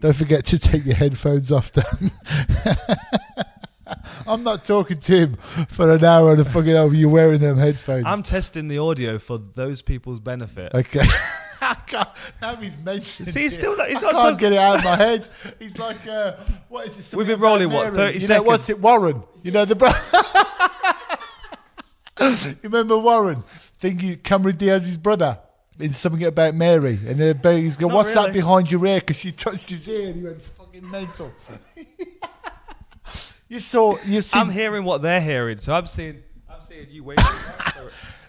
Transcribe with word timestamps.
Don't 0.00 0.16
forget 0.16 0.44
to 0.46 0.58
take 0.58 0.84
your 0.84 0.96
headphones 0.96 1.52
off, 1.52 1.70
Dan. 1.72 1.84
I'm 4.26 4.42
not 4.42 4.64
talking 4.64 4.98
to 4.98 5.12
him 5.12 5.34
for 5.68 5.90
an 5.92 6.04
hour 6.04 6.32
and 6.32 6.40
a 6.40 6.44
fucking 6.44 6.74
hour. 6.74 6.92
You're 6.92 7.10
wearing 7.10 7.40
them 7.40 7.58
headphones. 7.58 8.04
I'm 8.06 8.22
testing 8.22 8.68
the 8.68 8.78
audio 8.78 9.18
for 9.18 9.38
those 9.38 9.82
people's 9.82 10.20
benefit. 10.20 10.74
okay. 10.74 11.04
I 11.60 11.74
can't, 11.86 12.08
he's 12.62 12.76
mentioned. 12.78 13.28
See, 13.28 13.42
he's 13.42 13.54
still 13.54 13.76
not- 13.76 13.88
he's 13.88 13.98
I 13.98 14.02
not 14.02 14.12
can't 14.12 14.22
talk- 14.32 14.38
get 14.38 14.52
it 14.52 14.58
out 14.58 14.76
of 14.78 14.84
my 14.84 14.96
head. 14.96 15.28
He's 15.58 15.78
like, 15.78 16.06
uh, 16.06 16.32
what 16.68 16.86
is 16.86 17.12
it? 17.12 17.16
We've 17.16 17.26
been 17.26 17.40
rolling, 17.40 17.70
what? 17.70 17.92
30 17.94 18.18
you 18.18 18.28
know, 18.28 18.42
What's 18.42 18.68
it, 18.68 18.80
Warren? 18.80 19.22
You 19.42 19.52
know 19.52 19.64
the. 19.64 19.76
Bro- 19.76 19.88
you 22.20 22.54
remember 22.64 22.98
Warren? 22.98 23.42
Thinking 23.78 24.16
Cameron 24.16 24.56
Diaz's 24.56 24.96
brother 24.98 25.38
in 25.78 25.92
something 25.92 26.24
about 26.24 26.54
Mary, 26.54 26.98
and 27.06 27.18
then 27.18 27.40
he's 27.56 27.76
going, 27.76 27.90
Not 27.90 27.96
"What's 27.96 28.14
that 28.14 28.32
behind 28.32 28.70
your 28.70 28.84
ear?" 28.86 29.00
Because 29.00 29.18
she 29.18 29.32
touched 29.32 29.70
his 29.70 29.88
ear, 29.88 30.08
and 30.08 30.16
he 30.16 30.22
went 30.22 30.40
fucking 30.40 30.88
mental. 30.90 31.32
you 33.48 33.60
saw, 33.60 33.96
you 34.04 34.22
see. 34.22 34.38
I'm 34.38 34.50
hearing 34.50 34.84
what 34.84 35.02
they're 35.02 35.20
hearing, 35.20 35.58
so 35.58 35.74
I'm 35.74 35.86
seeing, 35.86 36.22
I'm 36.48 36.60
seeing 36.60 36.86
you 36.90 37.04
waiting. 37.04 37.24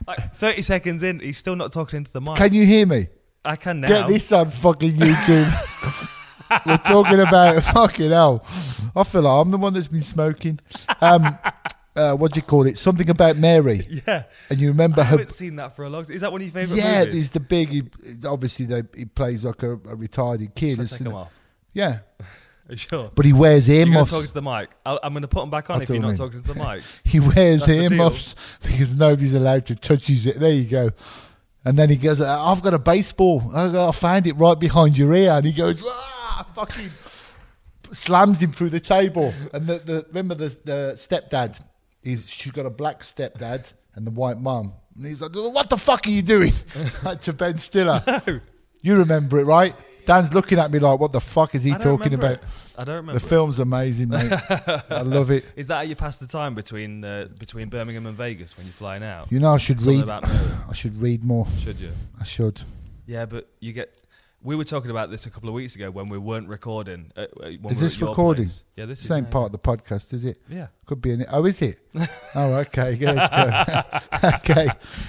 like 0.07 0.33
30 0.35 0.61
seconds 0.61 1.03
in, 1.03 1.19
he's 1.19 1.37
still 1.37 1.55
not 1.55 1.71
talking 1.71 1.97
into 1.97 2.11
the 2.11 2.21
mic. 2.21 2.37
Can 2.37 2.53
you 2.53 2.65
hear 2.65 2.85
me? 2.85 3.07
I 3.43 3.55
can 3.55 3.81
now. 3.81 3.87
Get 3.87 4.07
this 4.07 4.31
on 4.31 4.49
fucking 4.49 4.91
YouTube. 4.91 6.11
We're 6.65 6.77
talking 6.77 7.19
about 7.19 7.63
fucking 7.73 8.11
hell. 8.11 8.43
I 8.95 9.03
feel 9.03 9.21
like 9.21 9.41
I'm 9.45 9.51
the 9.51 9.57
one 9.57 9.73
that's 9.73 9.87
been 9.87 10.01
smoking. 10.01 10.59
Um, 11.01 11.37
uh, 11.95 12.13
what 12.15 12.31
do 12.33 12.37
you 12.39 12.41
call 12.43 12.65
it? 12.67 12.77
Something 12.77 13.09
about 13.09 13.37
Mary. 13.37 13.87
Yeah, 14.07 14.23
And 14.49 14.59
you 14.59 14.67
remember 14.69 15.01
I 15.01 15.05
her. 15.05 15.09
haven't 15.11 15.31
seen 15.31 15.55
that 15.57 15.75
for 15.75 15.85
a 15.85 15.89
long 15.89 16.03
time. 16.05 16.15
Is 16.15 16.21
that 16.21 16.31
one 16.31 16.41
of 16.41 16.47
your 16.47 16.53
favourite 16.53 16.81
Yeah, 16.83 16.99
movies? 16.99 17.15
he's 17.15 17.29
the 17.31 17.39
big. 17.39 17.69
He, 17.69 17.83
obviously, 18.27 18.65
they, 18.65 18.83
he 18.95 19.05
plays 19.05 19.45
like 19.45 19.63
a, 19.63 19.73
a 19.73 19.95
retarded 19.95 20.53
kid. 20.55 20.71
Should 20.77 20.81
I 20.81 20.85
take 20.97 21.01
it? 21.07 21.13
off? 21.13 21.39
Yeah, 21.73 21.99
sure? 22.75 23.11
but 23.15 23.25
he 23.25 23.33
wears 23.33 23.67
You're 23.69 23.83
going 23.85 23.93
earmuffs. 23.93 24.11
to 24.19 24.27
to 24.27 24.33
the 24.33 24.41
mic. 24.41 24.69
I'll, 24.85 24.99
I'm 25.03 25.13
going 25.13 25.21
to 25.21 25.27
put 25.27 25.41
them 25.41 25.49
back 25.49 25.69
on 25.69 25.79
I 25.79 25.83
if 25.83 25.89
you're 25.89 25.99
don't 25.99 26.07
mean- 26.09 26.17
talking 26.17 26.41
to 26.41 26.53
the 26.53 26.63
mic. 26.63 26.83
He 27.03 27.19
wears 27.19 27.65
That's 27.65 27.71
earmuffs 27.91 28.35
because 28.61 28.95
nobody's 28.95 29.33
allowed 29.35 29.65
to 29.67 29.75
touch 29.75 30.07
his. 30.07 30.23
There 30.25 30.51
you 30.51 30.65
go. 30.69 30.89
And 31.63 31.77
then 31.77 31.89
he 31.89 31.95
goes, 31.95 32.21
"I've 32.21 32.61
got 32.61 32.73
a 32.73 32.79
baseball. 32.79 33.41
I 33.55 33.87
I 33.87 33.91
found 33.91 34.27
it 34.27 34.33
right 34.33 34.59
behind 34.59 34.97
your 34.97 35.13
ear." 35.13 35.31
And 35.31 35.45
he 35.45 35.51
goes, 35.53 35.81
"Ah!" 35.85 36.45
Fucking 36.55 36.89
slams 37.91 38.41
him 38.41 38.51
through 38.51 38.69
the 38.69 38.79
table. 38.79 39.33
And 39.53 39.67
the, 39.67 39.79
the 39.79 40.05
remember 40.09 40.35
the, 40.35 40.47
the 40.63 40.93
stepdad 40.95 41.61
is 42.05 42.29
she's 42.29 42.51
got 42.51 42.65
a 42.65 42.69
black 42.69 43.01
stepdad 43.01 43.73
and 43.95 44.05
the 44.05 44.11
white 44.11 44.37
mum. 44.39 44.73
And 44.95 45.05
he's 45.05 45.21
like, 45.21 45.35
"What 45.35 45.69
the 45.69 45.77
fuck 45.77 46.07
are 46.07 46.11
you 46.11 46.21
doing?" 46.21 46.51
like 47.03 47.21
to 47.21 47.33
Ben 47.33 47.57
Stiller. 47.57 48.01
You 48.81 48.97
remember 48.99 49.39
it, 49.39 49.45
right? 49.45 49.73
Dan's 50.05 50.33
looking 50.33 50.59
at 50.59 50.71
me 50.71 50.79
like, 50.79 50.99
"What 50.99 51.11
the 51.11 51.19
fuck 51.19 51.55
is 51.55 51.63
he 51.63 51.73
talking 51.73 52.13
about?" 52.13 52.33
it. 52.33 52.43
I 52.77 52.83
don't 52.83 52.97
remember. 52.97 53.19
The 53.19 53.25
it. 53.25 53.29
film's 53.29 53.59
amazing, 53.59 54.09
mate. 54.09 54.31
I 54.89 55.01
love 55.05 55.31
it. 55.31 55.45
Is 55.55 55.67
that 55.67 55.75
how 55.75 55.81
you 55.81 55.95
pass 55.95 56.17
the 56.17 56.27
time 56.27 56.55
between 56.55 57.03
uh, 57.03 57.27
between 57.39 57.69
Birmingham 57.69 58.05
and 58.05 58.15
Vegas 58.15 58.55
when 58.57 58.65
you're 58.65 58.73
flying 58.73 59.03
out? 59.03 59.31
You 59.31 59.39
know, 59.39 59.53
I 59.53 59.57
should 59.57 59.81
Something 59.81 60.07
read. 60.07 60.23
I 60.69 60.73
should 60.73 61.01
read 61.01 61.23
more. 61.23 61.47
Should 61.59 61.79
you? 61.79 61.89
I 62.19 62.23
should. 62.23 62.61
Yeah, 63.07 63.25
but 63.25 63.49
you 63.59 63.73
get. 63.73 63.97
We 64.45 64.55
were 64.55 64.63
talking 64.63 64.91
about 64.91 65.09
this 65.09 65.25
a 65.25 65.31
couple 65.31 65.49
of 65.49 65.55
weeks 65.55 65.75
ago 65.75 65.89
when 65.89 66.07
we 66.07 66.19
weren't 66.19 66.47
recording. 66.47 67.11
Uh, 67.17 67.25
when 67.35 67.63
we 67.63 67.71
Is 67.71 67.79
this 67.79 67.95
at 67.95 68.01
your 68.01 68.09
recording? 68.09 68.45
place. 68.45 68.63
Yeah, 68.75 68.85
this 68.85 68.99
Same 68.99 69.23
now, 69.23 69.29
part 69.31 69.45
of 69.47 69.51
the 69.53 69.57
podcast, 69.57 70.13
is 70.13 70.23
it? 70.23 70.37
Yeah. 70.47 70.67
Could 70.85 71.01
be 71.01 71.13
in 71.13 71.21
it. 71.21 71.27
Oh, 71.31 71.45
is 71.45 71.63
it? 71.63 71.79
oh, 72.35 72.53
okay. 72.53 72.93
Yeah, 72.93 73.13
let's 73.13 74.21
go. 74.21 74.27
okay. 74.35 74.67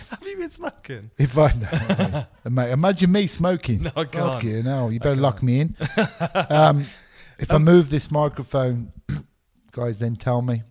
Have 0.08 0.26
you 0.26 0.38
been 0.38 0.50
smoking? 0.50 1.10
If 1.18 1.36
I 1.36 1.52
know, 1.52 2.24
mate, 2.50 2.70
imagine 2.70 3.12
me 3.12 3.26
smoking. 3.26 3.82
No, 3.82 3.92
I 3.94 4.04
can't. 4.04 4.42
Okay, 4.42 4.62
no, 4.62 4.88
you 4.88 5.00
better 5.00 5.20
lock 5.20 5.42
me 5.42 5.60
in. 5.60 5.76
Um, 6.48 6.86
if 7.38 7.52
I 7.52 7.58
move 7.58 7.90
this 7.90 8.10
microphone, 8.10 8.90
guys, 9.72 9.98
then 9.98 10.16
tell 10.16 10.40
me. 10.40 10.62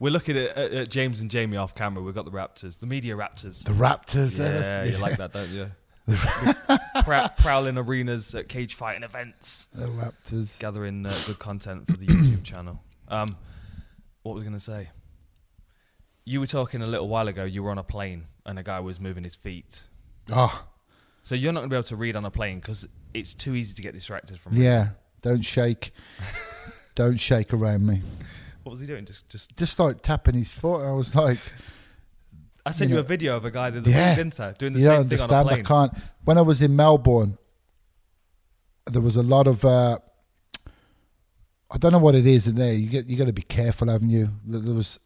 We're 0.00 0.10
looking 0.10 0.36
at, 0.36 0.56
at, 0.56 0.72
at 0.72 0.90
James 0.90 1.20
and 1.20 1.30
Jamie 1.30 1.58
off 1.58 1.76
camera. 1.76 2.02
We've 2.02 2.12
got 2.14 2.24
the 2.24 2.32
Raptors, 2.32 2.80
the 2.80 2.86
media 2.86 3.14
Raptors. 3.14 3.62
The 3.62 3.72
Raptors. 3.72 4.36
yeah, 4.36 4.80
uh, 4.80 4.84
you 4.84 4.98
like 4.98 5.16
that, 5.18 5.32
don't 5.32 5.50
you? 5.50 5.70
Prou- 7.06 7.36
prowling 7.36 7.78
arenas 7.78 8.34
at 8.34 8.48
cage 8.48 8.74
fighting 8.74 9.02
events, 9.02 9.66
The 9.72 9.86
Raptors. 9.86 10.58
gathering 10.58 11.06
uh, 11.06 11.12
good 11.26 11.38
content 11.38 11.86
for 11.90 11.96
the 11.96 12.06
YouTube 12.06 12.44
channel. 12.44 12.82
Um, 13.08 13.28
what 14.22 14.34
was 14.34 14.42
I 14.42 14.46
going 14.46 14.56
to 14.58 14.60
say? 14.60 14.90
You 16.24 16.40
were 16.40 16.46
talking 16.46 16.82
a 16.82 16.86
little 16.86 17.08
while 17.08 17.28
ago. 17.28 17.44
You 17.44 17.62
were 17.62 17.70
on 17.70 17.78
a 17.78 17.84
plane 17.84 18.26
and 18.44 18.58
a 18.58 18.62
guy 18.62 18.80
was 18.80 18.98
moving 18.98 19.22
his 19.24 19.36
feet. 19.36 19.84
Oh, 20.32 20.66
So 21.22 21.34
you're 21.36 21.52
not 21.52 21.60
going 21.60 21.70
to 21.70 21.74
be 21.74 21.76
able 21.76 21.84
to 21.84 21.96
read 21.96 22.16
on 22.16 22.24
a 22.24 22.30
plane 22.30 22.58
because 22.58 22.88
it's 23.14 23.32
too 23.34 23.54
easy 23.54 23.74
to 23.76 23.82
get 23.82 23.94
distracted 23.94 24.38
from. 24.40 24.52
reading. 24.52 24.64
yeah. 24.66 24.88
Don't 25.22 25.42
shake. 25.44 25.92
Don't 26.96 27.18
shake 27.20 27.52
around 27.52 27.86
me. 27.86 28.00
What 28.64 28.70
was 28.70 28.80
he 28.80 28.86
doing? 28.86 29.04
Just, 29.04 29.28
just. 29.28 29.56
Just 29.56 29.78
like 29.78 30.02
tapping 30.02 30.34
his 30.34 30.50
foot. 30.50 30.82
I 30.84 30.90
was 30.92 31.14
like, 31.14 31.38
I 32.66 32.72
sent 32.72 32.90
You 32.90 32.96
you, 32.96 33.00
know- 33.00 33.04
a 33.06 33.08
video 33.08 33.36
of 33.36 33.44
a 33.44 33.50
guy 33.50 33.70
the 33.70 33.78
other 33.78 33.90
Yeah. 33.90 34.10
I? 34.18 34.50
Doing 34.52 34.72
the 34.72 34.80
same 34.80 35.08
thing 35.08 35.20
on 35.20 35.30
a 35.30 35.34
understand. 35.34 35.48
I 35.50 35.60
can't. 35.62 35.92
When 36.24 36.36
I 36.36 36.42
was 36.42 36.60
in 36.60 36.74
Melbourne, 36.74 37.38
there 38.90 39.00
was 39.02 39.16
a 39.16 39.22
lot 39.22 39.46
of. 39.46 39.64
Uh, 39.64 39.98
I 41.70 41.78
don't 41.78 41.92
know 41.92 41.98
what 42.00 42.14
it 42.16 42.26
is 42.26 42.46
in 42.48 42.56
there. 42.56 42.72
You 42.72 42.88
get 42.88 43.06
you 43.06 43.16
got 43.16 43.26
to 43.28 43.32
be 43.32 43.42
careful, 43.42 43.88
haven't 43.88 44.10
you? 44.10 44.28
There 44.44 44.74
was. 44.74 44.98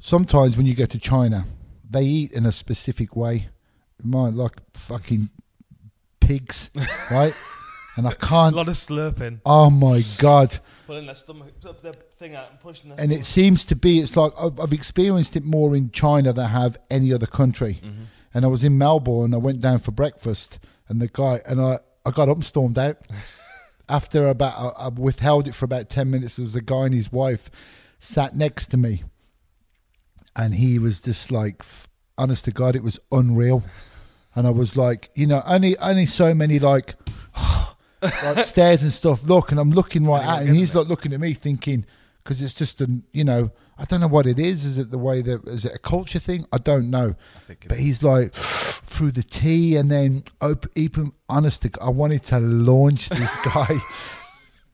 Sometimes 0.00 0.56
when 0.56 0.66
you 0.66 0.74
go 0.74 0.86
to 0.86 0.98
China, 0.98 1.44
they 1.88 2.02
eat 2.02 2.32
in 2.32 2.44
a 2.46 2.52
specific 2.52 3.14
way. 3.14 3.48
Mine 4.02 4.34
like 4.36 4.54
fucking 4.74 5.28
pigs, 6.20 6.70
right? 7.10 7.34
And 7.96 8.06
I 8.08 8.14
can't. 8.14 8.54
A 8.54 8.56
lot 8.56 8.68
of 8.68 8.74
slurping, 8.74 9.40
Oh 9.44 9.68
my 9.70 10.02
god! 10.18 10.58
Pulling 10.90 11.06
their 11.06 11.14
stomach 11.14 11.52
up 11.68 11.80
their 11.82 11.92
thing 11.92 12.34
out 12.34 12.50
and 12.50 12.58
pushing 12.58 12.90
their. 12.90 13.00
and 13.00 13.12
it 13.12 13.24
seems 13.24 13.64
to 13.64 13.76
be 13.76 14.00
it's 14.00 14.16
like 14.16 14.32
I've, 14.36 14.58
I've 14.58 14.72
experienced 14.72 15.36
it 15.36 15.44
more 15.44 15.76
in 15.76 15.92
China 15.92 16.32
than 16.32 16.46
I 16.46 16.48
have 16.48 16.78
any 16.90 17.12
other 17.12 17.26
country. 17.26 17.74
Mm-hmm. 17.74 18.02
And 18.34 18.44
I 18.44 18.48
was 18.48 18.64
in 18.64 18.76
Melbourne. 18.76 19.26
And 19.26 19.34
I 19.34 19.38
went 19.38 19.60
down 19.60 19.78
for 19.78 19.92
breakfast, 19.92 20.58
and 20.88 21.00
the 21.00 21.06
guy 21.06 21.38
and 21.46 21.60
I 21.60 21.78
I 22.04 22.10
got 22.10 22.28
up 22.28 22.38
and 22.38 22.44
stormed 22.44 22.76
out. 22.76 22.96
After 23.88 24.26
about 24.26 24.54
I, 24.58 24.86
I 24.86 24.88
withheld 24.88 25.46
it 25.46 25.54
for 25.54 25.64
about 25.64 25.90
ten 25.90 26.10
minutes. 26.10 26.36
There 26.36 26.42
was 26.42 26.56
a 26.56 26.60
guy 26.60 26.86
and 26.86 26.94
his 26.94 27.12
wife 27.12 27.50
sat 28.00 28.34
next 28.34 28.72
to 28.72 28.76
me, 28.76 29.04
and 30.34 30.52
he 30.52 30.80
was 30.80 31.00
just 31.00 31.30
like, 31.30 31.62
honest 32.18 32.46
to 32.46 32.50
God, 32.50 32.74
it 32.74 32.82
was 32.82 32.98
unreal. 33.12 33.62
And 34.34 34.44
I 34.44 34.50
was 34.50 34.74
like, 34.74 35.10
you 35.14 35.28
know, 35.28 35.40
only 35.46 35.78
only 35.78 36.06
so 36.06 36.34
many 36.34 36.58
like 36.58 36.96
like 38.02 38.44
stairs 38.44 38.82
and 38.82 38.92
stuff. 38.92 39.24
Look, 39.24 39.50
and 39.50 39.60
I'm 39.60 39.70
looking 39.70 40.06
right 40.06 40.22
at 40.24 40.42
him. 40.42 40.48
and 40.48 40.56
He's 40.56 40.74
like 40.74 40.88
looking 40.88 41.12
at 41.12 41.20
me, 41.20 41.32
thinking 41.34 41.84
because 42.22 42.42
it's 42.42 42.54
just 42.54 42.80
a 42.80 43.02
you 43.12 43.24
know 43.24 43.50
I 43.78 43.84
don't 43.84 44.00
know 44.00 44.08
what 44.08 44.26
it 44.26 44.38
is. 44.38 44.64
Is 44.64 44.78
it 44.78 44.90
the 44.90 44.98
way 44.98 45.22
that 45.22 45.46
is 45.48 45.64
it 45.64 45.74
a 45.74 45.78
culture 45.78 46.18
thing? 46.18 46.44
I 46.52 46.58
don't 46.58 46.90
know. 46.90 47.14
think 47.40 47.66
but 47.68 47.78
he's 47.78 48.02
like 48.02 48.32
through 48.34 49.12
the 49.12 49.22
tea 49.22 49.76
and 49.76 49.90
then 49.90 50.24
open. 50.40 50.70
Even 50.76 51.12
honest, 51.28 51.62
to, 51.62 51.70
I 51.80 51.90
wanted 51.90 52.22
to 52.24 52.38
launch 52.40 53.08
this 53.08 53.44
guy. 53.54 53.68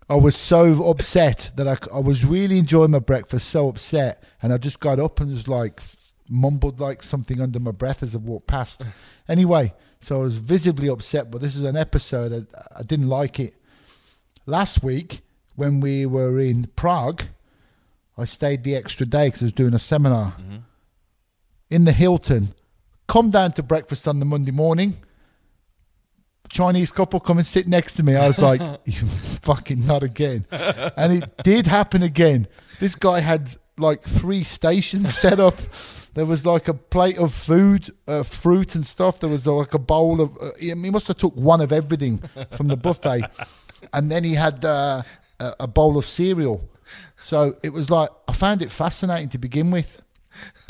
I 0.08 0.14
was 0.14 0.36
so 0.36 0.88
upset 0.88 1.50
that 1.56 1.66
I, 1.66 1.76
I 1.94 1.98
was 1.98 2.24
really 2.24 2.58
enjoying 2.58 2.92
my 2.92 3.00
breakfast. 3.00 3.48
So 3.48 3.68
upset, 3.68 4.22
and 4.42 4.52
I 4.52 4.58
just 4.58 4.80
got 4.80 4.98
up 4.98 5.20
and 5.20 5.30
was 5.30 5.48
like 5.48 5.80
mumbled 6.28 6.80
like 6.80 7.02
something 7.02 7.40
under 7.40 7.60
my 7.60 7.70
breath 7.72 8.02
as 8.02 8.14
I 8.14 8.18
walked 8.18 8.46
past. 8.48 8.82
Anyway, 9.28 9.72
so 10.00 10.16
I 10.16 10.18
was 10.18 10.38
visibly 10.38 10.88
upset. 10.88 11.30
But 11.30 11.40
this 11.40 11.56
is 11.56 11.64
an 11.64 11.76
episode 11.76 12.32
I, 12.32 12.80
I 12.80 12.82
didn't 12.82 13.08
like 13.08 13.40
it. 13.40 13.54
Last 14.46 14.82
week 14.82 15.20
when 15.56 15.80
we 15.80 16.06
were 16.06 16.38
in 16.40 16.68
Prague, 16.76 17.24
I 18.18 18.24
stayed 18.24 18.64
the 18.64 18.76
extra 18.76 19.06
day 19.06 19.26
because 19.26 19.42
I 19.42 19.46
was 19.46 19.52
doing 19.52 19.74
a 19.74 19.78
seminar 19.78 20.32
mm-hmm. 20.32 20.56
in 21.70 21.84
the 21.84 21.92
Hilton. 21.92 22.48
Come 23.08 23.30
down 23.30 23.52
to 23.52 23.62
breakfast 23.62 24.08
on 24.08 24.20
the 24.20 24.24
Monday 24.24 24.52
morning. 24.52 24.94
Chinese 26.48 26.92
couple 26.92 27.18
come 27.20 27.38
and 27.38 27.46
sit 27.46 27.66
next 27.66 27.94
to 27.94 28.02
me. 28.02 28.14
I 28.14 28.26
was 28.26 28.38
like, 28.38 28.60
you 28.84 28.92
fucking 28.92 29.84
not 29.86 30.02
again. 30.02 30.46
And 30.50 31.22
it 31.22 31.30
did 31.42 31.66
happen 31.66 32.02
again. 32.02 32.46
This 32.78 32.94
guy 32.94 33.20
had 33.20 33.50
like 33.78 34.02
three 34.02 34.44
stations 34.44 35.14
set 35.14 35.40
up. 35.40 35.54
There 36.16 36.24
was 36.24 36.46
like 36.46 36.66
a 36.66 36.72
plate 36.72 37.18
of 37.18 37.34
food, 37.34 37.90
uh, 38.08 38.22
fruit 38.22 38.74
and 38.74 38.86
stuff. 38.86 39.20
There 39.20 39.28
was 39.28 39.46
like 39.46 39.74
a 39.74 39.78
bowl 39.78 40.22
of. 40.22 40.34
Uh, 40.40 40.52
he 40.58 40.72
must 40.74 41.08
have 41.08 41.18
took 41.18 41.36
one 41.36 41.60
of 41.60 41.72
everything 41.72 42.22
from 42.52 42.68
the 42.68 42.76
buffet, 42.76 43.24
and 43.92 44.10
then 44.10 44.24
he 44.24 44.32
had 44.32 44.64
uh, 44.64 45.02
a, 45.38 45.54
a 45.60 45.66
bowl 45.66 45.98
of 45.98 46.06
cereal. 46.06 46.70
So 47.18 47.52
it 47.62 47.70
was 47.70 47.90
like 47.90 48.08
I 48.28 48.32
found 48.32 48.62
it 48.62 48.70
fascinating 48.72 49.28
to 49.28 49.38
begin 49.38 49.70
with. 49.70 50.00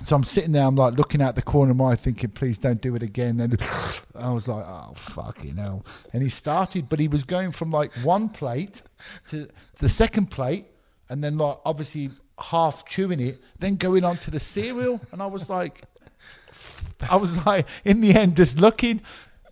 So 0.03 0.17
I'm 0.17 0.25
sitting 0.25 0.51
there, 0.51 0.65
I'm 0.65 0.75
like 0.75 0.95
looking 0.95 1.23
out 1.23 1.37
the 1.37 1.43
corner 1.43 1.71
of 1.71 1.77
my 1.77 1.93
eye, 1.93 1.95
thinking, 1.95 2.31
please 2.31 2.59
don't 2.59 2.81
do 2.81 2.97
it 2.97 3.05
again. 3.05 3.39
And 3.39 3.57
I 4.17 4.33
was 4.33 4.49
like, 4.49 4.65
oh, 4.67 4.95
fucking 4.97 5.59
hell. 5.59 5.87
And 6.13 6.25
he 6.25 6.29
started, 6.29 6.89
but 6.89 6.99
he 6.99 7.07
was 7.07 7.23
going 7.23 7.53
from 7.53 7.71
like 7.71 7.93
one 8.03 8.31
plate 8.31 8.83
to 9.29 9.47
the 9.79 9.89
second 9.89 10.33
plate, 10.33 10.67
and 11.09 11.23
then 11.23 11.39
like 11.39 11.57
obviously 11.65 12.11
half 12.39 12.85
chewing 12.87 13.21
it, 13.21 13.39
then 13.59 13.77
going 13.77 14.05
on 14.05 14.17
to 14.19 14.31
the 14.31 14.41
cereal. 14.41 15.01
And 15.13 15.23
I 15.23 15.27
was 15.27 15.49
like, 15.49 15.83
I 17.11 17.17
was 17.17 17.45
like, 17.47 17.67
in 17.85 18.01
the 18.01 18.15
end, 18.15 18.37
just 18.37 18.61
looking. 18.61 19.01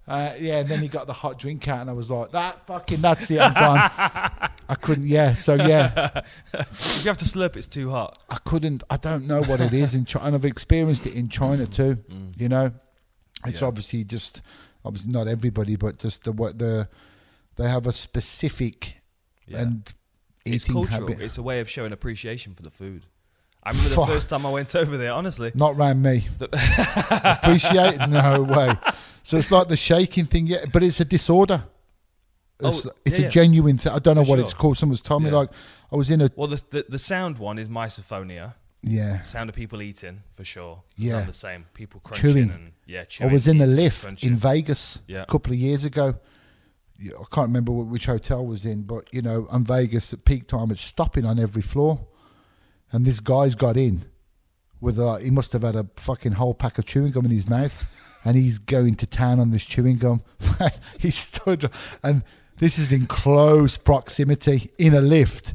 Uh, 0.06 0.34
yeah, 0.38 0.58
and 0.60 0.68
then 0.68 0.80
he 0.80 0.88
got 0.88 1.06
the 1.06 1.14
hot 1.14 1.38
drink 1.38 1.66
out, 1.66 1.80
and 1.80 1.88
I 1.88 1.94
was 1.94 2.10
like, 2.10 2.30
"That 2.32 2.66
fucking, 2.66 3.00
that's 3.00 3.30
it, 3.30 3.40
I'm 3.40 3.54
gone." 3.54 3.78
I 4.68 4.74
couldn't. 4.78 5.06
Yeah, 5.06 5.32
so 5.32 5.54
yeah, 5.54 6.20
if 6.52 7.00
you 7.04 7.08
have 7.08 7.16
to 7.16 7.24
slurp, 7.24 7.56
it's 7.56 7.66
too 7.66 7.90
hot. 7.90 8.18
I 8.28 8.36
couldn't. 8.44 8.82
I 8.90 8.98
don't 8.98 9.26
know 9.26 9.42
what 9.44 9.60
it 9.62 9.72
is 9.72 9.94
in 9.94 10.04
China, 10.04 10.26
and 10.26 10.34
I've 10.34 10.44
experienced 10.44 11.06
it 11.06 11.14
in 11.14 11.30
China 11.30 11.64
too. 11.64 11.96
You 12.36 12.50
know, 12.50 12.70
it's 13.46 13.62
Yeah. 13.62 13.66
obviously 13.68 14.04
just 14.04 14.42
obviously 14.84 15.10
not 15.10 15.26
everybody, 15.26 15.76
but 15.76 15.98
just 15.98 16.24
the 16.24 16.32
what 16.32 16.58
the 16.58 16.86
they 17.56 17.66
have 17.70 17.86
a 17.86 17.92
specific 17.92 19.00
Yeah. 19.46 19.60
and 19.60 19.94
it's 20.44 20.66
cultural. 20.68 21.08
habit. 21.08 21.20
It's 21.20 21.38
a 21.38 21.42
way 21.42 21.60
of 21.60 21.68
showing 21.70 21.92
appreciation 21.92 22.54
for 22.54 22.62
the 22.62 22.70
food. 22.70 23.06
I 23.62 23.70
remember 23.70 23.88
the 23.88 23.94
Fuck. 23.94 24.08
first 24.08 24.28
time 24.28 24.44
I 24.44 24.50
went 24.50 24.74
over 24.76 24.96
there. 24.98 25.12
Honestly, 25.12 25.50
Not 25.54 25.76
round 25.76 26.02
me. 26.02 26.26
Appreciate? 27.24 27.98
No 28.08 28.42
way. 28.42 28.74
So 29.26 29.38
it's 29.38 29.50
like 29.50 29.68
the 29.68 29.76
shaking 29.78 30.26
thing, 30.26 30.46
yeah, 30.46 30.66
but 30.70 30.82
it's 30.82 31.00
a 31.00 31.04
disorder. 31.06 31.64
Oh, 32.60 32.68
it's, 32.68 32.84
Oh, 32.84 32.90
it's 33.06 33.18
yeah, 33.18 33.22
a 33.22 33.28
yeah. 33.28 33.30
genuine 33.30 33.78
thing. 33.78 33.90
I 33.94 33.98
don't 33.98 34.16
know 34.16 34.20
what 34.20 34.36
sure. 34.36 34.40
it's 34.40 34.52
called. 34.52 34.76
Someone's 34.76 35.00
told 35.00 35.22
me 35.22 35.30
like 35.30 35.48
I 35.90 35.96
was 35.96 36.10
in 36.10 36.20
a 36.20 36.28
well, 36.36 36.46
the, 36.46 36.62
the 36.68 36.84
the 36.90 36.98
sound 36.98 37.38
one 37.38 37.58
is 37.58 37.70
misophonia. 37.70 38.52
yeah. 38.82 39.20
Sound 39.20 39.48
of 39.48 39.56
people 39.56 39.80
eating 39.80 40.22
for 40.34 40.44
sure. 40.44 40.82
Yeah. 40.98 41.20
I'm 41.20 41.26
the 41.26 41.32
same. 41.32 41.64
People 41.72 42.00
crunching 42.04 42.32
Chewing. 42.34 42.50
and 42.50 42.72
yeah, 42.84 43.04
I 43.22 43.26
was 43.28 43.48
in 43.48 43.56
the 43.56 43.66
lift 43.66 44.02
crunching. 44.02 44.28
in 44.32 44.36
Vegas 44.36 45.00
Yeah. 45.08 45.22
a 45.22 45.26
couple 45.26 45.54
of 45.54 45.58
years 45.58 45.86
ago. 45.86 46.16
I 47.00 47.24
can't 47.32 47.48
remember 47.48 47.72
which 47.72 48.06
hotel 48.06 48.46
was 48.46 48.64
in, 48.64 48.82
but 48.82 49.12
you 49.12 49.22
know, 49.22 49.46
in 49.52 49.64
Vegas 49.64 50.12
at 50.12 50.24
peak 50.24 50.46
time, 50.46 50.70
it's 50.70 50.82
stopping 50.82 51.26
on 51.26 51.38
every 51.38 51.62
floor, 51.62 52.06
and 52.92 53.04
this 53.04 53.20
guy's 53.20 53.54
got 53.54 53.76
in 53.76 54.04
with 54.80 54.98
a. 54.98 55.20
He 55.20 55.30
must 55.30 55.52
have 55.52 55.62
had 55.62 55.74
a 55.74 55.86
fucking 55.96 56.32
whole 56.32 56.54
pack 56.54 56.78
of 56.78 56.86
chewing 56.86 57.10
gum 57.10 57.24
in 57.24 57.30
his 57.30 57.48
mouth, 57.48 57.90
and 58.24 58.36
he's 58.36 58.58
going 58.58 58.94
to 58.96 59.06
town 59.06 59.40
on 59.40 59.50
this 59.50 59.64
chewing 59.64 59.96
gum. 59.96 60.22
he 60.98 61.10
stood, 61.10 61.68
and 62.02 62.22
this 62.58 62.78
is 62.78 62.92
in 62.92 63.06
close 63.06 63.76
proximity 63.76 64.70
in 64.78 64.94
a 64.94 65.00
lift. 65.00 65.54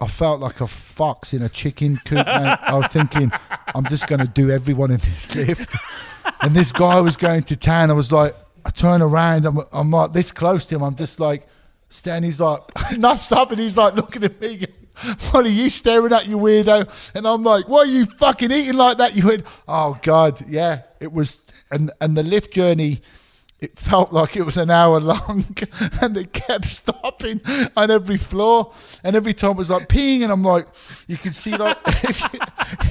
I 0.00 0.06
felt 0.06 0.40
like 0.40 0.60
a 0.60 0.66
fox 0.66 1.32
in 1.32 1.42
a 1.42 1.48
chicken 1.48 1.98
coop. 2.04 2.26
I 2.26 2.74
was 2.74 2.86
thinking, 2.88 3.30
I'm 3.74 3.84
just 3.86 4.06
going 4.06 4.20
to 4.20 4.28
do 4.28 4.50
everyone 4.50 4.90
in 4.90 4.98
this 4.98 5.34
lift. 5.36 5.74
And 6.40 6.52
this 6.52 6.72
guy 6.72 7.00
was 7.00 7.16
going 7.16 7.42
to 7.44 7.56
town. 7.56 7.90
I 7.90 7.94
was 7.94 8.10
like, 8.10 8.34
I 8.64 8.70
turn 8.70 9.02
around. 9.02 9.46
I'm, 9.46 9.58
I'm 9.72 9.90
like 9.90 10.12
this 10.12 10.32
close 10.32 10.66
to 10.66 10.76
him. 10.76 10.82
I'm 10.82 10.96
just 10.96 11.20
like, 11.20 11.46
standing. 11.94 12.28
He's 12.28 12.40
like, 12.40 12.60
not 12.98 13.18
stopping. 13.18 13.58
He's 13.58 13.76
like 13.76 13.94
looking 13.94 14.24
at 14.24 14.40
me. 14.40 14.66
What 15.32 15.44
are 15.44 15.48
you 15.48 15.70
staring 15.70 16.12
at, 16.12 16.28
you 16.28 16.38
weirdo? 16.38 17.16
And 17.16 17.26
I'm 17.26 17.42
like, 17.42 17.66
what 17.68 17.88
are 17.88 17.90
you 17.90 18.06
fucking 18.06 18.52
eating 18.52 18.76
like 18.76 18.98
that? 18.98 19.16
You 19.16 19.26
went, 19.26 19.44
oh 19.66 19.98
God, 20.02 20.40
yeah. 20.48 20.82
It 21.00 21.12
was, 21.12 21.42
and 21.72 21.90
and 22.00 22.16
the 22.16 22.22
lift 22.22 22.52
journey 22.52 23.00
it 23.64 23.78
felt 23.78 24.12
like 24.12 24.36
it 24.36 24.42
was 24.42 24.58
an 24.58 24.70
hour 24.70 25.00
long 25.00 25.44
and 26.02 26.16
it 26.16 26.32
kept 26.32 26.66
stopping 26.66 27.40
on 27.76 27.90
every 27.90 28.18
floor 28.18 28.72
and 29.02 29.16
every 29.16 29.32
time 29.32 29.52
it 29.52 29.56
was 29.56 29.70
like 29.70 29.88
peeing 29.88 30.22
and 30.22 30.30
I'm 30.30 30.44
like 30.44 30.66
you 31.08 31.16
can 31.16 31.32
see 31.32 31.56
like 31.56 31.78
if 31.86 32.22
you, 32.22 32.40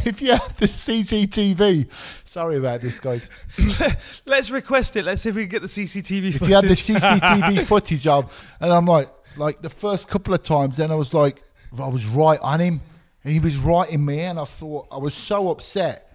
if 0.05 0.21
you 0.21 0.31
had 0.31 0.57
the 0.57 0.65
CCTV 0.65 1.87
sorry 2.27 2.57
about 2.57 2.81
this 2.81 2.99
guys 2.99 3.29
Let's 4.27 4.49
request 4.49 4.95
it. 4.95 5.05
Let's 5.05 5.21
see 5.21 5.29
if 5.29 5.35
we 5.35 5.43
can 5.43 5.51
get 5.51 5.61
the 5.61 5.67
CCTV 5.67 6.29
if 6.29 6.33
footage. 6.35 6.49
you 6.49 6.55
had 6.55 6.63
the 6.63 6.69
CCTV 6.69 7.65
footage 7.65 8.07
of 8.07 8.57
and 8.59 8.71
I'm 8.71 8.85
like 8.85 9.09
like 9.37 9.61
the 9.61 9.69
first 9.69 10.07
couple 10.07 10.33
of 10.33 10.41
times 10.41 10.77
then 10.77 10.91
I 10.91 10.95
was 10.95 11.13
like 11.13 11.43
I 11.79 11.87
was 11.87 12.07
right 12.07 12.39
on 12.41 12.59
him 12.59 12.81
and 13.23 13.33
he 13.33 13.39
was 13.39 13.57
right 13.57 13.89
in 13.91 14.03
me 14.03 14.21
and 14.21 14.39
I 14.39 14.45
thought 14.45 14.87
I 14.91 14.97
was 14.97 15.13
so 15.13 15.49
upset 15.49 16.12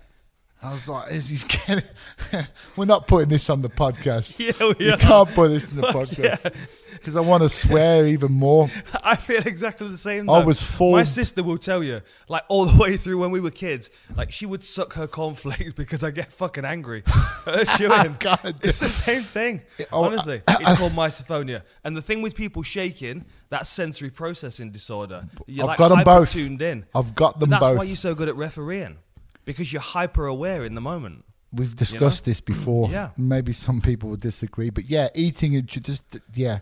I 0.60 0.72
was 0.72 0.88
like, 0.88 1.12
is 1.12 1.28
he's 1.28 1.44
getting? 1.44 1.84
We're 2.76 2.84
not 2.87 3.06
putting 3.06 3.28
this 3.28 3.49
on 3.49 3.62
the 3.62 3.69
podcast. 3.69 4.37
Yeah, 4.58 4.75
we 4.78 4.87
you 4.87 4.93
are. 4.93 4.96
can't 4.96 5.28
put 5.31 5.49
this 5.50 5.70
in 5.70 5.76
the 5.76 5.82
podcast 5.87 6.52
because 6.94 7.14
I 7.14 7.20
want 7.20 7.44
to 7.44 7.49
swear 7.49 8.08
even 8.08 8.32
more. 8.32 8.69
I 9.05 9.14
feel 9.14 9.43
exactly 9.46 9.87
the 9.88 9.96
same. 9.96 10.28
I 10.28 10.43
was 10.43 10.60
full- 10.60 10.93
My 10.93 11.05
sister 11.05 11.44
will 11.44 11.58
tell 11.58 11.84
you, 11.84 12.00
like 12.28 12.43
all 12.49 12.64
the 12.66 12.76
way 12.76 12.96
through 12.96 13.19
when 13.19 13.31
we 13.31 13.38
were 13.38 13.52
kids, 13.52 13.88
like 14.16 14.32
she 14.32 14.46
would 14.46 14.64
suck 14.64 14.94
her 14.94 15.06
cornflakes 15.06 15.75
because 15.75 16.02
I 16.02 16.10
get 16.10 16.32
fucking 16.32 16.64
angry. 16.64 17.04
at 17.46 17.69
her. 17.69 18.16
God. 18.19 18.56
it's 18.64 18.81
the 18.81 18.88
same 18.88 19.22
thing. 19.22 19.62
Oh, 19.93 20.04
Honestly, 20.04 20.43
it's 20.49 20.70
called 20.78 20.93
misophonia. 20.93 21.62
And 21.84 21.96
the 21.96 22.02
thing 22.02 22.20
with 22.20 22.34
people 22.34 22.64
shaking, 22.64 23.26
that's 23.49 23.69
sensory 23.69 24.11
processing 24.11 24.72
disorder. 24.72 25.22
You're 25.46 25.69
I've 25.70 25.78
like 25.78 25.88
them 25.90 26.02
both. 26.04 26.32
tuned 26.32 26.62
in. 26.62 26.84
I've 26.94 27.14
got 27.14 27.34
But 27.34 27.40
them 27.40 27.50
that's 27.50 27.62
both. 27.64 27.78
why 27.78 27.84
you're 27.84 27.94
so 27.96 28.14
good 28.16 28.28
at 28.28 28.34
refereeing 28.37 28.99
because 29.48 29.72
you're 29.72 29.80
hyper 29.80 30.26
aware 30.26 30.62
in 30.62 30.74
the 30.74 30.80
moment. 30.82 31.24
We've 31.54 31.74
discussed 31.74 32.26
this 32.26 32.38
before. 32.38 32.90
Yeah. 32.90 33.10
Maybe 33.16 33.52
some 33.52 33.80
people 33.80 34.10
would 34.10 34.20
disagree, 34.20 34.68
but 34.68 34.84
yeah, 34.84 35.08
eating 35.14 35.54
it 35.54 35.64
just 35.64 36.20
yeah. 36.34 36.58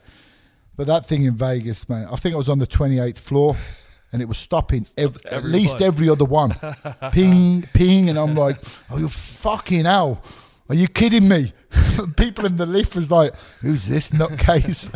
But 0.76 0.86
that 0.86 1.04
thing 1.06 1.24
in 1.24 1.34
Vegas, 1.34 1.88
man, 1.88 2.06
I 2.08 2.14
think 2.14 2.34
I 2.34 2.38
was 2.38 2.48
on 2.48 2.60
the 2.60 2.66
28th 2.66 3.18
floor, 3.18 3.56
and 4.12 4.22
it 4.22 4.28
was 4.28 4.38
stopping 4.38 4.86
ev- 4.96 5.16
at 5.28 5.42
least 5.42 5.80
every 5.80 6.08
other 6.08 6.24
one, 6.24 6.54
ping, 7.12 7.62
ping, 7.74 8.08
and 8.08 8.16
I'm 8.18 8.36
like, 8.36 8.58
oh, 8.90 8.98
you 8.98 9.08
fucking 9.08 9.84
hell. 9.84 10.22
Are 10.68 10.74
you 10.74 10.88
kidding 10.88 11.28
me? 11.28 11.52
People 12.16 12.46
in 12.46 12.56
the 12.56 12.66
lift 12.66 12.94
was 12.94 13.10
like, 13.10 13.34
"Who's 13.60 13.86
this 13.86 14.10
nutcase?" 14.10 14.90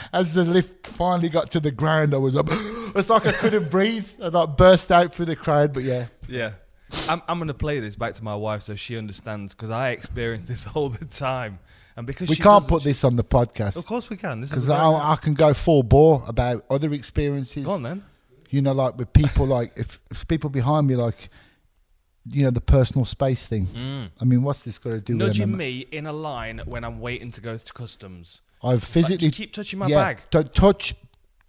As 0.12 0.34
the 0.34 0.44
lift 0.44 0.86
finally 0.86 1.28
got 1.28 1.50
to 1.52 1.60
the 1.60 1.70
ground, 1.70 2.14
I 2.14 2.18
was 2.18 2.34
like, 2.34 2.46
"It's 2.94 3.10
like 3.10 3.26
I 3.26 3.32
couldn't 3.32 3.70
breathe." 3.70 4.08
I 4.22 4.28
like 4.28 4.56
burst 4.56 4.92
out 4.92 5.12
through 5.12 5.26
the 5.26 5.36
crowd. 5.36 5.72
But 5.74 5.82
yeah, 5.82 6.06
Yeah. 6.28 6.52
I'm, 7.08 7.20
I'm 7.26 7.38
going 7.38 7.48
to 7.48 7.54
play 7.54 7.80
this 7.80 7.96
back 7.96 8.14
to 8.14 8.22
my 8.22 8.36
wife 8.36 8.62
so 8.62 8.76
she 8.76 8.96
understands 8.96 9.54
because 9.54 9.72
I 9.72 9.90
experience 9.90 10.46
this 10.46 10.66
all 10.74 10.88
the 10.88 11.04
time. 11.04 11.58
And 11.96 12.06
because 12.06 12.28
we 12.28 12.36
can't 12.36 12.66
put 12.68 12.84
this 12.84 13.02
on 13.04 13.16
the 13.16 13.24
podcast. 13.24 13.76
Of 13.76 13.86
course 13.86 14.08
we 14.08 14.16
can. 14.16 14.40
This 14.40 14.52
is 14.52 14.66
because 14.66 14.70
I, 14.70 14.92
I 14.92 15.16
can 15.16 15.34
go 15.34 15.52
full 15.52 15.82
bore 15.82 16.22
about 16.28 16.64
other 16.70 16.92
experiences. 16.92 17.64
Go 17.66 17.72
on 17.72 17.82
then. 17.82 18.04
You 18.50 18.60
know, 18.62 18.72
like 18.72 18.96
with 18.96 19.12
people, 19.12 19.46
like 19.46 19.72
if, 19.76 19.98
if 20.10 20.28
people 20.28 20.48
behind 20.50 20.86
me, 20.86 20.94
like 20.94 21.28
you 22.30 22.44
know, 22.44 22.50
the 22.50 22.60
personal 22.60 23.04
space 23.04 23.46
thing. 23.46 24.10
I 24.20 24.24
mean, 24.24 24.42
what's 24.42 24.64
this 24.64 24.78
got 24.78 24.90
to 24.90 25.00
do 25.00 25.14
with 25.16 25.22
Mm. 25.22 25.26
Nudging 25.28 25.48
them? 25.50 25.56
me 25.58 25.86
in 25.92 26.06
a 26.06 26.12
line 26.12 26.60
when 26.64 26.84
I'm 26.84 27.00
waiting 27.00 27.30
to 27.30 27.40
go 27.40 27.56
to 27.56 27.72
customs. 27.72 28.42
I've 28.62 28.82
physically 28.82 29.30
keep 29.30 29.52
touching 29.52 29.78
my 29.78 29.86
yeah, 29.86 29.96
bag. 30.14 30.20
Don't 30.30 30.52
touch, 30.54 30.94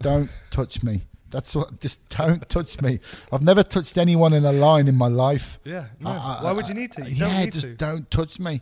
don't 0.00 0.30
touch 0.50 0.82
me. 0.82 1.02
That's 1.30 1.54
what. 1.54 1.80
Just 1.80 2.06
don't 2.08 2.46
touch 2.48 2.80
me. 2.80 3.00
I've 3.32 3.42
never 3.42 3.62
touched 3.62 3.98
anyone 3.98 4.32
in 4.32 4.44
a 4.44 4.52
line 4.52 4.88
in 4.88 4.94
my 4.94 5.08
life. 5.08 5.58
Yeah. 5.64 5.86
No. 6.00 6.10
I- 6.10 6.38
I- 6.38 6.42
Why 6.44 6.52
would 6.52 6.68
you 6.68 6.74
need 6.74 6.92
to? 6.92 7.02
You 7.04 7.16
yeah, 7.16 7.28
don't 7.28 7.38
need 7.40 7.52
just 7.52 7.64
to. 7.64 7.74
don't 7.74 8.10
touch 8.10 8.38
me. 8.40 8.60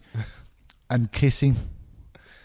and 0.91 1.11
kissing. 1.13 1.55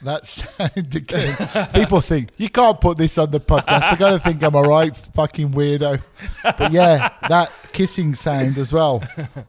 That 0.03 0.25
sound 0.25 0.95
again. 0.95 1.67
People 1.73 2.01
think 2.01 2.29
you 2.37 2.49
can't 2.49 2.79
put 2.81 2.97
this 2.97 3.17
on 3.17 3.29
the 3.29 3.39
podcast. 3.39 3.81
They're 3.81 3.97
gonna 3.97 4.19
think 4.19 4.41
I'm 4.43 4.55
a 4.55 4.61
right 4.61 4.95
fucking 4.95 5.49
weirdo. 5.49 6.01
But 6.43 6.71
yeah, 6.71 7.13
that 7.29 7.51
kissing 7.71 8.15
sound 8.15 8.57
as 8.57 8.73
well. 8.73 9.03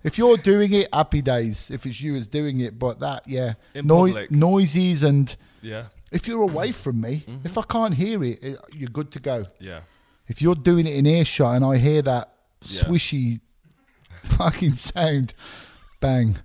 If 0.05 0.19
you're 0.19 0.37
doing 0.37 0.73
it, 0.75 0.89
happy 0.93 1.23
days. 1.23 1.71
If 1.71 1.87
it's 1.87 2.01
you 2.01 2.17
as 2.17 2.27
doing 2.27 2.61
it, 2.61 2.79
but 2.79 2.99
that 3.01 3.23
yeah, 3.27 3.55
In 3.75 3.87
Noi- 3.87 4.09
public. 4.11 4.31
noises 4.31 5.03
and 5.05 5.35
Yeah. 5.63 5.85
if 6.11 6.29
you're 6.29 6.43
away 6.43 6.73
from 6.73 7.01
me, 7.01 7.25
Mm-hmm. 7.27 7.47
if 7.47 7.57
I 7.57 7.63
can't 7.63 7.95
hear 7.95 8.23
it, 8.23 8.43
it, 8.43 8.59
you're 8.73 8.89
good 8.91 9.11
to 9.13 9.21
go. 9.21 9.45
Yeah. 9.59 9.81
If 10.29 10.43
you're 10.43 10.55
doing 10.55 10.87
it 10.87 10.95
in 10.95 11.07
earshot 11.07 11.57
and 11.57 11.65
I 11.65 11.79
hear 11.79 12.03
that 12.03 12.33
Yeah. 12.63 12.83
swishy 12.83 13.41
fucking 14.23 14.73
sound, 14.75 15.35
bang, 16.01 16.37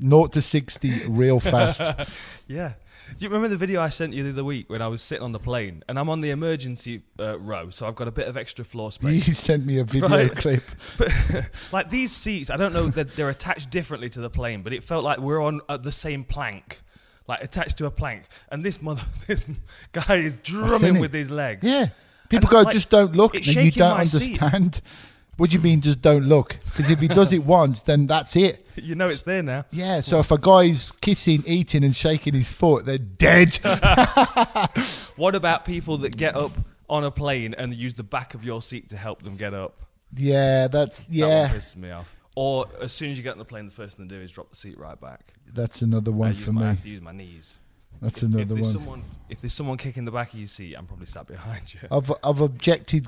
naught 0.00 0.32
to 0.34 0.40
sixty 0.42 0.92
real 1.08 1.40
fast. 1.40 1.82
Yeah. 2.48 2.74
Do 3.16 3.24
you 3.24 3.28
remember 3.28 3.48
the 3.48 3.56
video 3.56 3.80
I 3.80 3.88
sent 3.88 4.12
you 4.14 4.22
the 4.24 4.30
other 4.30 4.44
week 4.44 4.68
when 4.68 4.82
I 4.82 4.88
was 4.88 5.00
sitting 5.02 5.22
on 5.24 5.32
the 5.32 5.38
plane 5.38 5.82
and 5.88 5.98
I'm 5.98 6.08
on 6.10 6.20
the 6.20 6.30
emergency 6.30 7.02
uh, 7.20 7.38
row, 7.38 7.70
so 7.70 7.86
I've 7.86 7.94
got 7.94 8.08
a 8.08 8.12
bit 8.12 8.26
of 8.28 8.36
extra 8.36 8.64
floor 8.64 8.90
space? 8.98 9.26
you 9.28 9.34
sent 9.34 9.64
me 9.64 9.78
a 9.78 9.84
video 9.84 10.08
Right. 10.08 10.30
clip. 10.36 10.62
But 10.98 11.12
like 11.72 11.90
these 11.90 12.12
seats, 12.12 12.50
I 12.50 12.56
don't 12.56 12.72
know 12.72 12.86
that 12.86 13.14
they're 13.16 13.30
attached 13.30 13.70
differently 13.70 14.08
to 14.10 14.20
the 14.20 14.30
plane, 14.30 14.62
but 14.62 14.72
it 14.72 14.82
felt 14.84 15.04
like 15.04 15.18
we're 15.18 15.42
on 15.42 15.60
uh, 15.68 15.76
the 15.76 15.92
same 15.92 16.24
plank, 16.24 16.80
like 17.28 17.42
attached 17.42 17.78
to 17.78 17.86
a 17.86 17.90
plank. 17.90 18.24
And 18.50 18.64
this 18.64 18.82
mother, 18.82 19.02
this 19.26 19.46
guy 19.92 20.16
is 20.16 20.36
drumming 20.38 20.98
with 20.98 21.12
his 21.12 21.30
legs. 21.30 21.66
Yeah, 21.66 21.88
people 22.28 22.48
And, 22.48 22.50
go, 22.52 22.62
like, 22.62 22.74
just 22.74 22.90
don't 22.90 23.14
look, 23.14 23.34
and 23.34 23.46
you 23.46 23.70
don't 23.70 23.96
understand. 23.98 24.76
seat. 24.76 24.82
What 25.36 25.50
do 25.50 25.56
you 25.56 25.62
mean, 25.62 25.82
just 25.82 26.00
don't 26.00 26.24
look? 26.24 26.56
Because 26.64 26.88
if 26.90 26.98
he 26.98 27.08
does 27.08 27.32
it 27.32 27.44
once, 27.44 27.82
then 27.82 28.06
that's 28.06 28.36
it. 28.36 28.64
You 28.76 28.94
know 28.94 29.04
it's 29.04 29.20
there 29.22 29.42
now. 29.42 29.66
Yeah, 29.70 30.00
so 30.00 30.18
if 30.20 30.30
a 30.30 30.38
guy's 30.38 30.90
kissing, 31.02 31.42
eating, 31.46 31.84
and 31.84 31.94
shaking 31.94 32.32
his 32.34 32.50
foot, 32.50 32.86
they're 32.86 32.96
dead. 32.98 33.58
What 35.16 35.34
about 35.34 35.64
people 35.64 35.98
that 35.98 36.16
get 36.16 36.36
up 36.36 36.52
on 36.88 37.04
a 37.04 37.10
plane 37.10 37.54
and 37.56 37.72
use 37.74 37.94
the 37.94 38.02
back 38.02 38.34
of 38.34 38.44
your 38.44 38.60
seat 38.62 38.88
to 38.90 38.96
help 38.96 39.22
them 39.22 39.36
get 39.36 39.54
up? 39.54 39.74
yeah, 40.14 40.68
that's 40.68 41.08
yeah. 41.10 41.26
That 41.26 41.50
one 41.50 41.58
pisses 41.60 41.76
me 41.76 41.90
off. 41.90 42.14
Or 42.34 42.66
as 42.82 42.92
soon 42.92 43.10
as 43.10 43.16
you 43.16 43.22
get 43.24 43.32
on 43.32 43.38
the 43.38 43.44
plane, 43.46 43.64
the 43.64 43.70
first 43.72 43.96
thing 43.96 44.08
to 44.08 44.14
do 44.14 44.20
is 44.22 44.30
drop 44.30 44.50
the 44.50 44.56
seat 44.56 44.78
right 44.78 45.00
back. 45.00 45.32
that's 45.54 45.80
another 45.82 46.12
I, 46.12 46.14
one 46.14 46.28
use 46.32 46.44
for 46.44 46.52
my, 46.52 46.60
I 46.60 46.64
me. 46.64 46.68
have 46.70 46.80
to 46.82 46.88
use 46.90 47.00
my 47.00 47.12
knees. 47.12 47.60
That's 48.02 48.18
If- 48.18 48.24
if 48.24 48.28
another 48.34 48.54
there's 48.54 48.76
one. 48.76 48.84
Someone, 48.84 49.02
if 49.30 49.40
there's 49.40 49.52
someone 49.54 49.76
kicking 49.78 50.04
the 50.04 50.10
back 50.10 50.32
of 50.34 50.38
your 50.38 50.46
seat, 50.48 50.74
I'm 50.74 50.86
probably 50.86 51.06
sat 51.06 51.26
behind 51.26 51.72
you. 51.74 51.80
I've 51.90 52.12
I've 52.22 52.40
objected 52.42 53.06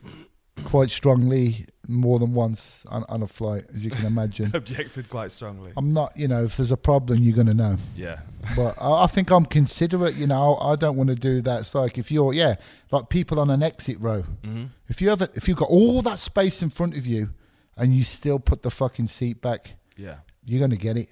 quite 0.65 0.91
strongly 0.91 1.67
more 1.87 2.19
than 2.19 2.35
once 2.35 2.85
on, 2.91 3.05
on 3.09 3.23
a 3.23 3.27
flight, 3.27 3.65
as 3.75 3.85
you 3.85 3.91
can 3.91 4.05
imagine. 4.07 4.51
Objected 4.55 5.09
quite 5.09 5.33
strongly. 5.33 5.73
I'm 5.77 5.93
not, 5.95 6.17
you 6.17 6.29
know, 6.29 6.45
if 6.45 6.57
there's 6.59 6.73
a 6.73 6.77
problem, 6.77 7.19
you're 7.21 7.35
going 7.35 7.47
to 7.47 7.55
know. 7.55 7.77
Yeah. 7.97 8.19
But 8.55 8.75
I, 8.81 9.05
I 9.05 9.07
think 9.07 9.31
I'm 9.31 9.45
considerate, 9.47 10.15
you 10.15 10.27
know. 10.27 10.57
I 10.61 10.77
don't 10.77 10.97
want 10.97 11.09
to 11.09 11.17
do 11.17 11.41
that. 11.43 11.61
It's 11.61 11.75
like 11.75 11.97
if 11.99 12.11
you're, 12.13 12.33
yeah, 12.35 12.57
like 12.91 13.09
people 13.09 13.41
on 13.41 13.49
an 13.51 13.63
exit 13.63 13.97
row. 14.01 14.23
hmm 14.45 14.67
If 14.89 15.01
you 15.01 15.09
have 15.09 15.23
if 15.35 15.49
you've 15.49 15.57
got 15.57 15.71
all 15.71 16.03
that 16.03 16.19
space 16.19 16.63
in 16.63 16.69
front 16.71 16.97
of 16.97 17.07
you, 17.07 17.31
and 17.77 17.95
you 17.95 18.03
still 18.03 18.39
put 18.39 18.63
the 18.63 18.71
fucking 18.71 19.07
seat 19.07 19.41
back, 19.41 19.75
Yeah. 19.97 20.17
you're 20.45 20.61
gonna 20.61 20.77
get 20.77 20.97
it. 20.97 21.09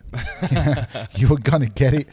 you're 1.16 1.38
gonna 1.38 1.68
get 1.68 1.94
it. 1.94 2.08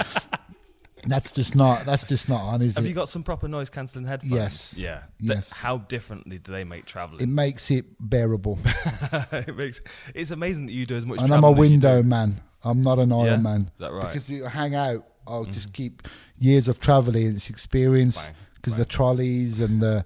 That's 1.06 1.32
just 1.32 1.56
not. 1.56 1.86
That's 1.86 2.06
just 2.06 2.30
not 2.30 2.42
on, 2.42 2.62
is 2.62 2.76
Have 2.76 2.86
it? 2.86 2.90
you 2.90 2.94
got 2.94 3.10
some 3.10 3.24
proper 3.24 3.48
noise 3.48 3.70
cancelling 3.70 4.06
headphones? 4.06 4.32
Yes. 4.34 4.78
Yeah. 4.78 5.04
Yes. 5.20 5.50
Th- 5.50 5.62
how 5.62 5.78
differently 5.78 6.38
do 6.40 6.52
they 6.52 6.64
make 6.64 6.86
traveling? 6.86 7.18
it 7.22 7.26
traveling? 7.26 7.36
makes 7.36 7.72
it 7.72 7.86
bearable. 8.00 8.58
it 9.32 9.56
makes 9.56 9.82
it's 10.16 10.32
amazing 10.32 10.68
that 10.68 10.74
you 10.74 10.86
do 10.86 10.96
as 10.96 11.06
much. 11.06 11.22
and 11.22 11.32
I'm 11.34 11.40
a 11.40 11.42
travelling 11.42 11.66
as 11.66 11.72
you 11.72 11.74
window 11.90 12.04
man. 12.04 12.42
I'm 12.64 12.82
not 12.82 13.00
an 13.00 13.12
aisle 13.12 13.26
Yeah? 13.26 13.38
man. 13.38 13.72
Is 13.74 13.80
that 13.80 13.92
right? 13.92 14.08
Because 14.08 14.30
you 14.32 14.46
hang 14.46 14.76
out, 14.76 15.06
I'll 15.28 15.46
just 15.46 15.70
mm. 15.70 15.74
keep 15.74 16.08
years 16.38 16.68
of 16.68 16.80
traveling, 16.80 17.28
it's 17.28 17.50
experience. 17.50 18.26
Bang, 18.28 18.36
Because 18.56 18.78
the 18.78 18.86
trolleys 18.86 19.60
and 19.60 19.82
the 19.82 20.06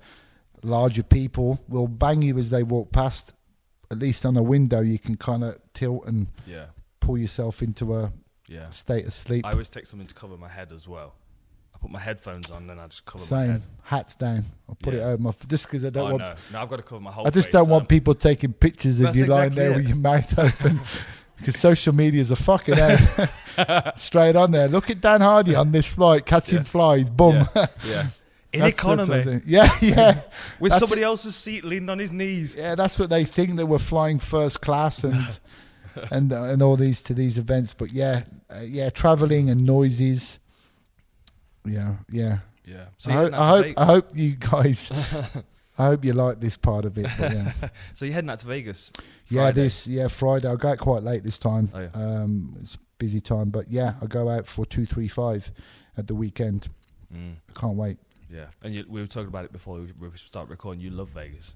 larger 0.63 1.04
people 1.04 1.60
will 1.68 1.88
bang 1.88 2.24
you 2.24 2.38
as 2.38 2.50
they 2.50 2.63
walk 2.63 2.92
past. 2.92 3.34
At 3.92 4.00
least 4.00 4.25
on 4.25 4.36
a 4.36 4.44
window, 4.44 4.82
you 4.82 4.98
can 5.00 5.16
kind 5.16 5.44
of 5.44 5.58
tilt 5.74 6.06
and 6.08 6.27
Yeah. 6.48 6.66
pull 7.00 7.18
yourself 7.18 7.62
into 7.62 7.96
a 7.96 8.12
Yeah. 8.48 8.70
state 8.70 9.06
of 9.06 9.13
sleep. 9.13 9.46
I 9.46 9.51
always 9.51 9.70
take 9.70 9.86
something 9.88 10.08
to 10.08 10.13
cover 10.16 10.38
my 10.38 10.48
head 10.50 10.72
as 10.72 10.88
well. 10.88 11.13
I 11.75 11.80
put 11.80 11.92
my 11.92 12.00
headphones 12.00 12.50
on, 12.50 12.66
then 12.68 12.80
I 12.80 12.88
just 12.88 13.06
cover 13.06 13.20
my 13.20 13.25
Same. 13.44 13.51
head. 13.54 13.62
Hats 13.84 14.16
down. 14.16 14.44
I'll 14.68 14.75
put 14.75 14.94
it 14.96 14.98
Yeah. 14.98 15.08
over 15.10 15.22
my 15.22 15.30
f- 15.30 15.48
just 15.48 15.68
because 15.68 15.86
I 15.86 15.89
don't 15.92 16.08
oh 16.08 16.16
want. 16.16 16.20
no, 16.20 16.34
no, 16.54 16.62
I've 16.62 16.70
got 16.70 16.77
to 16.77 16.82
cover 16.84 17.01
my 17.01 17.12
whole. 17.12 17.27
I 17.27 17.30
just 17.30 17.50
face, 17.50 17.54
don't 17.54 17.70
want 17.70 17.84
um, 17.84 17.88
people 17.88 18.16
taking 18.16 18.54
pictures 18.54 19.00
of 19.00 19.06
That's 19.08 19.18
you 19.18 19.25
lying 19.27 19.48
exactly 19.54 19.63
there 19.63 19.72
it. 19.74 19.75
with 19.75 19.88
your 19.89 19.98
mouth 19.98 20.39
open. 20.39 20.80
Because 21.38 21.56
social 21.60 21.94
media 21.94 22.20
is 22.20 22.32
a 22.32 22.36
fucking 22.36 22.75
hell. 22.75 23.92
straight 23.96 24.36
on 24.36 24.50
there. 24.51 24.68
Look 24.68 24.89
at 24.89 25.01
Dan 25.01 25.22
Hardy 25.22 25.54
on 25.54 25.72
this 25.72 25.88
flight 25.88 26.25
catching 26.25 26.58
Yeah. 26.60 26.63
flies. 26.63 27.10
Boom. 27.12 27.36
Yeah. 27.36 27.46
yeah. 27.86 28.04
In 28.54 28.62
That's- 28.62 28.75
that's 28.75 28.80
economy, 28.80 29.06
something. 29.24 29.42
Yeah, 29.46 29.70
yeah, 29.82 30.22
with 30.60 30.72
That's 30.72 30.80
somebody 30.80 31.04
else's 31.04 31.36
seat 31.36 31.63
leaning 31.66 31.89
on 31.89 32.00
his 32.00 32.12
knees. 32.13 32.56
yeah. 32.58 32.74
That's 32.75 32.98
what 32.98 33.10
they 33.12 33.24
think 33.25 33.58
that 33.58 33.66
we're 33.68 33.77
flying 33.77 34.18
first 34.20 34.62
class 34.62 35.04
and 35.04 35.39
and 36.12 36.32
uh, 36.32 36.44
and 36.44 36.62
all 36.62 36.75
these 36.75 37.01
to 37.04 37.13
these 37.13 37.38
events. 37.38 37.74
But 37.74 37.92
yeah, 37.92 38.24
uh, 38.50 38.62
yeah, 38.62 38.89
traveling 38.89 39.50
and 39.50 39.66
noises. 39.66 40.39
Yeah, 41.66 41.98
yeah. 42.10 42.39
Yeah. 42.66 42.86
So 42.98 43.12
I, 43.12 43.13
hope, 43.13 43.34
I 43.34 43.46
hope 43.46 43.66
Ve- 43.66 43.74
I 43.77 43.86
hope 43.86 44.10
you 44.13 44.32
guys. 44.36 44.92
I 45.80 45.86
hope 45.86 46.04
you 46.04 46.13
like 46.13 46.39
this 46.39 46.58
part 46.58 46.86
of 46.86 46.98
it. 46.98 47.08
But 47.20 47.34
yeah. 47.34 47.51
so 47.94 48.06
you're 48.06 48.13
heading 48.13 48.30
out 48.30 48.39
to 48.39 48.48
Vegas. 48.48 48.92
Yeah, 49.27 49.51
this 49.51 49.88
yeah 49.88 50.08
Friday. 50.08 50.48
I 50.48 50.56
go 50.56 50.70
out 50.70 50.80
quite 50.80 51.04
late 51.04 51.24
this 51.24 51.39
time. 51.39 51.70
Oh, 51.74 51.80
yeah. 51.80 51.89
Um, 51.94 52.58
it's 52.60 52.75
a 52.75 52.80
busy 52.98 53.22
time, 53.22 53.50
but 53.50 53.70
yeah, 53.70 53.94
I 54.01 54.08
go 54.08 54.30
out 54.30 54.48
for 54.48 54.66
two, 54.66 54.86
three, 54.86 55.08
five 55.08 55.51
at 55.96 56.08
the 56.08 56.16
weekend. 56.16 56.68
Mm, 57.13 57.36
I 57.50 57.60
can't 57.60 57.77
wait. 57.77 57.98
yeah, 58.30 58.48
and 58.63 58.75
you, 58.75 58.86
we 58.89 59.00
were 59.00 59.08
talking 59.08 59.30
about 59.30 59.46
it 59.46 59.54
before 59.54 59.80
we, 59.80 59.94
we 60.00 60.10
start 60.16 60.50
recording. 60.50 60.82
You 60.82 60.89
love 60.89 61.10
Vegas 61.10 61.56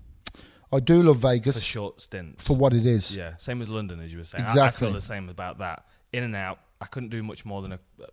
I 0.73 0.79
do 0.79 1.03
love 1.03 1.17
Vegas 1.17 1.55
for 1.55 1.61
short 1.61 2.01
stints. 2.01 2.47
for 2.47 2.55
what 2.55 2.73
it 2.73 2.85
is. 2.85 3.15
Yeah, 3.15 3.35
same 3.37 3.61
as 3.61 3.69
London, 3.69 3.99
as 3.99 4.11
you 4.11 4.19
were 4.19 4.23
saying. 4.25 4.43
I- 4.43 4.47
I, 4.47 4.51
Exactly. 4.51 4.87
feel 4.87 4.93
the 4.93 5.01
same 5.01 5.29
about 5.29 5.57
that. 5.59 5.85
In 6.13 6.23
and 6.23 6.35
out. 6.35 6.59
I 6.79 6.85
couldn't 6.85 7.09
do 7.09 7.21
much 7.23 7.45
more 7.45 7.61
than 7.61 7.73
a, 7.73 7.79
uh, 8.01 8.05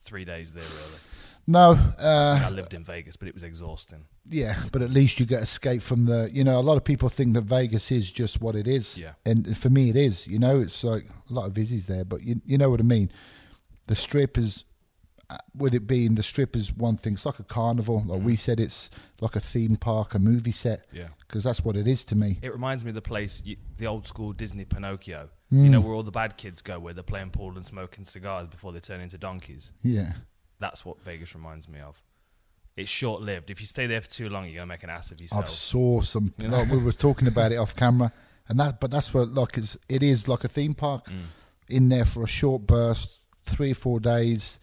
three 0.00 0.24
days 0.24 0.52
there. 0.52 0.62
Really, 0.64 0.98
No, 1.46 1.72
I, 1.72 1.74
mean, 1.74 1.92
I 1.98 2.46
uh, 2.46 2.50
lived 2.50 2.72
in 2.72 2.84
Vegas, 2.84 3.16
but 3.16 3.28
it 3.28 3.34
was 3.34 3.42
exhausting. 3.44 4.06
yeah, 4.28 4.56
but 4.72 4.80
at 4.80 4.90
least 4.90 5.20
you 5.20 5.26
get 5.26 5.42
escape 5.42 5.82
from 5.82 6.06
the. 6.06 6.30
You 6.32 6.42
know, 6.44 6.58
a 6.58 6.62
lot 6.62 6.76
of 6.76 6.84
people 6.84 7.08
think 7.10 7.34
that 7.34 7.42
Vegas 7.42 7.92
is 7.92 8.10
just 8.10 8.40
what 8.40 8.54
it 8.56 8.66
is. 8.66 8.96
Yeah. 8.98 9.12
and 9.26 9.56
for 9.56 9.68
me, 9.70 9.90
it 9.90 9.96
is. 9.96 10.26
You 10.26 10.38
know, 10.38 10.60
it's 10.60 10.82
like 10.84 11.04
a 11.28 11.32
lot 11.32 11.46
of 11.48 11.52
visis 11.52 11.86
there, 11.86 12.04
but 12.04 12.22
you 12.22 12.40
you 12.46 12.56
know 12.58 12.70
what 12.70 12.80
I 12.80 12.84
mean. 12.84 13.10
The 13.88 13.96
strip 13.96 14.38
is. 14.38 14.64
Uh, 15.30 15.38
With 15.56 15.74
it 15.74 15.86
being 15.86 16.14
the 16.14 16.22
strip 16.22 16.54
is 16.56 16.72
one 16.74 16.96
thing, 16.96 17.14
it's 17.14 17.24
like 17.26 17.38
a 17.38 17.44
carnival. 17.44 18.02
Like 18.06 18.22
we 18.22 18.36
said, 18.36 18.60
it's 18.60 18.90
like 19.20 19.36
a 19.36 19.40
theme 19.40 19.76
park, 19.76 20.14
a 20.14 20.18
movie 20.18 20.52
set, 20.52 20.86
Yeah. 20.92 21.08
because 21.20 21.42
that's 21.44 21.64
what 21.64 21.76
it 21.76 21.86
is 21.86 22.04
to 22.06 22.16
me. 22.16 22.38
It 22.42 22.52
reminds 22.52 22.84
me 22.84 22.90
of 22.90 22.94
the 22.94 23.02
place, 23.02 23.42
you, 23.44 23.56
the 23.78 23.86
old 23.86 24.06
school 24.06 24.32
Disney 24.32 24.64
Pinocchio. 24.64 25.30
Mm. 25.52 25.64
You 25.64 25.70
know 25.70 25.80
where 25.80 25.94
all 25.94 26.02
the 26.02 26.10
bad 26.10 26.36
kids 26.36 26.62
go, 26.62 26.78
where 26.78 26.92
they're 26.94 27.02
playing 27.02 27.30
pool 27.30 27.56
and 27.56 27.64
smoking 27.64 28.04
cigars 28.04 28.48
before 28.48 28.72
they 28.72 28.80
turn 28.80 29.00
into 29.00 29.16
donkeys. 29.18 29.72
Yeah. 29.82 30.12
That's 30.58 30.84
what 30.84 31.00
Vegas 31.02 31.34
reminds 31.34 31.68
me 31.68 31.80
of. 31.80 32.02
It's 32.76 32.90
short 32.90 33.22
lived. 33.22 33.50
If 33.50 33.60
you 33.60 33.66
stay 33.66 33.86
there 33.86 34.00
for 34.00 34.10
too 34.10 34.28
long, 34.28 34.46
you're 34.46 34.54
gonna 34.58 34.66
make 34.66 34.82
an 34.82 34.90
ass 34.90 35.12
of 35.12 35.20
yourself. 35.20 35.44
I've 35.44 35.50
saw 35.50 36.00
some. 36.00 36.32
You 36.38 36.48
know? 36.48 36.58
Like 36.58 36.70
we 36.70 36.78
were 36.78 36.90
talking 36.92 37.28
about 37.28 37.52
it 37.52 37.56
off 37.56 37.76
camera, 37.76 38.12
and 38.48 38.58
that. 38.58 38.80
But 38.80 38.90
that's 38.90 39.14
what 39.14 39.28
like 39.28 39.56
it's, 39.58 39.76
it 39.88 40.02
is 40.02 40.26
like 40.26 40.42
a 40.44 40.48
theme 40.48 40.74
park 40.74 41.06
Mm. 41.06 41.22
in 41.68 41.88
there 41.88 42.04
for 42.04 42.24
a 42.24 42.26
short 42.26 42.66
burst, 42.66 43.20
three 43.46 43.70
or 43.70 43.74
four 43.76 44.00
days. 44.00 44.58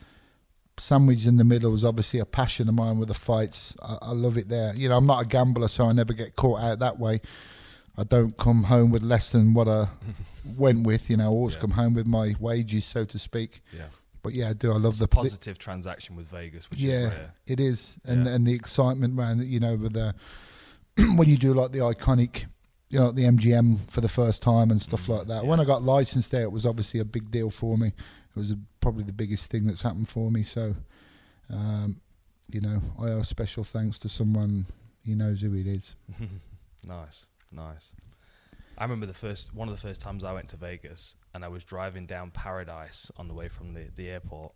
Sandwich 0.81 1.27
in 1.27 1.37
the 1.37 1.43
middle 1.43 1.75
is 1.75 1.85
obviously 1.85 2.19
a 2.19 2.25
passion 2.25 2.67
of 2.67 2.73
mine 2.73 2.97
with 2.97 3.07
the 3.07 3.13
fights. 3.13 3.75
I, 3.83 3.97
I 4.01 4.11
love 4.13 4.35
it 4.35 4.49
there. 4.49 4.73
You 4.75 4.89
know, 4.89 4.97
I'm 4.97 5.05
not 5.05 5.21
a 5.23 5.27
gambler, 5.27 5.67
so 5.67 5.85
I 5.85 5.93
never 5.93 6.11
get 6.13 6.35
caught 6.35 6.59
out 6.59 6.79
that 6.79 6.97
way. 6.97 7.21
I 7.97 8.03
don't 8.03 8.35
come 8.37 8.63
home 8.63 8.89
with 8.89 9.03
less 9.03 9.31
than 9.31 9.53
what 9.53 9.67
I 9.67 9.87
went 10.57 10.87
with. 10.87 11.07
You 11.11 11.17
know, 11.17 11.25
I 11.25 11.27
always 11.27 11.53
Yeah. 11.53 11.61
come 11.61 11.71
home 11.71 11.93
with 11.93 12.07
my 12.07 12.33
wages, 12.39 12.83
so 12.85 13.05
to 13.05 13.19
speak. 13.19 13.61
Yeah. 13.71 13.83
But 14.23 14.33
yeah, 14.33 14.49
I 14.49 14.53
do. 14.53 14.71
I 14.71 14.75
love 14.77 14.93
It's 14.93 14.99
the 14.99 15.07
positive 15.07 15.59
transaction 15.59 16.15
with 16.15 16.27
Vegas, 16.29 16.67
which 16.71 16.79
is 16.79 16.85
yeah, 16.85 17.09
rare. 17.09 17.33
it 17.45 17.59
is, 17.59 17.99
and 18.03 18.25
Yeah. 18.25 18.33
and 18.33 18.47
the 18.47 18.53
excitement 18.53 19.19
around 19.19 19.43
you 19.43 19.59
know, 19.59 19.75
with 19.75 19.93
the 19.93 20.15
when 21.15 21.29
you 21.29 21.37
do 21.37 21.53
like 21.53 21.71
the 21.73 21.79
iconic, 21.79 22.45
you 22.91 22.99
know, 22.99 23.11
the 23.11 23.23
MGM 23.23 23.79
for 23.89 24.01
the 24.01 24.09
first 24.09 24.41
time 24.43 24.69
and 24.69 24.81
stuff 24.81 25.07
Mm, 25.07 25.17
like 25.17 25.27
that. 25.27 25.43
yeah. 25.43 25.49
When 25.49 25.59
I 25.59 25.65
got 25.65 25.81
licensed 25.81 26.29
there, 26.31 26.43
it 26.43 26.51
was 26.51 26.65
obviously 26.65 26.99
a 26.99 27.05
big 27.05 27.31
deal 27.31 27.49
for 27.49 27.77
me. 27.77 27.87
It 27.87 28.35
was 28.35 28.53
probably 28.81 29.03
the 29.05 29.13
biggest 29.13 29.49
thing 29.51 29.65
that's 29.65 29.81
happened 29.81 30.09
for 30.09 30.29
me. 30.29 30.43
So, 30.43 30.75
um, 31.49 31.99
you 32.51 32.61
know, 32.61 32.81
I 32.99 33.07
owe 33.11 33.21
special 33.23 33.63
thanks 33.63 33.97
to 33.99 34.09
someone. 34.09 34.65
He 35.03 35.15
knows 35.15 35.41
who 35.41 35.53
it 35.55 35.67
is. 35.67 35.95
nice, 36.87 37.27
nice. 37.51 37.93
I 38.77 38.83
remember 38.83 39.05
the 39.05 39.13
first 39.13 39.53
one 39.53 39.67
of 39.69 39.75
the 39.75 39.81
first 39.81 40.01
times 40.01 40.23
I 40.23 40.33
went 40.33 40.49
to 40.49 40.57
Vegas, 40.57 41.15
and 41.33 41.43
I 41.45 41.47
was 41.49 41.63
driving 41.63 42.05
down 42.05 42.31
Paradise 42.31 43.11
on 43.17 43.27
the 43.27 43.33
way 43.33 43.47
from 43.47 43.73
the, 43.73 43.85
the 43.95 44.09
airport, 44.09 44.53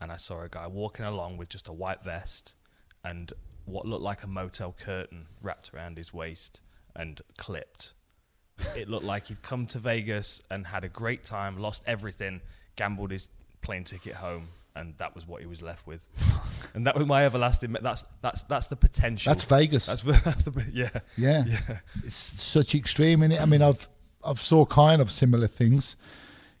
and 0.00 0.12
I 0.12 0.16
saw 0.16 0.42
a 0.42 0.48
guy 0.48 0.66
walking 0.66 1.04
along 1.04 1.36
with 1.38 1.48
just 1.48 1.68
a 1.68 1.72
white 1.72 2.02
vest 2.04 2.56
and 3.04 3.32
what 3.64 3.86
looked 3.86 4.02
like 4.02 4.22
a 4.22 4.26
motel 4.26 4.72
curtain 4.78 5.26
wrapped 5.42 5.72
around 5.74 5.96
his 5.98 6.12
waist 6.12 6.60
and 6.96 7.20
clipped. 7.36 7.92
it 8.76 8.88
looked 8.88 9.04
like 9.04 9.28
he'd 9.28 9.42
come 9.42 9.66
to 9.66 9.78
Vegas 9.78 10.40
and 10.50 10.66
had 10.66 10.84
a 10.84 10.88
great 10.88 11.24
time, 11.24 11.58
lost 11.58 11.82
everything, 11.86 12.40
gambled 12.76 13.10
his 13.10 13.28
plane 13.62 13.84
ticket 13.84 14.14
home, 14.14 14.48
and 14.76 14.96
that 14.98 15.14
was 15.14 15.26
what 15.26 15.40
he 15.40 15.46
was 15.46 15.62
left 15.62 15.86
with. 15.86 16.08
and 16.74 16.86
that 16.86 16.96
was 16.96 17.06
my 17.06 17.24
everlasting. 17.24 17.76
That's 17.80 18.04
that's 18.22 18.44
that's 18.44 18.68
the 18.68 18.76
potential. 18.76 19.32
That's 19.32 19.44
Vegas. 19.44 19.86
That's 19.86 20.02
that's 20.24 20.44
the 20.44 20.64
yeah 20.72 20.90
yeah. 21.16 21.44
yeah 21.46 21.78
it's 22.04 22.14
such 22.14 22.74
extreme 22.74 23.22
in 23.22 23.32
it. 23.32 23.40
I 23.40 23.46
mean, 23.46 23.62
I've 23.62 23.88
I've 24.24 24.40
saw 24.40 24.64
kind 24.64 25.00
of 25.00 25.10
similar 25.10 25.46
things. 25.46 25.96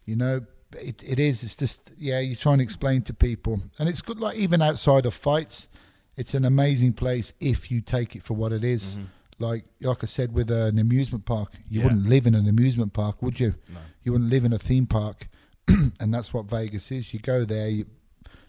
You 0.04 0.16
know, 0.16 0.40
it 0.72 1.02
it 1.04 1.18
is. 1.18 1.44
It's 1.44 1.56
just 1.56 1.92
yeah. 1.98 2.20
You 2.20 2.36
try 2.36 2.52
and 2.52 2.62
explain 2.62 3.02
to 3.02 3.14
people, 3.14 3.60
and 3.78 3.88
it's 3.88 4.02
good. 4.02 4.18
Like 4.18 4.36
even 4.36 4.62
outside 4.62 5.06
of 5.06 5.14
fights, 5.14 5.68
it's 6.16 6.34
an 6.34 6.44
amazing 6.44 6.92
place 6.92 7.32
if 7.40 7.70
you 7.70 7.80
take 7.80 8.16
it 8.16 8.22
for 8.22 8.34
what 8.34 8.52
it 8.52 8.64
is. 8.64 8.96
Mm-hmm. 8.96 9.04
Like 9.38 9.64
like 9.80 10.02
I 10.02 10.06
said, 10.06 10.32
with 10.32 10.50
an 10.50 10.78
amusement 10.78 11.24
park, 11.24 11.52
you. 11.68 11.78
Yeah. 11.80 11.84
wouldn't 11.86 12.06
live 12.06 12.26
in 12.26 12.34
an 12.34 12.48
amusement 12.48 12.92
park, 12.92 13.22
would 13.22 13.38
you? 13.40 13.54
no 13.72 13.80
You 14.04 14.12
wouldn't 14.12 14.30
live 14.30 14.44
in 14.44 14.52
a 14.52 14.58
theme 14.58 14.86
park, 14.86 15.28
and 16.00 16.12
that's 16.14 16.32
what 16.32 16.46
Vegas 16.46 16.90
is. 16.92 17.12
You 17.12 17.20
go 17.20 17.44
there, 17.44 17.68
you 17.68 17.86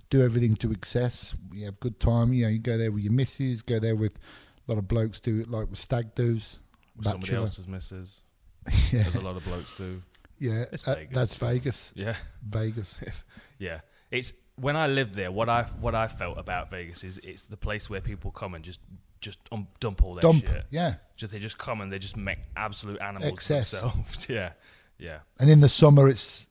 do 0.10 0.24
everything 0.24 0.56
to 0.58 0.72
excess. 0.72 1.34
You 1.54 1.66
have 1.66 1.80
good 1.80 2.00
time. 2.00 2.34
You 2.34 2.44
know, 2.44 2.50
you 2.50 2.60
go 2.60 2.78
there 2.78 2.92
with 2.92 3.04
your 3.04 3.14
missus. 3.14 3.62
Go 3.64 3.80
there 3.80 3.96
with 3.96 4.20
a 4.68 4.72
lot 4.72 4.78
of 4.78 4.88
blokes 4.88 5.20
do 5.20 5.40
it 5.42 5.50
like 5.50 5.70
with 5.70 5.80
stag 5.80 6.14
do's. 6.16 6.60
with 6.96 7.08
somebody 7.08 7.34
else's 7.36 7.68
missus. 7.68 8.22
Yeah, 8.92 9.02
As 9.08 9.16
a 9.16 9.22
lot 9.22 9.36
of 9.38 9.44
blokes 9.44 9.78
do. 9.78 10.02
yeah. 10.40 10.66
It's 10.72 10.84
that- 10.84 10.98
Vegas. 10.98 11.14
that's 11.16 11.36
Vegas. 11.36 11.94
Yeah, 11.96 12.16
Vegas. 12.48 13.02
it's, 13.06 13.26
yeah. 13.60 13.82
It's 14.12 14.34
when 14.58 14.76
I 14.76 14.88
lived 14.88 15.14
there. 15.16 15.32
What 15.32 15.50
I 15.50 15.64
what 15.82 15.94
I 15.96 16.08
felt 16.08 16.38
about 16.38 16.70
Vegas 16.72 17.04
is 17.04 17.18
it's 17.24 17.46
the 17.48 17.58
place 17.58 17.90
where 17.90 18.02
people 18.02 18.32
come 18.32 18.54
and 18.56 18.64
just 18.64 18.80
just 19.26 19.40
um, 19.52 19.68
dump 19.80 20.04
all 20.04 20.14
their 20.14 20.22
Dump. 20.22 20.46
shit. 20.46 20.66
Yeah, 20.70 20.96
Just 21.18 21.34
they 21.34 21.40
just 21.40 21.58
come 21.58 21.82
and 21.82 21.92
they 21.92 22.00
just 22.00 22.16
make 22.16 22.40
absolute 22.56 23.02
animals 23.02 23.34
Excess. 23.34 23.72
themselves. 23.72 24.30
yeah, 24.30 24.52
yeah. 24.98 25.20
and 25.40 25.50
in 25.50 25.60
the 25.60 25.70
summer 25.70 26.08
it's 26.08 26.50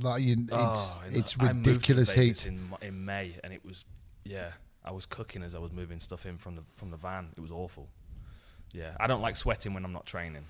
like 0.00 0.22
you, 0.22 0.34
it's 0.40 0.52
Oh, 0.52 1.02
it's 1.08 1.36
I 1.40 1.48
ridiculous 1.48 2.12
heat. 2.12 2.46
in 2.46 2.60
in 2.82 3.04
May, 3.04 3.34
and 3.42 3.52
it 3.52 3.64
was 3.64 3.84
yeah. 4.24 4.50
I 4.84 4.92
was 4.92 5.04
cooking 5.04 5.42
as 5.42 5.54
I 5.54 5.58
was 5.58 5.72
moving 5.72 6.00
stuff 6.00 6.24
in 6.26 6.38
from 6.38 6.54
the 6.56 6.62
from 6.76 6.90
the 6.90 6.96
van. 6.96 7.28
It 7.36 7.40
was 7.40 7.50
awful. 7.50 7.88
Yeah, 8.72 8.94
I 9.00 9.06
don't 9.08 9.20
like 9.20 9.36
sweating 9.36 9.74
when 9.74 9.84
I'm 9.84 9.92
not 9.92 10.06
training. 10.06 10.44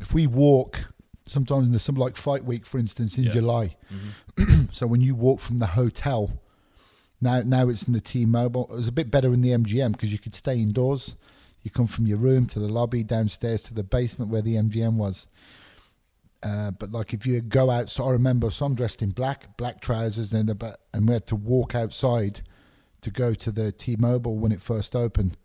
If 0.00 0.12
we 0.14 0.26
walk, 0.26 0.78
sometimes 1.26 1.66
in 1.66 1.72
the 1.72 1.78
summer, 1.78 1.98
like 2.00 2.16
fight 2.16 2.44
week, 2.44 2.64
for 2.66 2.78
instance, 2.78 3.18
in 3.18 3.24
Yeah. 3.24 3.32
July. 3.32 3.76
so 4.70 4.86
when 4.86 5.00
you 5.00 5.14
walk 5.14 5.40
from 5.40 5.58
the 5.58 5.66
hotel, 5.66 6.30
now 7.20 7.42
now 7.44 7.68
it's 7.68 7.86
in 7.86 7.92
the 7.92 8.00
T-Mobile. 8.00 8.68
It 8.70 8.76
was 8.76 8.88
a 8.88 8.92
bit 8.92 9.10
better 9.10 9.32
in 9.32 9.40
the 9.40 9.50
MGM 9.50 9.92
because 9.92 10.12
you 10.12 10.18
could 10.18 10.34
stay 10.34 10.58
indoors. 10.58 11.16
You 11.62 11.70
come 11.70 11.86
from 11.86 12.06
your 12.06 12.18
room 12.18 12.46
to 12.46 12.58
the 12.58 12.68
lobby, 12.68 13.02
downstairs 13.02 13.62
to 13.64 13.74
the 13.74 13.84
basement 13.84 14.30
where 14.30 14.42
the 14.42 14.54
MGM 14.56 14.96
was. 14.96 15.26
Uh, 16.42 16.70
but 16.70 16.90
like 16.90 17.12
if 17.12 17.26
you 17.26 17.40
go 17.42 17.70
out, 17.70 17.90
so 17.90 18.04
I 18.04 18.12
remember 18.12 18.50
so 18.50 18.64
I'm 18.64 18.74
dressed 18.74 19.02
in 19.02 19.10
black, 19.10 19.56
black 19.58 19.80
trousers, 19.80 20.32
and 20.32 20.48
about, 20.48 20.76
and 20.94 21.06
we 21.06 21.12
had 21.12 21.26
to 21.26 21.36
walk 21.36 21.74
outside 21.74 22.40
to 23.02 23.10
go 23.10 23.34
to 23.34 23.50
the 23.50 23.72
T-Mobile 23.72 24.38
when 24.38 24.52
it 24.52 24.62
first 24.62 24.96
opened. 24.96 25.36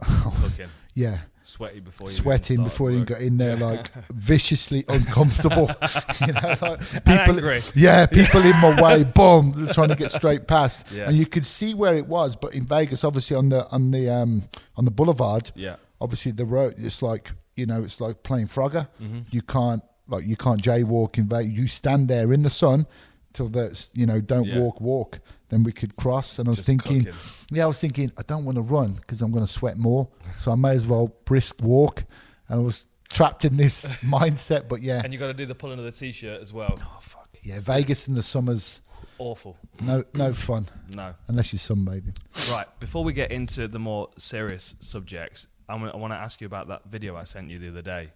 Looking 0.36 0.68
Yeah, 0.94 1.18
sweaty 1.42 1.80
before 1.80 2.08
you 2.08 2.12
sweating 2.12 2.54
even 2.54 2.64
before 2.64 2.90
you 2.90 3.04
got 3.04 3.20
in 3.20 3.36
there, 3.38 3.56
like 3.56 3.90
viciously 4.12 4.84
uncomfortable. 4.88 5.70
you 6.26 6.32
know, 6.32 6.54
like 6.60 7.04
people, 7.04 7.60
yeah, 7.74 8.06
people 8.06 8.40
in 8.42 8.50
my 8.60 8.80
way, 8.82 9.04
boom, 9.14 9.68
trying 9.72 9.88
to 9.88 9.96
get 9.96 10.10
straight 10.12 10.46
past, 10.46 10.86
Yeah. 10.92 11.08
and 11.08 11.16
you 11.16 11.26
could 11.26 11.46
see 11.46 11.74
where 11.74 11.94
it 11.94 12.06
was. 12.06 12.36
But 12.36 12.54
in 12.54 12.64
Vegas, 12.66 13.04
obviously 13.04 13.36
on 13.36 13.48
the 13.48 13.68
on 13.70 13.90
the 13.90 14.08
um 14.10 14.42
on 14.76 14.84
the 14.84 14.90
boulevard, 14.90 15.50
Yeah. 15.54 15.76
obviously 16.00 16.32
the 16.32 16.44
road, 16.46 16.74
it's 16.78 17.02
like 17.02 17.30
you 17.56 17.66
know, 17.66 17.82
it's 17.82 18.00
like 18.00 18.22
playing 18.22 18.46
Frogger. 18.46 18.88
Mm-hmm. 19.02 19.20
You 19.30 19.42
can't 19.42 19.82
like 20.08 20.26
you 20.26 20.36
can't 20.36 20.60
jaywalk 20.62 21.18
in 21.18 21.28
Vegas. 21.28 21.52
You 21.52 21.66
stand 21.68 22.08
there 22.08 22.32
in 22.32 22.42
the 22.42 22.50
sun 22.50 22.86
till 23.32 23.48
that's 23.48 23.90
you 23.94 24.06
know 24.06 24.20
don't 24.20 24.46
Yeah. 24.46 24.58
walk 24.58 24.80
walk. 24.80 25.20
Then 25.50 25.64
we 25.64 25.72
could 25.72 25.96
cross, 25.96 26.38
and 26.38 26.48
I 26.48 26.50
was 26.50 26.58
Just 26.58 26.66
thinking. 26.66 27.04
cooking. 27.04 27.18
Yeah, 27.50 27.64
I 27.64 27.66
was 27.66 27.80
thinking 27.80 28.10
I 28.16 28.22
don't 28.22 28.44
want 28.44 28.56
to 28.56 28.62
run 28.62 28.94
because 28.94 29.20
I'm 29.22 29.32
going 29.32 29.44
to 29.44 29.52
sweat 29.52 29.76
more, 29.76 30.08
so 30.36 30.52
I 30.52 30.54
may 30.54 30.70
as 30.70 30.86
well 30.86 31.08
brisk 31.24 31.60
walk. 31.62 32.04
And 32.48 32.60
I 32.60 32.62
was 32.62 32.86
trapped 33.08 33.44
in 33.44 33.56
this 33.56 33.86
mindset, 34.02 34.68
but 34.68 34.80
yeah, 34.82 35.02
And 35.04 35.12
you 35.12 35.18
got 35.18 35.26
to 35.28 35.34
do 35.34 35.46
the 35.46 35.54
pulling 35.54 35.78
of 35.78 35.84
the 35.84 35.90
t-shirt 35.92 36.40
as 36.40 36.52
well. 36.52 36.76
oh 36.80 36.98
fuck, 37.00 37.28
yeah, 37.42 37.58
Vegas 37.60 38.06
in 38.08 38.14
the 38.14 38.22
summers, 38.22 38.80
Awful. 39.18 39.56
no, 39.82 40.04
no 40.14 40.32
fun 40.32 40.66
No. 40.94 41.14
unless 41.28 41.52
you're 41.52 41.58
sunbathing. 41.58 42.16
Right. 42.52 42.66
Before 42.78 43.02
we 43.04 43.12
get 43.12 43.32
into 43.32 43.66
the 43.68 43.78
more 43.80 44.08
serious 44.18 44.76
subjects, 44.80 45.48
I 45.68 45.74
want 45.74 46.12
to 46.12 46.16
ask 46.16 46.40
you 46.40 46.46
about 46.46 46.68
that 46.68 46.84
video 46.88 47.16
I 47.16 47.24
sent 47.24 47.50
you 47.50 47.58
the 47.58 47.68
other 47.68 47.82
day. 47.82 48.10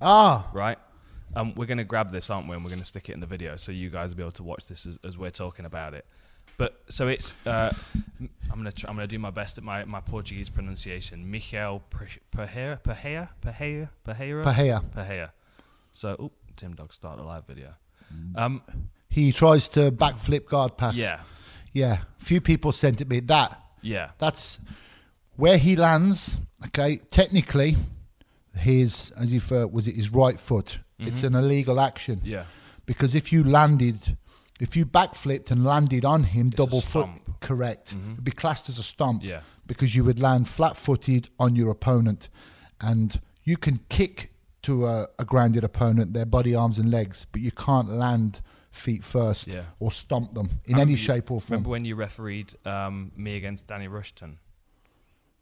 Ah, 0.00 0.48
Right. 0.52 0.78
Um, 1.36 1.54
we're 1.54 1.66
going 1.66 1.78
to 1.78 1.84
grab 1.84 2.10
this, 2.10 2.28
aren't 2.28 2.48
we? 2.48 2.54
And 2.56 2.64
we're 2.64 2.70
going 2.70 2.80
to 2.80 2.84
stick 2.86 3.08
it 3.08 3.12
in 3.12 3.20
the 3.20 3.26
video 3.26 3.54
so 3.54 3.70
you 3.70 3.88
guys 3.88 4.10
will 4.10 4.16
be 4.16 4.22
able 4.24 4.30
to 4.32 4.42
watch 4.42 4.66
this 4.66 4.84
as, 4.84 4.98
as 5.04 5.16
we're 5.16 5.30
talking 5.30 5.64
about 5.64 5.94
it. 5.94 6.04
But 6.60 6.78
so 6.88 7.08
it's 7.08 7.32
uh, 7.46 7.72
I'm 8.20 8.58
gonna 8.58 8.70
try, 8.70 8.90
I'm 8.90 8.96
gonna 8.96 9.06
do 9.06 9.18
my 9.18 9.30
best 9.30 9.56
at 9.56 9.64
my, 9.64 9.86
my 9.86 10.00
Portuguese 10.00 10.50
pronunciation. 10.50 11.30
Michel 11.30 11.82
Pereira 12.30 12.78
Pereira 12.82 13.30
Pereira 13.40 13.88
Pereira 14.04 14.44
Pahea. 14.44 14.82
Pereira. 14.92 15.32
So, 15.90 16.16
oop, 16.20 16.32
Tim 16.56 16.74
Dog 16.74 16.92
started 16.92 17.22
a 17.22 17.24
live 17.24 17.46
video. 17.46 17.70
Mm. 18.14 18.38
Um, 18.38 18.62
He 19.08 19.32
tries 19.32 19.70
to 19.70 19.90
backflip 19.90 20.44
guard 20.50 20.76
pass. 20.76 20.98
yeah, 20.98 21.20
yeah. 21.72 22.02
Few 22.18 22.42
people 22.42 22.72
sent 22.72 23.00
it 23.00 23.08
me 23.08 23.20
that. 23.20 23.58
yeah, 23.80 24.10
That's 24.18 24.60
where 25.36 25.56
he 25.56 25.76
lands. 25.76 26.38
Okay, 26.66 26.98
technically, 27.10 27.76
his 28.54 29.12
as 29.16 29.32
if 29.32 29.50
uh, 29.50 29.66
was 29.72 29.88
it 29.88 29.96
his 29.96 30.12
right 30.12 30.38
foot. 30.38 30.78
It's 30.98 31.22
an 31.22 31.34
illegal 31.34 31.80
action. 31.80 32.16
Mm-hmm. 32.16 32.28
yeah. 32.28 32.44
because 32.84 33.14
if 33.14 33.32
you 33.32 33.44
landed, 33.44 34.18
if 34.60 34.76
you 34.76 34.84
backflipped 34.86 35.50
and 35.50 35.64
landed 35.64 36.04
on 36.04 36.22
him 36.24 36.48
It's 36.48 36.56
double 36.56 36.80
foot, 36.80 37.04
stomp. 37.06 37.22
Mm-hmm. 37.22 37.32
correct, 37.40 37.92
it'd 37.92 38.24
be 38.24 38.30
classed 38.32 38.68
as 38.68 38.78
a 38.78 38.82
stomp. 38.82 39.22
Yeah. 39.24 39.40
because 39.66 39.94
you 39.94 40.04
would 40.04 40.20
land 40.20 40.48
flat-footed 40.48 41.30
on 41.38 41.54
your 41.56 41.70
opponent, 41.70 42.28
and 42.80 43.20
you 43.44 43.56
can 43.56 43.78
kick 43.88 44.32
to 44.62 44.86
a, 44.86 45.06
a 45.18 45.24
grounded 45.24 45.64
opponent 45.64 46.12
their 46.12 46.26
body, 46.26 46.54
arms, 46.54 46.78
and 46.78 46.90
legs, 46.90 47.26
but 47.32 47.40
you 47.40 47.50
can't 47.52 47.88
land 47.88 48.40
feet 48.70 49.02
first 49.02 49.48
Yeah. 49.48 49.62
or 49.80 49.90
stomp 49.90 50.34
them 50.34 50.48
in 50.66 50.78
any 50.78 50.92
you- 50.92 50.96
shape 50.96 51.30
or 51.30 51.40
form. 51.40 51.54
Remember 51.56 51.70
when 51.70 51.84
you 51.84 51.94
refereed 51.96 52.54
um, 52.66 53.10
me 53.16 53.36
against 53.36 53.66
Danny 53.66 53.88
Rushton, 53.88 54.38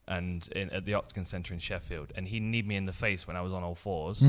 and 0.07 0.49
in, 0.57 0.71
at 0.71 0.85
the 0.87 0.95
Octagon 0.95 1.25
Centre 1.27 1.53
in 1.53 1.61
Sheffield, 1.61 2.13
and 2.15 2.29
he 2.29 2.41
kneed 2.41 2.67
me 2.67 2.77
in 2.77 2.87
the 2.87 2.93
face 2.95 3.27
when 3.27 3.37
I 3.37 3.43
was 3.43 3.53
on 3.53 3.63
all 3.63 3.75
4s 3.75 4.23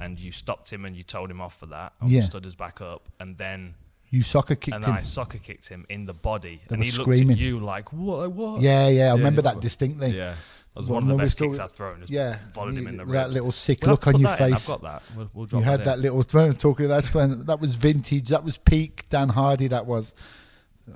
and 0.00 0.18
you 0.18 0.32
stopped 0.32 0.72
him 0.72 0.84
and 0.84 0.96
you 0.96 1.04
told 1.04 1.30
him 1.30 1.40
off 1.40 1.56
for 1.56 1.66
that. 1.66 1.92
Mm-hmm. 1.96 2.06
Yeah. 2.08 2.22
stood 2.22 2.46
us 2.46 2.54
back 2.56 2.80
up, 2.80 3.08
and 3.20 3.36
then 3.38 3.74
You 4.10 4.22
soccer 4.22 4.56
kicked 4.56 4.74
and 4.74 4.84
him. 4.84 4.92
I 4.94 5.02
soccer 5.02 5.38
kicked 5.38 5.68
him 5.68 5.84
in 5.88 6.04
the 6.04 6.12
body, 6.12 6.60
They 6.68 6.74
and 6.74 6.82
he 6.84 6.90
screaming. 6.90 7.28
looked 7.28 7.40
at 7.40 7.44
you 7.46 7.60
like, 7.60 7.92
"What? 7.92 8.32
What?" 8.32 8.60
Yeah, 8.60 8.88
yeah, 8.88 9.12
I 9.12 9.16
remember 9.16 9.42
that 9.42 9.60
distinctly. 9.60 10.08
Yeah, 10.16 10.30
that 10.30 10.36
was 10.74 10.88
Well, 10.88 11.00
one 11.00 11.10
of 11.10 11.16
the 11.18 11.22
best 11.24 11.36
still- 11.36 11.46
kicks 11.48 11.58
I've 11.60 11.70
thrown. 11.70 12.02
Yeah, 12.08 12.38
volleyed 12.52 12.76
him 12.76 12.88
in 12.88 12.96
the 12.96 13.04
ribs. 13.04 13.12
that 13.12 13.30
little 13.30 13.52
sick 13.52 13.82
We'll 13.82 13.92
look 13.92 14.06
on 14.08 14.18
your 14.20 14.30
that 14.30 14.40
in. 14.40 14.50
face. 14.52 14.68
I've 14.68 14.80
got 14.80 14.82
that. 14.82 15.16
We'll, 15.16 15.30
we'll 15.32 15.46
drop 15.46 15.60
You 15.60 15.64
had 15.64 15.80
in. 15.80 15.86
that 15.86 15.98
little 16.00 16.22
when 16.32 16.44
I 16.44 16.46
was 16.48 16.56
talking. 16.56 16.88
That's 16.88 17.14
when 17.14 17.44
that 17.46 17.60
was 17.60 17.76
vintage. 17.76 18.28
That 18.30 18.42
was 18.42 18.56
peak 18.58 19.08
Dan 19.10 19.28
Hardy. 19.28 19.68
That 19.68 19.86
was. 19.86 20.14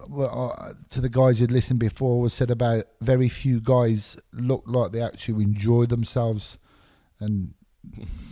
Well, 0.08 0.56
uh, 0.58 0.72
to 0.90 1.00
the 1.00 1.08
guys 1.08 1.38
who'd 1.38 1.52
listened 1.52 1.78
before, 1.78 2.20
was 2.20 2.32
said 2.34 2.50
about 2.50 2.84
very 3.00 3.28
few 3.28 3.60
guys 3.60 4.16
looked 4.32 4.66
like 4.66 4.90
they 4.90 5.00
actually 5.00 5.44
enjoyed 5.44 5.88
themselves, 5.88 6.58
and 7.20 7.54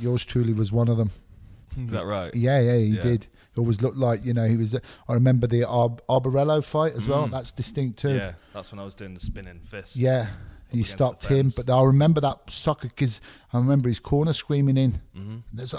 yours 0.00 0.24
truly 0.24 0.52
was 0.52 0.72
one 0.72 0.88
of 0.88 0.96
them. 0.96 1.12
Is 1.78 1.92
that 1.92 2.04
right? 2.04 2.34
Yeah, 2.34 2.60
yeah, 2.60 2.76
he 2.78 2.84
Yeah. 2.96 3.02
did. 3.02 3.26
Always 3.58 3.82
looked 3.82 3.98
like 3.98 4.24
you 4.24 4.32
know 4.32 4.46
he 4.46 4.56
was. 4.56 4.74
I 5.08 5.12
remember 5.12 5.46
the 5.46 5.64
Ar- 5.64 5.96
Arborello 6.08 6.64
fight 6.64 6.94
as 6.94 7.06
well. 7.06 7.26
That's 7.26 7.52
distinct 7.52 7.98
too. 7.98 8.08
Mm. 8.08 8.18
Yeah, 8.18 8.32
that's 8.54 8.72
when 8.72 8.78
I 8.78 8.84
was 8.84 8.94
doing 8.94 9.12
the 9.14 9.20
spinning 9.20 9.60
fist. 9.60 9.96
Yeah, 9.96 10.28
he 10.70 10.82
stopped 10.82 11.26
him. 11.26 11.52
But 11.54 11.68
I 11.68 11.82
remember 11.82 12.20
that 12.22 12.38
soccer 12.50 12.88
because 12.88 13.20
I 13.52 13.58
remember 13.58 13.88
his 13.88 14.00
corner 14.00 14.32
screaming 14.32 14.78
in. 14.78 14.92
Mm-hmm. 15.16 15.36
There's 15.52 15.74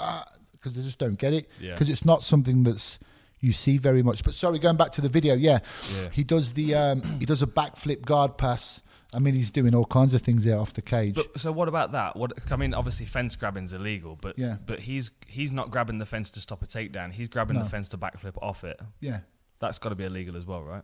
because 0.52 0.74
they 0.76 0.82
just 0.82 0.98
don't 0.98 1.18
get 1.18 1.34
it 1.34 1.48
Yeah. 1.60 1.72
because 1.72 1.88
it's 1.88 2.04
not 2.04 2.22
something 2.22 2.62
that's 2.62 2.98
you 3.40 3.50
see 3.52 3.76
very 3.76 4.02
much. 4.02 4.22
But 4.24 4.34
sorry, 4.34 4.58
going 4.60 4.76
back 4.76 4.90
to 4.92 5.00
the 5.00 5.08
video, 5.08 5.34
yeah, 5.34 5.58
Yeah. 5.94 6.08
he 6.12 6.22
does 6.24 6.52
the 6.52 6.74
um, 6.76 7.02
he 7.18 7.26
does 7.26 7.42
a 7.42 7.46
backflip 7.46 8.02
guard 8.02 8.38
pass. 8.38 8.82
I 9.14 9.18
mean, 9.20 9.34
he's 9.34 9.50
doing 9.50 9.74
all 9.74 9.84
kinds 9.84 10.12
of 10.14 10.22
things 10.22 10.44
there 10.44 10.58
off 10.58 10.72
the 10.74 10.82
cage. 10.82 11.14
But 11.14 11.38
so 11.40 11.52
what 11.52 11.68
about 11.68 11.92
that? 11.92 12.16
What 12.16 12.32
I 12.50 12.56
mean, 12.56 12.74
obviously 12.74 13.06
fence 13.06 13.36
grabbing's 13.36 13.72
illegal, 13.72 14.18
but 14.20 14.38
Yeah. 14.38 14.56
but 14.66 14.80
he's 14.80 15.10
he's 15.26 15.52
not 15.52 15.70
grabbing 15.70 15.98
the 15.98 16.06
fence 16.06 16.30
to 16.32 16.40
stop 16.40 16.62
a 16.62 16.66
takedown. 16.66 17.12
He's 17.12 17.28
grabbing 17.28 17.56
No. 17.56 17.62
the 17.62 17.70
fence 17.70 17.88
to 17.90 17.98
backflip 17.98 18.34
off 18.42 18.64
it. 18.64 18.80
yeah, 19.00 19.20
That's 19.60 19.78
got 19.78 19.90
to 19.90 19.94
be 19.94 20.04
illegal 20.04 20.36
as 20.36 20.46
well, 20.46 20.62
right? 20.62 20.82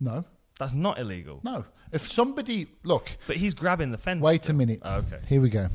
no, 0.00 0.24
That's 0.58 0.72
not 0.72 0.98
illegal. 0.98 1.40
no. 1.44 1.64
If 1.92 2.02
somebody 2.02 2.68
look, 2.84 3.16
But 3.26 3.36
he's 3.36 3.54
grabbing 3.54 3.90
the 3.90 3.98
fence. 3.98 4.22
wait 4.22 4.48
a 4.48 4.52
minute. 4.52 4.80
Oh, 4.82 4.96
okay. 4.98 5.18
Here 5.28 5.40
we 5.40 5.50
go. 5.50 5.68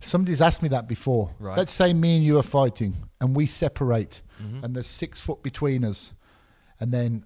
Somebody's 0.00 0.40
asked 0.40 0.62
me 0.62 0.68
that 0.70 0.86
before. 0.88 1.34
Right. 1.40 1.58
Let's 1.58 1.72
say 1.72 1.92
me 1.92 2.16
and 2.16 2.24
you 2.24 2.38
are 2.38 2.42
fighting 2.42 2.94
and 3.20 3.34
we 3.36 3.46
separate 3.46 4.22
Mm-hmm. 4.42 4.64
and 4.64 4.74
there's 4.74 4.88
six 4.88 5.20
foot 5.20 5.42
between 5.42 5.84
us. 5.84 6.14
And 6.80 6.90
then 6.92 7.24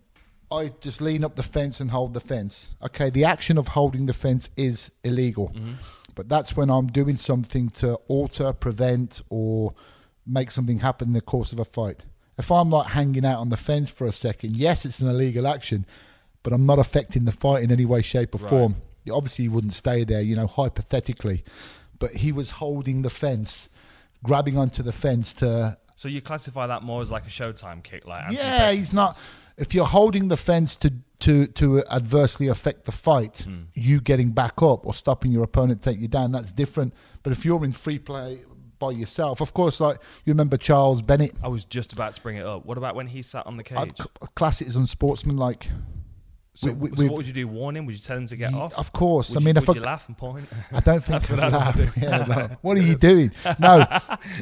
I 0.50 0.72
just 0.80 1.00
lean 1.00 1.24
up 1.24 1.34
the 1.34 1.42
fence 1.42 1.80
and 1.80 1.90
hold 1.90 2.14
the 2.14 2.20
fence. 2.20 2.74
Okay, 2.82 3.10
the 3.10 3.24
action 3.24 3.58
of 3.58 3.68
holding 3.68 4.06
the 4.06 4.12
fence 4.12 4.48
is 4.56 4.92
illegal. 5.02 5.48
Mm-hmm. 5.48 5.72
But 6.14 6.28
that's 6.28 6.56
when 6.56 6.70
I'm 6.70 6.86
doing 6.86 7.16
something 7.16 7.68
to 7.70 7.94
alter, 8.08 8.52
prevent, 8.52 9.22
or 9.28 9.74
make 10.26 10.50
something 10.50 10.78
happen 10.78 11.08
in 11.08 11.14
the 11.14 11.20
course 11.20 11.52
of 11.52 11.60
a 11.60 11.64
fight. 11.64 12.06
If 12.38 12.50
I'm 12.50 12.70
like 12.70 12.88
hanging 12.88 13.24
out 13.24 13.40
on 13.40 13.48
the 13.50 13.56
fence 13.56 13.90
for 13.90 14.06
a 14.06 14.12
second, 14.12 14.56
yes, 14.56 14.84
it's 14.84 15.00
an 15.00 15.08
illegal 15.08 15.46
action, 15.46 15.84
but 16.42 16.52
I'm 16.52 16.66
not 16.66 16.78
affecting 16.78 17.24
the 17.24 17.32
fight 17.32 17.64
in 17.64 17.72
any 17.72 17.84
way, 17.84 18.02
shape, 18.02 18.34
or 18.34 18.38
Right. 18.38 18.50
form. 18.50 18.76
Obviously, 19.10 19.44
he 19.44 19.48
wouldn't 19.48 19.72
stay 19.72 20.04
there, 20.04 20.20
you 20.20 20.36
know, 20.36 20.46
hypothetically. 20.46 21.44
But 21.98 22.12
he 22.12 22.32
was 22.32 22.50
holding 22.50 23.02
the 23.02 23.10
fence, 23.10 23.68
grabbing 24.22 24.56
onto 24.56 24.82
the 24.82 24.92
fence 24.92 25.34
to. 25.34 25.76
So 25.96 26.08
you 26.08 26.20
classify 26.20 26.66
that 26.66 26.82
more 26.82 27.00
as 27.02 27.10
like 27.10 27.24
a 27.24 27.30
Showtime 27.30 27.82
kick, 27.82 28.06
like 28.06 28.24
Anthony 28.24 28.38
yeah, 28.38 28.58
Pettis 28.58 28.78
he's 28.78 28.90
does. 28.90 29.20
If 29.58 29.74
you're 29.74 29.86
holding 29.86 30.28
the 30.28 30.36
fence 30.36 30.76
to 30.78 30.92
to 31.20 31.46
to 31.46 31.82
adversely 31.90 32.48
affect 32.48 32.84
the 32.84 32.92
fight, 32.92 33.38
Hmm. 33.48 33.62
you 33.74 34.00
getting 34.00 34.32
back 34.32 34.60
up 34.62 34.84
or 34.86 34.92
stopping 34.92 35.30
your 35.32 35.44
opponent 35.44 35.80
take 35.82 35.98
you 35.98 36.08
down, 36.08 36.32
that's 36.32 36.52
different. 36.52 36.92
But 37.22 37.32
if 37.32 37.44
you're 37.44 37.64
in 37.64 37.72
free 37.72 37.98
play 37.98 38.40
by 38.78 38.90
yourself, 38.90 39.40
of 39.40 39.54
course, 39.54 39.80
like 39.80 39.96
you 40.26 40.32
remember 40.34 40.58
Charles 40.58 41.00
Bennett, 41.00 41.32
I 41.42 41.48
was 41.48 41.64
just 41.64 41.94
about 41.94 42.14
to 42.14 42.20
bring 42.22 42.36
it 42.36 42.44
up. 42.44 42.66
What 42.66 42.76
about 42.76 42.94
when 42.94 43.06
he 43.06 43.22
sat 43.22 43.46
on 43.46 43.56
the 43.56 43.62
cage? 43.64 43.96
C- 43.96 44.04
class 44.34 44.60
it 44.60 44.68
as 44.68 44.76
unsportsmanlike. 44.76 45.70
So, 46.56 46.72
we- 46.72 46.88
so 46.96 47.04
what 47.04 47.18
would 47.18 47.26
you 47.26 47.32
do? 47.32 47.46
Warn 47.46 47.76
him? 47.76 47.86
Would 47.86 47.94
you 47.94 48.00
tell 48.00 48.16
him 48.16 48.26
to 48.26 48.36
get 48.36 48.52
off? 48.54 48.74
Of 48.78 48.92
course, 48.92 49.28
Would 49.30 49.36
I 49.36 49.40
you, 49.40 49.44
mean, 49.46 49.54
would 49.56 49.62
if 49.64 49.70
I, 49.70 49.72
you 49.74 49.80
laugh 49.82 50.08
and 50.08 50.16
point? 50.16 50.48
I 50.72 50.80
don't 50.80 51.00
think 51.04 51.06
That's 51.20 51.30
I'd 51.30 51.34
what 51.36 51.52
I 51.52 51.66
would 51.70 51.76
laugh. 51.78 51.96
Yeah, 51.96 52.24
like, 52.24 52.58
what 52.64 52.76
are 52.76 52.82
you 52.82 52.94
doing? 52.96 53.30
No, 53.58 53.86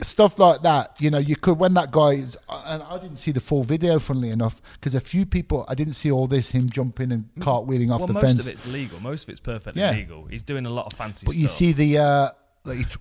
stuff 0.02 0.38
like 0.38 0.62
that. 0.62 0.94
You 1.00 1.10
know, 1.10 1.18
you 1.18 1.36
could 1.36 1.58
when 1.58 1.74
that 1.74 1.90
guy 1.90 2.10
is, 2.12 2.36
and 2.48 2.82
I 2.82 2.98
didn't 2.98 3.16
see 3.16 3.32
the 3.32 3.40
full 3.40 3.64
video, 3.64 3.98
funnily 3.98 4.30
enough, 4.30 4.62
because 4.74 4.94
a 4.94 5.00
few 5.00 5.26
people 5.26 5.64
I 5.68 5.74
didn't 5.74 5.94
see 5.94 6.10
all 6.10 6.26
this 6.26 6.50
him 6.50 6.68
jumping 6.70 7.12
and 7.12 7.28
cartwheeling 7.40 7.90
off 7.92 8.00
well, 8.00 8.06
the 8.06 8.12
most 8.14 8.22
fence. 8.24 8.36
Most 8.36 8.46
of 8.46 8.52
it's 8.52 8.66
legal. 8.66 9.00
Most 9.00 9.24
of 9.24 9.28
it's 9.30 9.40
perfectly 9.40 9.82
Yeah. 9.82 9.90
legal. 9.92 10.26
He's 10.26 10.42
doing 10.42 10.66
a 10.66 10.70
lot 10.70 10.86
of 10.86 10.92
fancy 10.92 11.18
stuff. 11.18 11.26
but 11.26 11.32
stuff. 11.32 11.42
you 11.42 11.48
see 11.48 11.72
the 11.72 11.98
uh, 11.98 12.28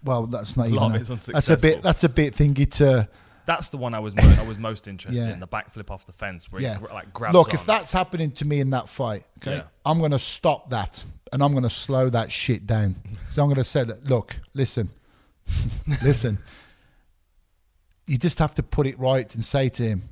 well, 0.04 0.26
that's 0.26 0.58
not 0.58 0.63
A 0.63 0.69
even. 0.69 0.78
lot 0.80 0.95
of 0.95 1.10
a- 1.12 1.32
that's 1.32 1.49
a 1.49 1.58
bit. 1.58 1.82
That's 1.84 2.04
a 2.04 2.10
bit 2.10 2.34
thingy 2.36 2.69
to. 2.73 3.08
That's 3.45 3.67
the 3.69 3.77
one 3.77 3.93
I 3.93 3.99
was 3.99 4.15
mo- 4.15 4.36
I 4.39 4.43
was 4.43 4.58
most 4.58 4.88
interested 4.88 5.25
Yeah. 5.25 5.34
in. 5.34 5.39
The 5.39 5.47
backflip 5.47 5.91
off 5.91 6.06
the 6.06 6.13
fence 6.13 6.51
where 6.51 6.62
Yeah. 6.62 6.73
he 6.75 6.79
gr- 6.86 6.93
like 6.93 7.12
grabs. 7.13 7.34
Look, 7.36 7.49
on. 7.49 7.56
if 7.56 7.65
that's 7.65 7.91
happening 7.91 8.32
to 8.34 8.45
me 8.45 8.60
in 8.60 8.69
that 8.71 8.88
fight, 8.89 9.23
okay, 9.39 9.58
Yeah. 9.58 9.63
I'm 9.86 9.99
going 9.99 10.12
to 10.12 10.19
stop 10.19 10.69
that 10.69 11.03
and 11.32 11.43
I'm 11.43 11.51
going 11.51 11.63
to 11.63 11.69
slow 11.69 12.10
that 12.10 12.32
shit 12.32 12.65
down. 12.67 12.95
so 13.29 13.41
I'm 13.43 13.47
going 13.49 13.56
to 13.58 13.63
say, 13.63 13.84
that, 13.84 14.06
look, 14.10 14.39
listen, 14.53 14.89
listen. 16.03 16.38
You 18.08 18.17
just 18.17 18.39
have 18.39 18.53
to 18.56 18.63
put 18.63 18.86
it 18.88 18.97
right 18.99 19.34
and 19.34 19.43
say 19.43 19.69
to 19.69 19.84
him, 19.84 20.03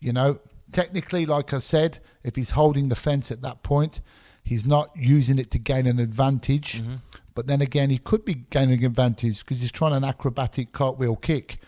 you 0.00 0.12
know, 0.12 0.38
technically, 0.72 1.26
like 1.26 1.52
I 1.54 1.58
said, 1.58 1.98
if 2.24 2.36
he's 2.36 2.50
holding 2.50 2.88
the 2.88 2.94
fence 2.94 3.30
at 3.30 3.42
that 3.42 3.62
point, 3.62 4.00
he's 4.44 4.66
not 4.66 4.90
using 4.94 5.38
it 5.38 5.50
to 5.52 5.58
gain 5.58 5.86
an 5.86 5.98
advantage. 5.98 6.82
Mm-hmm. 6.82 6.94
But 7.34 7.46
then 7.46 7.62
again, 7.62 7.88
he 7.88 7.96
could 7.98 8.24
be 8.24 8.34
gaining 8.34 8.84
advantage 8.84 9.38
because 9.40 9.60
he's 9.60 9.72
trying 9.72 9.94
an 9.94 10.04
acrobatic 10.04 10.72
cartwheel 10.72 11.16
kick, 11.16 11.58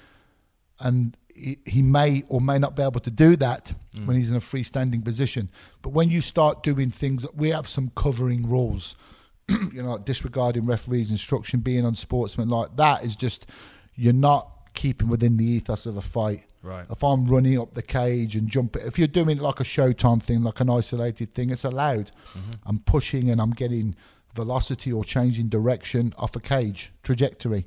and 0.80 1.16
he, 1.34 1.58
he 1.66 1.82
may 1.82 2.22
or 2.28 2.40
may 2.40 2.58
not 2.58 2.76
be 2.76 2.82
able 2.82 3.00
to 3.00 3.10
do 3.10 3.37
that 3.37 3.72
mm. 3.96 4.06
when 4.06 4.16
he's 4.16 4.30
in 4.30 4.37
a 4.37 4.40
freestanding 4.40 5.04
position. 5.04 5.50
But 5.82 5.90
when 5.90 6.08
you 6.10 6.20
start 6.20 6.62
doing 6.62 6.90
things, 6.90 7.26
we 7.34 7.50
have 7.50 7.66
some 7.66 7.90
covering 7.96 8.48
rules. 8.48 8.96
you 9.48 9.82
know, 9.82 9.92
like 9.92 10.04
disregarding 10.04 10.64
referees' 10.64 11.10
instruction, 11.10 11.60
being 11.60 11.84
unsportsman 11.84 12.48
like 12.48 12.74
that 12.76 13.04
is 13.04 13.14
just 13.16 13.50
you're 13.94 14.12
not 14.12 14.50
keeping 14.74 15.08
within 15.08 15.37
the 15.37 15.44
ethos 15.44 15.87
of 15.87 15.96
a 15.96 16.02
fight. 16.02 16.44
Right. 16.62 16.87
If 16.90 17.04
I'm 17.04 17.26
running 17.26 17.60
up 17.60 17.72
the 17.72 17.82
cage 17.82 18.37
and 18.37 18.48
jumping, 18.48 18.82
if 18.87 18.98
you're 18.98 19.08
doing 19.08 19.38
like 19.38 19.60
a 19.60 19.64
showtime 19.64 20.22
thing, 20.22 20.42
like 20.42 20.60
an 20.60 20.70
isolated 20.70 21.32
thing, 21.34 21.50
it's 21.50 21.64
allowed. 21.64 22.10
Mm-hmm. 22.32 22.52
I'm 22.66 22.78
pushing 22.80 23.30
and 23.30 23.40
I'm 23.40 23.50
getting 23.50 23.94
velocity 24.34 24.92
or 24.92 25.04
changing 25.04 25.48
direction 25.48 26.12
off 26.18 26.34
a 26.37 26.40
cage 26.40 26.92
trajectory. 27.02 27.66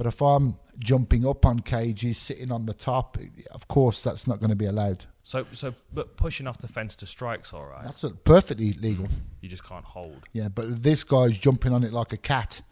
But 0.00 0.06
if 0.06 0.22
I'm 0.22 0.54
jumping 0.78 1.26
up 1.26 1.44
on 1.44 1.60
cages, 1.60 2.16
sitting 2.16 2.50
on 2.50 2.64
the 2.64 2.72
top, 2.72 3.18
of 3.50 3.68
course 3.68 4.02
that's 4.02 4.26
not 4.26 4.40
going 4.40 4.48
to 4.48 4.56
be 4.56 4.64
allowed. 4.64 5.04
So, 5.24 5.44
so, 5.52 5.74
but 5.92 6.16
pushing 6.16 6.46
off 6.46 6.56
the 6.56 6.68
fence 6.68 6.96
to 6.96 7.06
strike's 7.06 7.52
all 7.52 7.66
right. 7.66 7.84
That's 7.84 8.02
perfectly 8.24 8.72
legal. 8.72 9.08
You 9.42 9.50
just 9.50 9.62
can't 9.68 9.84
hold 9.84 10.22
Yeah, 10.32 10.48
but 10.48 10.82
this 10.82 11.04
guy's 11.04 11.36
jumping 11.38 11.74
on 11.74 11.84
it 11.84 11.92
like 11.92 12.14
a 12.14 12.16
cat 12.16 12.62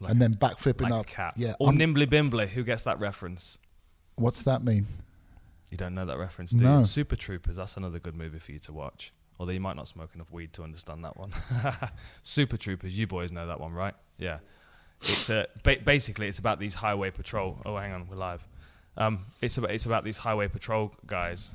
Like 0.00 0.10
and 0.10 0.20
then 0.20 0.34
backflipping 0.34 0.90
like 0.90 0.92
up. 0.92 1.06
a 1.06 1.08
cat. 1.08 1.34
Yeah, 1.36 1.54
Or 1.60 1.68
I'm- 1.68 1.76
nimbly 1.78 2.04
bimbly. 2.08 2.48
Who 2.48 2.64
gets 2.64 2.82
that 2.82 2.98
reference? 2.98 3.58
what's 4.16 4.42
that 4.42 4.64
mean? 4.64 4.86
You 5.70 5.76
don't 5.76 5.94
know 5.94 6.04
that 6.04 6.18
reference, 6.18 6.50
do 6.50 6.64
No. 6.64 6.80
you? 6.80 6.86
Super 6.86 7.14
Troopers. 7.14 7.54
That's 7.58 7.76
another 7.76 8.00
good 8.00 8.16
movie 8.16 8.40
for 8.40 8.50
you 8.50 8.58
to 8.58 8.72
watch. 8.72 9.12
Although 9.38 9.52
you 9.52 9.60
might 9.60 9.76
not 9.76 9.86
smoke 9.86 10.16
enough 10.16 10.32
weed 10.32 10.52
to 10.54 10.64
understand 10.64 11.04
that 11.04 11.16
one. 11.16 11.30
Super 12.24 12.56
Troopers. 12.56 12.98
You 12.98 13.06
boys 13.06 13.30
know 13.30 13.46
that 13.46 13.60
one, 13.60 13.72
right? 13.72 13.94
Yeah. 14.18 14.38
It's 15.02 15.28
uh, 15.30 15.46
ba- 15.64 15.80
basically 15.84 16.28
it's 16.28 16.38
about 16.38 16.60
these 16.60 16.74
highway 16.74 17.10
patrol. 17.10 17.58
Oh, 17.66 17.76
hang 17.76 17.92
on, 17.92 18.06
we're 18.08 18.16
live. 18.16 18.46
Um, 18.96 19.26
it's 19.40 19.58
about 19.58 19.70
it's 19.72 19.86
about 19.86 20.04
these 20.04 20.18
highway 20.18 20.46
patrol 20.48 20.92
guys. 21.06 21.52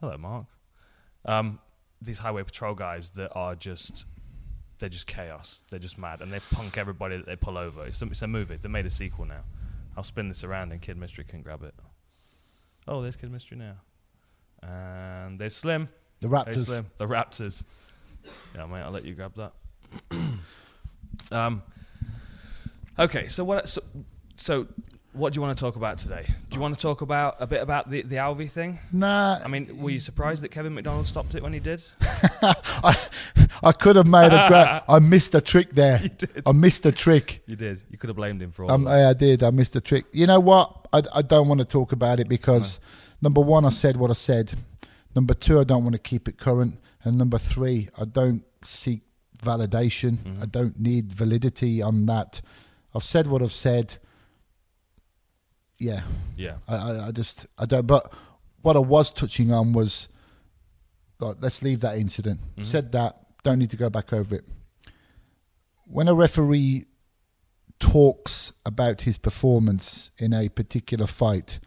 Hello, 0.00 0.16
Mark. 0.18 0.46
Um, 1.24 1.60
these 2.02 2.18
highway 2.18 2.42
patrol 2.42 2.74
guys 2.74 3.10
that 3.10 3.32
are 3.34 3.54
just 3.54 4.06
they're 4.78 4.90
just 4.90 5.06
chaos. 5.06 5.64
They're 5.70 5.80
just 5.80 5.96
mad, 5.98 6.20
and 6.20 6.30
they 6.30 6.40
punk 6.52 6.76
everybody 6.76 7.16
that 7.16 7.24
they 7.26 7.36
pull 7.36 7.56
over. 7.56 7.86
It's 7.86 8.02
a, 8.02 8.06
it's 8.06 8.22
a 8.22 8.26
movie. 8.26 8.56
They 8.56 8.68
made 8.68 8.86
a 8.86 8.90
sequel 8.90 9.24
now. 9.24 9.44
I'll 9.96 10.02
spin 10.04 10.28
this 10.28 10.44
around, 10.44 10.70
and 10.70 10.80
Kid 10.80 10.98
Mystery 10.98 11.24
can 11.24 11.40
grab 11.40 11.62
it. 11.62 11.74
Oh, 12.86 13.00
there's 13.00 13.16
Kid 13.16 13.32
Mystery 13.32 13.56
now, 13.56 13.76
and 14.62 15.38
there's 15.38 15.56
Slim. 15.56 15.88
The 16.20 16.28
Raptors. 16.28 16.66
Slim. 16.66 16.86
The 16.98 17.06
Raptors. 17.06 17.64
Yeah, 18.54 18.66
mate. 18.66 18.82
I'll 18.82 18.90
let 18.90 19.06
you 19.06 19.14
grab 19.14 19.32
that. 19.36 19.52
um. 21.32 21.62
Okay, 22.98 23.28
so 23.28 23.44
what? 23.44 23.68
So, 23.68 23.80
so, 24.36 24.66
what 25.12 25.32
do 25.32 25.38
you 25.38 25.42
want 25.42 25.56
to 25.56 25.60
talk 25.64 25.76
about 25.76 25.98
today? 25.98 26.24
Do 26.50 26.56
you 26.56 26.60
want 26.60 26.74
to 26.74 26.80
talk 26.80 27.00
about 27.00 27.36
a 27.40 27.46
bit 27.46 27.62
about 27.62 27.90
the 27.90 28.02
the 28.02 28.16
Alvey 28.16 28.50
thing? 28.50 28.78
Nah, 28.92 29.38
I 29.44 29.48
mean, 29.48 29.80
were 29.80 29.90
you 29.90 30.00
surprised 30.00 30.42
that 30.42 30.50
Kevin 30.50 30.74
McDonald 30.74 31.06
stopped 31.06 31.34
it 31.34 31.42
when 31.42 31.52
he 31.52 31.60
did? 31.60 31.82
I, 32.42 32.96
I 33.62 33.72
could 33.72 33.96
have 33.96 34.06
made 34.06 34.32
a 34.32 34.48
great. 34.48 34.82
I 34.88 34.98
missed 34.98 35.34
a 35.34 35.40
trick 35.40 35.70
there. 35.70 36.00
You 36.02 36.08
did. 36.08 36.42
I 36.46 36.52
missed 36.52 36.84
a 36.86 36.92
trick. 36.92 37.42
You 37.46 37.56
did. 37.56 37.82
You 37.90 37.98
could 37.98 38.08
have 38.08 38.16
blamed 38.16 38.42
him 38.42 38.50
for 38.50 38.64
all 38.64 38.70
Um, 38.72 38.84
that. 38.84 38.90
I, 38.90 39.10
I 39.10 39.12
did. 39.12 39.42
I 39.42 39.50
missed 39.50 39.76
a 39.76 39.80
trick. 39.80 40.06
You 40.12 40.26
know 40.26 40.40
what? 40.40 40.88
I, 40.92 41.02
I 41.14 41.22
don't 41.22 41.48
want 41.48 41.60
to 41.60 41.66
talk 41.66 41.92
about 41.92 42.18
it 42.18 42.28
because 42.28 42.80
number 43.22 43.40
one, 43.40 43.64
I 43.64 43.70
said 43.70 43.96
what 43.96 44.10
I 44.10 44.14
said. 44.14 44.52
Number 45.14 45.34
two, 45.34 45.60
I 45.60 45.64
don't 45.64 45.84
want 45.84 45.94
to 45.94 46.00
keep 46.00 46.28
it 46.28 46.38
current. 46.38 46.78
And 47.04 47.16
number 47.16 47.38
three, 47.38 47.88
I 47.98 48.04
don't 48.04 48.44
seek 48.62 49.02
validation. 49.38 50.16
Mm-hmm. 50.18 50.42
I 50.42 50.46
don't 50.46 50.78
need 50.80 51.12
validity 51.12 51.80
on 51.80 52.06
that. 52.06 52.40
I've 52.94 53.02
said 53.02 53.26
what 53.26 53.42
I've 53.42 53.52
said. 53.52 53.96
Yeah, 55.78 56.02
Yeah. 56.36 56.56
I, 56.66 56.74
I, 56.76 57.06
I 57.08 57.10
just 57.12 57.46
I 57.58 57.64
don't. 57.66 57.86
But 57.86 58.12
what 58.62 58.74
I 58.76 58.80
was 58.80 59.12
touching 59.12 59.52
on 59.52 59.72
was, 59.72 60.08
like, 61.20 61.36
let's 61.40 61.62
leave 61.62 61.80
that 61.80 61.98
incident. 61.98 62.40
Said 62.62 62.90
that. 62.92 63.16
Don't 63.44 63.58
need 63.60 63.70
to 63.70 63.76
go 63.76 63.88
back 63.88 64.12
over 64.12 64.34
it. 64.34 64.44
When 65.84 66.08
a 66.08 66.14
referee 66.14 66.86
talks 67.78 68.52
about 68.66 69.02
his 69.02 69.16
performance 69.18 70.10
in 70.18 70.32
a 70.34 70.48
particular 70.48 71.06
fight, 71.06 71.60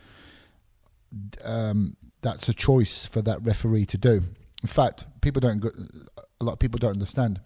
um, 1.46 1.96
that's 2.22 2.50
a 2.50 2.54
choice 2.54 3.06
for 3.06 3.22
that 3.22 3.42
referee 3.44 3.86
to 3.88 3.98
do. 3.98 4.22
In 4.62 4.68
fact, 4.68 5.06
people 5.22 5.40
don't. 5.40 5.60
go- 5.60 5.72
A 6.42 6.44
lot 6.44 6.54
of 6.54 6.60
people 6.60 6.78
don't 6.80 6.92
understand. 6.92 7.40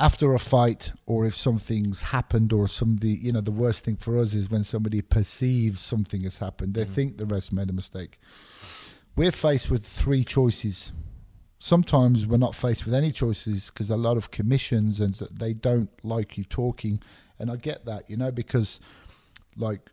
After 0.00 0.32
a 0.32 0.38
fight, 0.38 0.92
or 1.04 1.26
if 1.26 1.36
something's 1.36 2.00
happened, 2.00 2.54
or 2.54 2.66
somebody, 2.68 3.10
you 3.10 3.32
know, 3.32 3.42
the 3.42 3.52
worst 3.52 3.84
thing 3.84 3.96
for 3.96 4.16
us 4.16 4.32
is 4.32 4.50
when 4.50 4.64
somebody 4.64 5.02
perceives 5.02 5.80
something 5.80 6.22
has 6.22 6.38
happened. 6.38 6.72
They 6.72 6.84
mm. 6.84 6.88
think 6.88 7.18
the 7.18 7.26
rest 7.26 7.52
made 7.52 7.68
a 7.68 7.74
mistake. 7.74 8.18
We're 9.14 9.30
faced 9.30 9.70
with 9.70 9.84
three 9.84 10.24
choices. 10.24 10.92
Sometimes 11.58 12.26
we're 12.26 12.38
not 12.38 12.54
faced 12.54 12.86
with 12.86 12.94
any 12.94 13.12
choices 13.12 13.68
because 13.68 13.90
a 13.90 13.96
lot 13.96 14.16
of 14.16 14.30
commissions 14.30 15.00
and 15.00 15.14
they 15.14 15.52
don't 15.52 15.90
like 16.02 16.38
you 16.38 16.44
talking, 16.44 17.02
and 17.38 17.50
I 17.50 17.56
get 17.56 17.84
that, 17.84 18.08
you 18.08 18.16
know, 18.16 18.32
because 18.32 18.80
like 19.56 19.90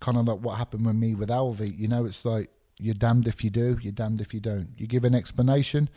kind 0.00 0.18
of 0.18 0.26
like 0.26 0.40
what 0.40 0.58
happened 0.58 0.84
with 0.84 0.96
me 0.96 1.14
with 1.14 1.28
Alvey. 1.28 1.76
You 1.78 1.88
know, 1.88 2.04
it's 2.04 2.24
like 2.24 2.50
you're 2.78 2.94
damned 2.94 3.28
if 3.28 3.44
you 3.44 3.50
do, 3.50 3.78
you're 3.80 3.92
damned 3.92 4.20
if 4.20 4.34
you 4.34 4.40
don't. 4.40 4.68
You 4.76 4.86
give 4.86 5.04
an 5.04 5.14
explanation, 5.14 5.88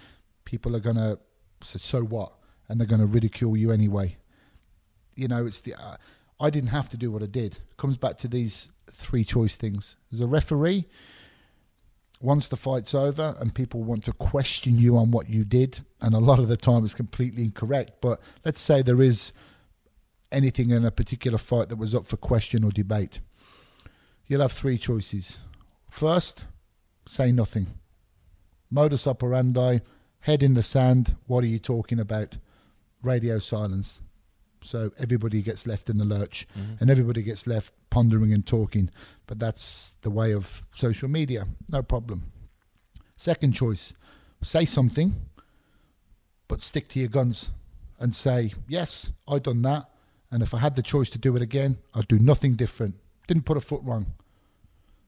people 0.45 0.75
are 0.75 0.79
gonna 0.79 1.17
say, 1.61 1.79
"So 1.79 2.03
what?" 2.03 2.33
And 2.69 2.79
they're 2.79 2.87
gonna 2.87 3.05
ridicule 3.05 3.57
you 3.57 3.71
anyway. 3.71 4.15
You 5.15 5.27
know, 5.27 5.45
it's 5.45 5.61
the 5.61 5.73
uh, 5.75 5.97
I 6.39 6.49
didn't 6.49 6.69
have 6.69 6.87
to 6.89 6.97
do 6.97 7.11
what 7.11 7.23
I 7.23 7.25
did. 7.25 7.55
It 7.55 7.77
comes 7.77 7.97
back 7.97 8.17
to 8.19 8.27
these 8.27 8.69
three 8.91 9.23
choice 9.23 9.55
things. 9.55 9.97
As 10.13 10.21
a 10.21 10.27
referee, 10.27 10.85
once 12.21 12.47
the 12.47 12.57
fight's 12.57 12.93
over 12.93 13.35
and 13.39 13.53
people 13.53 13.83
want 13.83 14.03
to 14.05 14.13
question 14.13 14.77
you 14.77 14.97
on 14.97 15.11
what 15.11 15.29
you 15.29 15.43
did, 15.43 15.81
and 16.01 16.13
a 16.13 16.19
lot 16.19 16.39
of 16.39 16.47
the 16.47 16.57
time 16.57 16.83
it's 16.83 16.93
completely 16.93 17.43
incorrect. 17.43 17.93
But 18.01 18.21
let's 18.45 18.59
say 18.59 18.81
there 18.81 19.01
is 19.01 19.33
anything 20.31 20.69
in 20.69 20.85
a 20.85 20.91
particular 20.91 21.37
fight 21.37 21.69
that 21.69 21.77
was 21.77 21.95
up 21.95 22.05
for 22.05 22.17
question 22.17 22.63
or 22.63 22.71
debate. 22.71 23.19
You'll 24.27 24.41
have 24.41 24.51
three 24.51 24.77
choices. 24.77 25.39
First, 25.89 26.45
say 27.07 27.31
nothing. 27.31 27.67
Modus 28.69 29.07
operandi, 29.07 29.79
head 30.19 30.43
in 30.43 30.53
the 30.53 30.61
sand. 30.61 31.15
What 31.25 31.43
are 31.43 31.47
you 31.47 31.57
talking 31.57 31.99
about? 31.99 32.37
Radio 33.03 33.39
silence. 33.39 34.01
So 34.61 34.91
everybody 34.99 35.41
gets 35.41 35.65
left 35.65 35.89
in 35.89 35.97
the 35.97 36.05
lurch 36.05 36.47
mm-hmm. 36.57 36.73
and 36.79 36.89
everybody 36.89 37.23
gets 37.23 37.47
left 37.47 37.73
pondering 37.89 38.33
and 38.33 38.45
talking. 38.45 38.89
But 39.25 39.39
that's 39.39 39.95
the 40.01 40.09
way 40.09 40.33
of 40.33 40.65
social 40.71 41.07
media. 41.07 41.45
No 41.71 41.81
problem. 41.81 42.31
Second 43.15 43.53
choice, 43.53 43.93
say 44.41 44.65
something, 44.65 45.13
but 46.47 46.61
stick 46.61 46.87
to 46.89 46.99
your 46.99 47.09
guns 47.09 47.51
and 47.99 48.13
say, 48.13 48.53
yes, 48.67 49.11
I've 49.27 49.43
done 49.43 49.61
that. 49.63 49.89
And 50.31 50.43
if 50.43 50.53
I 50.53 50.59
had 50.59 50.75
the 50.75 50.81
choice 50.81 51.09
to 51.11 51.17
do 51.17 51.35
it 51.35 51.41
again, 51.41 51.77
I'd 51.93 52.07
do 52.07 52.19
nothing 52.19 52.55
different. 52.55 52.95
Didn't 53.27 53.45
put 53.45 53.57
a 53.57 53.61
foot 53.61 53.81
wrong. 53.83 54.13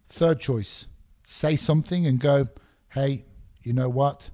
Third 0.08 0.40
choice, 0.40 0.88
say 1.24 1.56
something 1.56 2.06
and 2.06 2.20
go, 2.20 2.48
hey, 2.90 3.26
you 3.64 3.74
know 3.74 3.90
what? 3.90 4.30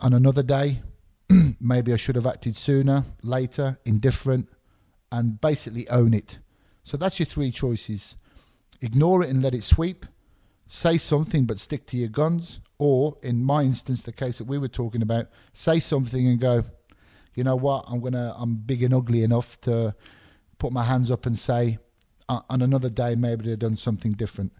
On 0.00 0.12
another 0.12 0.42
day, 0.42 0.82
maybe 1.60 1.92
I 1.92 1.96
should 1.96 2.16
have 2.16 2.26
acted 2.26 2.56
sooner, 2.56 3.04
later, 3.22 3.78
indifferent, 3.84 4.48
and 5.10 5.40
basically 5.40 5.88
own 5.88 6.14
it. 6.14 6.38
So 6.82 6.96
that's 6.96 7.18
your 7.18 7.26
three 7.26 7.50
choices. 7.50 8.16
Ignore 8.80 9.24
it 9.24 9.30
and 9.30 9.42
let 9.42 9.54
it 9.54 9.64
sweep. 9.64 10.06
Say 10.66 10.96
something 10.98 11.46
but 11.46 11.58
stick 11.58 11.86
to 11.86 11.96
your 11.96 12.08
guns. 12.08 12.60
Or, 12.78 13.16
in 13.22 13.42
my 13.44 13.62
instance, 13.62 14.02
the 14.02 14.12
case 14.12 14.38
that 14.38 14.46
we 14.46 14.58
were 14.58 14.68
talking 14.68 15.00
about, 15.00 15.26
say 15.52 15.78
something 15.78 16.26
and 16.26 16.40
go, 16.40 16.64
you 17.34 17.44
know 17.44 17.56
what? 17.56 17.84
I'm 17.88 18.00
gonna. 18.00 18.34
I'm 18.36 18.56
big 18.56 18.82
and 18.82 18.94
ugly 18.94 19.22
enough 19.22 19.60
to 19.62 19.94
put 20.58 20.72
my 20.72 20.84
hands 20.84 21.10
up 21.10 21.26
and 21.26 21.36
say, 21.36 21.78
uh, 22.28 22.40
on 22.48 22.62
another 22.62 22.90
day, 22.90 23.14
maybe 23.16 23.44
they've 23.44 23.58
done 23.58 23.76
something 23.76 24.12
different. 24.12 24.52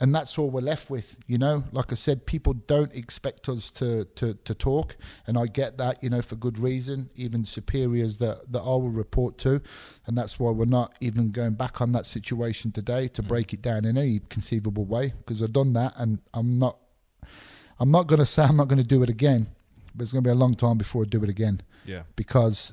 And 0.00 0.12
that's 0.12 0.36
all 0.36 0.50
we're 0.50 0.62
left 0.62 0.90
with, 0.90 1.18
you 1.26 1.38
know. 1.38 1.62
Like 1.70 1.92
I 1.92 1.94
said, 1.94 2.26
people 2.26 2.54
don't 2.54 2.92
expect 2.94 3.48
us 3.48 3.70
to, 3.72 4.04
to, 4.16 4.34
to 4.34 4.54
talk, 4.54 4.96
and 5.26 5.38
I 5.38 5.46
get 5.46 5.78
that, 5.78 6.02
you 6.02 6.10
know, 6.10 6.22
for 6.22 6.34
good 6.36 6.58
reason. 6.58 7.10
Even 7.14 7.44
superiors 7.44 8.18
that, 8.18 8.50
that 8.50 8.60
I 8.60 8.64
will 8.64 8.90
report 8.90 9.38
to, 9.38 9.60
and 10.06 10.18
that's 10.18 10.40
why 10.40 10.50
we're 10.50 10.64
not 10.64 10.96
even 11.00 11.30
going 11.30 11.54
back 11.54 11.80
on 11.80 11.92
that 11.92 12.06
situation 12.06 12.72
today 12.72 13.06
to 13.08 13.22
mm. 13.22 13.28
break 13.28 13.52
it 13.52 13.62
down 13.62 13.84
in 13.84 13.96
any 13.96 14.20
conceivable 14.28 14.86
way. 14.86 15.12
Because 15.18 15.42
I've 15.42 15.52
done 15.52 15.72
that, 15.74 15.92
and 15.96 16.20
I'm 16.34 16.58
not, 16.58 16.78
I'm 17.78 17.90
not 17.90 18.06
going 18.06 18.20
to 18.20 18.26
say 18.26 18.42
I'm 18.42 18.56
not 18.56 18.68
going 18.68 18.82
to 18.82 18.88
do 18.88 19.02
it 19.02 19.10
again, 19.10 19.46
but 19.94 20.02
it's 20.02 20.12
going 20.12 20.24
to 20.24 20.28
be 20.28 20.32
a 20.32 20.34
long 20.34 20.54
time 20.54 20.78
before 20.78 21.02
I 21.02 21.06
do 21.06 21.22
it 21.22 21.28
again 21.28 21.60
Yeah. 21.84 22.02
because 22.16 22.72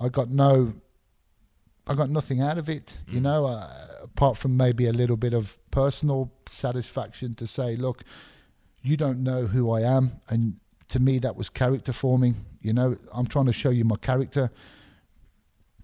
I 0.00 0.08
got 0.08 0.30
no, 0.30 0.74
I 1.86 1.94
got 1.94 2.10
nothing 2.10 2.40
out 2.40 2.58
of 2.58 2.68
it, 2.68 2.98
you 3.08 3.20
know, 3.20 3.46
uh, 3.46 3.68
apart 4.02 4.36
from 4.36 4.56
maybe 4.56 4.86
a 4.86 4.92
little 4.92 5.16
bit 5.16 5.32
of 5.32 5.58
personal 5.70 6.32
satisfaction 6.46 7.34
to 7.34 7.46
say, 7.46 7.76
look, 7.76 8.02
you 8.82 8.96
don't 8.96 9.22
know 9.22 9.46
who 9.46 9.70
I 9.70 9.82
am, 9.82 10.12
and 10.28 10.58
to 10.88 11.00
me 11.00 11.18
that 11.20 11.36
was 11.36 11.48
character 11.48 11.92
forming. 11.92 12.34
You 12.60 12.72
know, 12.72 12.96
I'm 13.12 13.26
trying 13.26 13.46
to 13.46 13.52
show 13.52 13.70
you 13.70 13.84
my 13.84 13.96
character. 13.96 14.50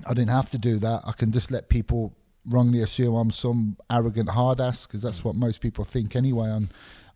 I 0.07 0.15
didn't 0.15 0.31
have 0.31 0.51
to 0.51 0.59
do 0.59 0.79
that. 0.79 1.03
I 1.05 1.12
can 1.12 1.31
just 1.31 1.51
let 1.51 1.69
people 1.69 2.15
wrongly 2.49 2.81
assume 2.83 3.15
I'm 3.15 3.31
some 3.31 3.77
arrogant 3.91 4.31
hard 4.31 4.61
ass 4.61 4.87
because 4.87 5.03
that's 5.03 5.23
what 5.25 5.37
most 5.37 5.61
people 5.61 5.85
think 5.85 6.17
anyway 6.17 6.49
on 6.51 6.69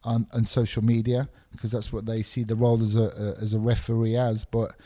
on, 0.04 0.26
on 0.32 0.44
social 0.44 0.84
media 0.84 1.28
because 1.50 1.72
that's 1.72 1.92
what 1.92 2.06
they 2.06 2.22
see 2.22 2.44
the 2.44 2.54
role 2.54 2.80
as 2.80 2.94
a, 2.94 3.10
a 3.18 3.42
as 3.42 3.54
a 3.54 3.58
referee 3.58 4.16
as. 4.16 4.44
But 4.44 4.76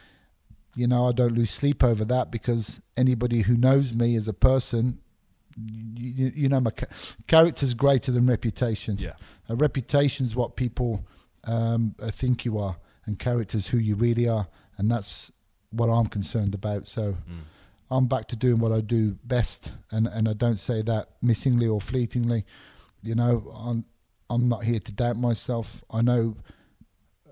you 0.74 0.86
know, 0.86 1.08
I 1.08 1.12
don't 1.12 1.34
lose 1.34 1.50
sleep 1.50 1.82
over 1.82 2.04
that 2.06 2.30
because 2.30 2.82
anybody 2.96 3.42
who 3.42 3.56
knows 3.56 3.94
me 3.94 4.16
as 4.16 4.28
a 4.28 4.32
person, 4.32 5.00
you, 5.56 6.32
you 6.34 6.48
know, 6.48 6.60
my 6.60 6.70
character's 7.26 7.74
greater 7.74 8.12
than 8.12 8.26
reputation. 8.26 8.96
Yeah. 8.98 9.14
A 9.48 9.56
reputation's 9.56 10.36
what 10.36 10.56
people 10.56 11.04
um, 11.44 11.94
uh, 12.00 12.10
think 12.10 12.44
you 12.44 12.58
are, 12.58 12.76
and 13.06 13.18
character's 13.18 13.66
who 13.66 13.78
you 13.78 13.96
really 13.96 14.28
are, 14.28 14.46
and 14.78 14.90
that's 14.90 15.32
what 15.70 15.88
I'm 15.88 16.06
concerned 16.06 16.54
about. 16.54 16.88
So. 16.88 17.12
Mm. 17.30 17.40
I'm 17.92 18.06
back 18.06 18.26
to 18.26 18.36
doing 18.36 18.60
what 18.60 18.70
I 18.70 18.80
do 18.82 19.18
best, 19.24 19.72
and, 19.90 20.06
and 20.06 20.28
I 20.28 20.32
don't 20.32 20.60
say 20.60 20.80
that 20.82 21.08
missingly 21.24 21.68
or 21.68 21.80
fleetingly. 21.80 22.44
You 23.02 23.16
know, 23.16 23.52
I'm 23.52 23.84
I'm 24.30 24.48
not 24.48 24.62
here 24.62 24.78
to 24.78 24.92
doubt 24.92 25.16
myself. 25.16 25.82
I 25.90 26.00
know 26.00 26.36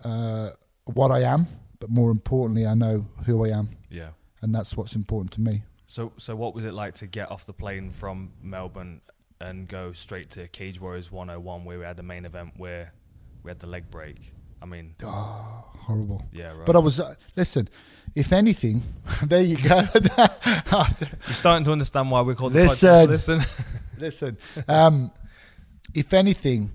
uh, 0.04 0.50
what 0.84 1.12
I 1.12 1.20
am, 1.22 1.46
but 1.80 1.90
more 1.90 2.10
importantly, 2.10 2.66
I 2.66 2.74
know 2.74 3.06
who 3.26 3.44
I 3.44 3.50
am, 3.50 3.68
Yeah. 3.90 4.10
and 4.42 4.54
that's 4.54 4.76
what's 4.76 4.94
important 4.94 5.32
to 5.34 5.40
me. 5.40 5.62
So, 5.86 6.12
so 6.16 6.36
what 6.36 6.54
was 6.54 6.64
it 6.64 6.74
like 6.74 6.94
to 6.94 7.06
get 7.06 7.30
off 7.30 7.46
the 7.46 7.52
plane 7.52 7.90
from 7.90 8.32
Melbourne 8.42 9.00
and 9.40 9.66
go 9.68 9.92
straight 9.92 10.28
to 10.30 10.46
Cage 10.48 10.80
Warriors 10.80 11.10
101, 11.10 11.64
where 11.64 11.78
we 11.78 11.84
had 11.84 11.96
the 11.96 12.02
main 12.02 12.24
event 12.24 12.52
where 12.56 12.92
we 13.42 13.50
had 13.50 13.60
the 13.60 13.66
leg 13.68 13.90
break? 13.90 14.34
I 14.60 14.66
mean, 14.66 14.96
Oh, 15.04 15.64
horrible. 15.78 16.24
yeah, 16.32 16.48
right. 16.52 16.66
But 16.66 16.74
I 16.76 16.80
was 16.80 16.98
uh, 17.00 17.14
listen. 17.36 17.68
If 18.14 18.32
anything, 18.32 18.82
there 19.24 19.42
you 19.42 19.56
go. 19.56 19.82
You're 19.94 21.34
starting 21.34 21.64
to 21.64 21.72
understand 21.72 22.10
why 22.10 22.22
we're 22.22 22.34
called 22.34 22.54
the 22.54 22.60
Listen. 22.62 22.88
podcast. 22.88 23.08
Listen. 23.08 23.42
Listen, 23.98 24.36
um, 24.68 25.10
if 25.94 26.12
anything, 26.12 26.70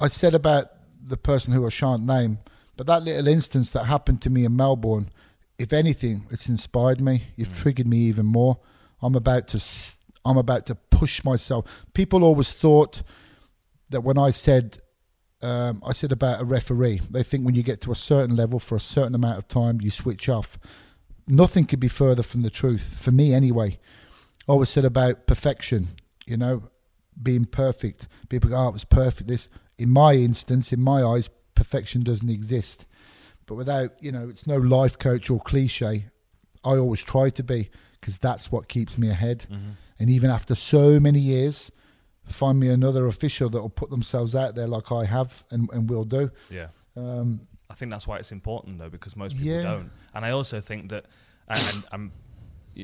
I 0.00 0.08
said 0.08 0.34
about 0.34 0.66
the 1.04 1.16
person 1.18 1.52
who 1.52 1.66
I 1.66 1.68
shan't 1.68 2.02
name, 2.06 2.38
but 2.76 2.86
that 2.86 3.02
little 3.02 3.28
instance 3.28 3.70
that 3.70 3.84
happened 3.84 4.22
to 4.22 4.30
me 4.30 4.44
in 4.44 4.56
Melbourne, 4.56 5.10
if 5.58 5.72
anything, 5.72 6.22
it's 6.30 6.48
inspired 6.48 7.00
me. 7.00 7.22
You've 7.36 7.54
triggered 7.54 7.86
me 7.86 7.98
even 7.98 8.26
more. 8.26 8.58
I'm 9.00 9.14
about 9.14 9.48
to, 9.48 9.64
I'm 10.24 10.36
about 10.36 10.66
to 10.66 10.74
push 10.74 11.24
myself. 11.24 11.84
People 11.94 12.24
always 12.24 12.52
thought 12.52 13.02
that 13.90 14.02
when 14.02 14.18
I 14.18 14.30
said, 14.30 14.78
um, 15.42 15.82
I 15.86 15.92
said 15.92 16.12
about 16.12 16.40
a 16.40 16.44
referee, 16.44 17.00
they 17.10 17.22
think 17.22 17.44
when 17.44 17.54
you 17.54 17.62
get 17.62 17.80
to 17.82 17.92
a 17.92 17.94
certain 17.94 18.36
level 18.36 18.58
for 18.58 18.76
a 18.76 18.80
certain 18.80 19.14
amount 19.14 19.38
of 19.38 19.48
time, 19.48 19.80
you 19.80 19.90
switch 19.90 20.28
off. 20.28 20.58
Nothing 21.26 21.64
could 21.64 21.80
be 21.80 21.88
further 21.88 22.22
from 22.22 22.42
the 22.42 22.50
truth 22.50 22.98
for 23.00 23.10
me, 23.10 23.32
anyway. 23.32 23.78
I 24.48 24.52
always 24.52 24.68
said 24.68 24.84
about 24.84 25.26
perfection, 25.26 25.88
you 26.26 26.36
know, 26.36 26.64
being 27.22 27.46
perfect. 27.46 28.08
People 28.28 28.50
go, 28.50 28.56
oh, 28.56 28.68
it 28.68 28.72
was 28.72 28.84
perfect. 28.84 29.28
This, 29.28 29.48
in 29.78 29.90
my 29.90 30.14
instance, 30.14 30.72
in 30.72 30.80
my 30.80 31.02
eyes, 31.02 31.28
perfection 31.56 32.04
doesn't 32.04 32.30
exist. 32.30 32.86
But 33.46 33.56
without, 33.56 33.90
you 34.00 34.12
know, 34.12 34.28
it's 34.28 34.46
no 34.46 34.56
life 34.56 34.98
coach 34.98 35.30
or 35.30 35.40
cliche. 35.40 36.06
I 36.64 36.76
always 36.76 37.02
try 37.02 37.30
to 37.30 37.42
be 37.42 37.70
because 38.00 38.18
that's 38.18 38.52
what 38.52 38.68
keeps 38.68 38.96
me 38.98 39.08
ahead. 39.08 39.46
Mm-hmm. 39.50 39.70
And 39.98 40.10
even 40.10 40.30
after 40.30 40.54
so 40.54 41.00
many 41.00 41.18
years, 41.18 41.72
find 42.28 42.58
me 42.58 42.68
another 42.68 43.06
official 43.06 43.48
that 43.50 43.60
will 43.60 43.70
put 43.70 43.90
themselves 43.90 44.34
out 44.34 44.54
there 44.54 44.66
like 44.66 44.90
I 44.92 45.04
have 45.04 45.44
and, 45.50 45.68
and 45.72 45.88
will 45.88 46.04
do. 46.04 46.30
Yeah. 46.50 46.68
Um, 46.96 47.40
I 47.70 47.74
think 47.74 47.90
that's 47.90 48.06
why 48.06 48.18
it's 48.18 48.32
important 48.32 48.78
though, 48.78 48.90
because 48.90 49.16
most 49.16 49.36
people 49.36 49.52
Yeah. 49.52 49.62
don't. 49.62 49.90
And 50.14 50.24
I 50.24 50.30
also 50.30 50.60
think 50.60 50.90
that, 50.90 51.06
and, 51.48 51.84
I'm, 51.92 52.12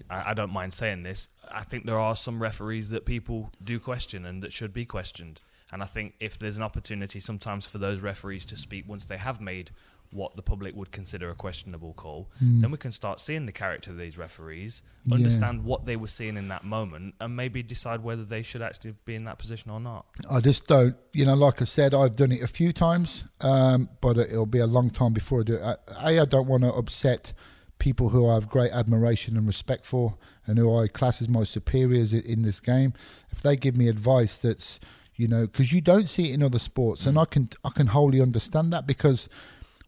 I 0.08 0.32
don't 0.32 0.52
mind 0.52 0.72
saying 0.72 1.02
this. 1.02 1.28
I 1.50 1.62
think 1.64 1.84
there 1.86 1.98
are 1.98 2.16
some 2.16 2.40
referees 2.40 2.90
that 2.90 3.04
people 3.04 3.50
do 3.62 3.78
question 3.78 4.24
and 4.24 4.42
that 4.42 4.52
should 4.52 4.72
be 4.72 4.86
questioned. 4.86 5.40
And 5.72 5.82
I 5.82 5.86
think 5.86 6.14
if 6.20 6.38
there's 6.38 6.56
an 6.58 6.62
opportunity 6.62 7.18
sometimes 7.18 7.66
for 7.66 7.78
those 7.78 8.02
referees 8.02 8.44
to 8.46 8.56
speak 8.56 8.86
once 8.86 9.06
they 9.06 9.16
have 9.16 9.40
made 9.40 9.70
what 10.10 10.36
the 10.36 10.42
public 10.42 10.76
would 10.76 10.90
consider 10.90 11.30
a 11.30 11.34
questionable 11.34 11.94
call, 11.94 12.28
then 12.38 12.70
we 12.70 12.76
can 12.76 12.92
start 12.92 13.18
seeing 13.18 13.46
the 13.46 13.52
character 13.52 13.90
of 13.90 13.96
these 13.96 14.18
referees, 14.18 14.82
Yeah. 15.04 15.14
understand 15.14 15.64
what 15.64 15.86
they 15.86 15.96
were 15.96 16.06
seeing 16.08 16.36
in 16.36 16.48
that 16.48 16.64
moment, 16.64 17.14
and 17.18 17.34
maybe 17.34 17.62
decide 17.62 18.02
whether 18.02 18.22
they 18.22 18.42
should 18.42 18.60
actually 18.60 18.94
be 19.06 19.14
in 19.14 19.24
that 19.24 19.38
position 19.38 19.70
or 19.70 19.80
not. 19.80 20.04
I 20.30 20.40
just 20.40 20.66
don't, 20.66 20.94
you 21.14 21.24
know, 21.24 21.34
like 21.34 21.62
I 21.62 21.64
said, 21.64 21.94
I've 21.94 22.14
done 22.14 22.30
it 22.30 22.42
a 22.42 22.46
few 22.46 22.72
times, 22.72 23.24
um, 23.40 23.88
but 24.02 24.18
it'll 24.18 24.44
be 24.44 24.58
a 24.58 24.66
long 24.66 24.90
time 24.90 25.14
before 25.14 25.40
I 25.40 25.44
do 25.44 25.54
it. 25.54 25.62
I, 25.96 26.12
A, 26.12 26.20
I 26.20 26.24
don't 26.26 26.46
want 26.46 26.64
to 26.64 26.72
upset 26.74 27.32
people 27.78 28.10
who 28.10 28.28
I 28.28 28.34
have 28.34 28.50
great 28.50 28.70
admiration 28.70 29.38
and 29.38 29.46
respect 29.46 29.86
for 29.86 30.18
and 30.46 30.58
who 30.58 30.76
I 30.76 30.88
class 30.88 31.22
as 31.22 31.28
my 31.30 31.42
superiors 31.44 32.12
in 32.12 32.42
this 32.42 32.60
game. 32.60 32.92
If 33.30 33.40
they 33.40 33.56
give 33.56 33.78
me 33.78 33.88
advice 33.88 34.36
that's, 34.36 34.78
you 35.14 35.28
know, 35.28 35.46
because 35.46 35.72
you 35.72 35.80
don't 35.80 36.08
see 36.08 36.30
it 36.30 36.34
in 36.34 36.42
other 36.42 36.58
sports, 36.58 37.06
and 37.06 37.18
I 37.18 37.24
can 37.24 37.48
I 37.64 37.70
can 37.70 37.88
wholly 37.88 38.20
understand 38.20 38.72
that 38.72 38.86
because 38.86 39.28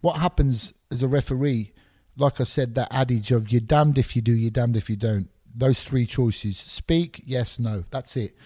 what 0.01 0.19
happens 0.19 0.75
as 0.91 1.03
a 1.03 1.09
referee, 1.09 1.73
like 2.17 2.41
I 2.41 2.45
said, 2.45 2.75
that 2.75 2.89
adage 2.93 3.31
of 3.31 3.51
you're 3.51 3.61
damned 3.61 3.99
if 3.99 4.15
you 4.15 4.23
do, 4.23 4.33
you're 4.33 4.51
damned 4.51 4.77
if 4.77 4.91
you 4.91 4.97
don't. 4.97 5.29
Those 5.55 5.83
three 5.83 6.07
choices: 6.07 6.59
speak, 6.59 7.23
yes, 7.25 7.59
no. 7.59 7.85
That's 7.91 8.17
it. 8.17 8.37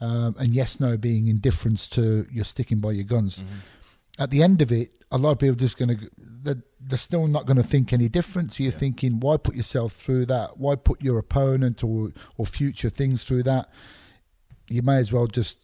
Um, 0.00 0.36
and 0.38 0.50
yes, 0.50 0.78
no 0.78 0.96
being 0.96 1.26
indifference 1.28 1.88
to 1.90 2.26
you're 2.30 2.44
sticking 2.44 2.78
by 2.78 2.92
your 2.92 3.04
guns. 3.04 3.42
At 4.18 4.30
the 4.30 4.42
end 4.42 4.62
of 4.62 4.70
it, 4.70 4.90
a 5.10 5.18
lot 5.18 5.32
of 5.32 5.38
people 5.38 5.54
are 5.54 5.58
just 5.58 5.78
going 5.78 5.96
to 5.96 6.10
they're, 6.16 6.62
they're 6.80 6.98
still 6.98 7.26
not 7.26 7.46
going 7.46 7.56
to 7.56 7.62
think 7.62 7.92
any 7.92 8.08
different. 8.08 8.52
So 8.52 8.62
you're 8.62 8.72
thinking, 8.72 9.20
why 9.20 9.36
put 9.36 9.56
yourself 9.56 9.92
through 9.92 10.26
that? 10.26 10.58
Why 10.58 10.76
put 10.76 11.02
your 11.02 11.18
opponent 11.18 11.82
or 11.82 12.12
or 12.36 12.46
future 12.46 12.90
things 12.90 13.24
through 13.24 13.42
that? 13.44 13.70
You 14.68 14.82
may 14.82 14.98
as 14.98 15.12
well 15.12 15.26
just 15.26 15.58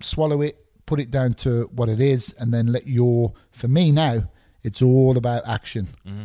swallow 0.00 0.42
it, 0.42 0.56
put 0.86 1.00
it 1.00 1.10
down 1.10 1.34
to 1.34 1.70
what 1.74 1.88
it 1.88 2.00
is, 2.00 2.34
and 2.38 2.52
then 2.52 2.68
let 2.68 2.86
your. 2.86 3.32
For 3.50 3.68
me 3.68 3.92
now, 3.92 4.30
it's 4.62 4.82
all 4.82 5.16
about 5.16 5.46
action. 5.46 5.88
Mm-hmm. 6.06 6.24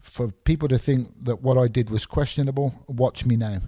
For 0.00 0.28
people 0.28 0.68
to 0.68 0.78
think 0.78 1.08
that 1.24 1.42
what 1.42 1.56
I 1.56 1.68
did 1.68 1.90
was 1.90 2.06
questionable, 2.06 2.74
watch 2.88 3.24
me 3.24 3.36
now, 3.36 3.60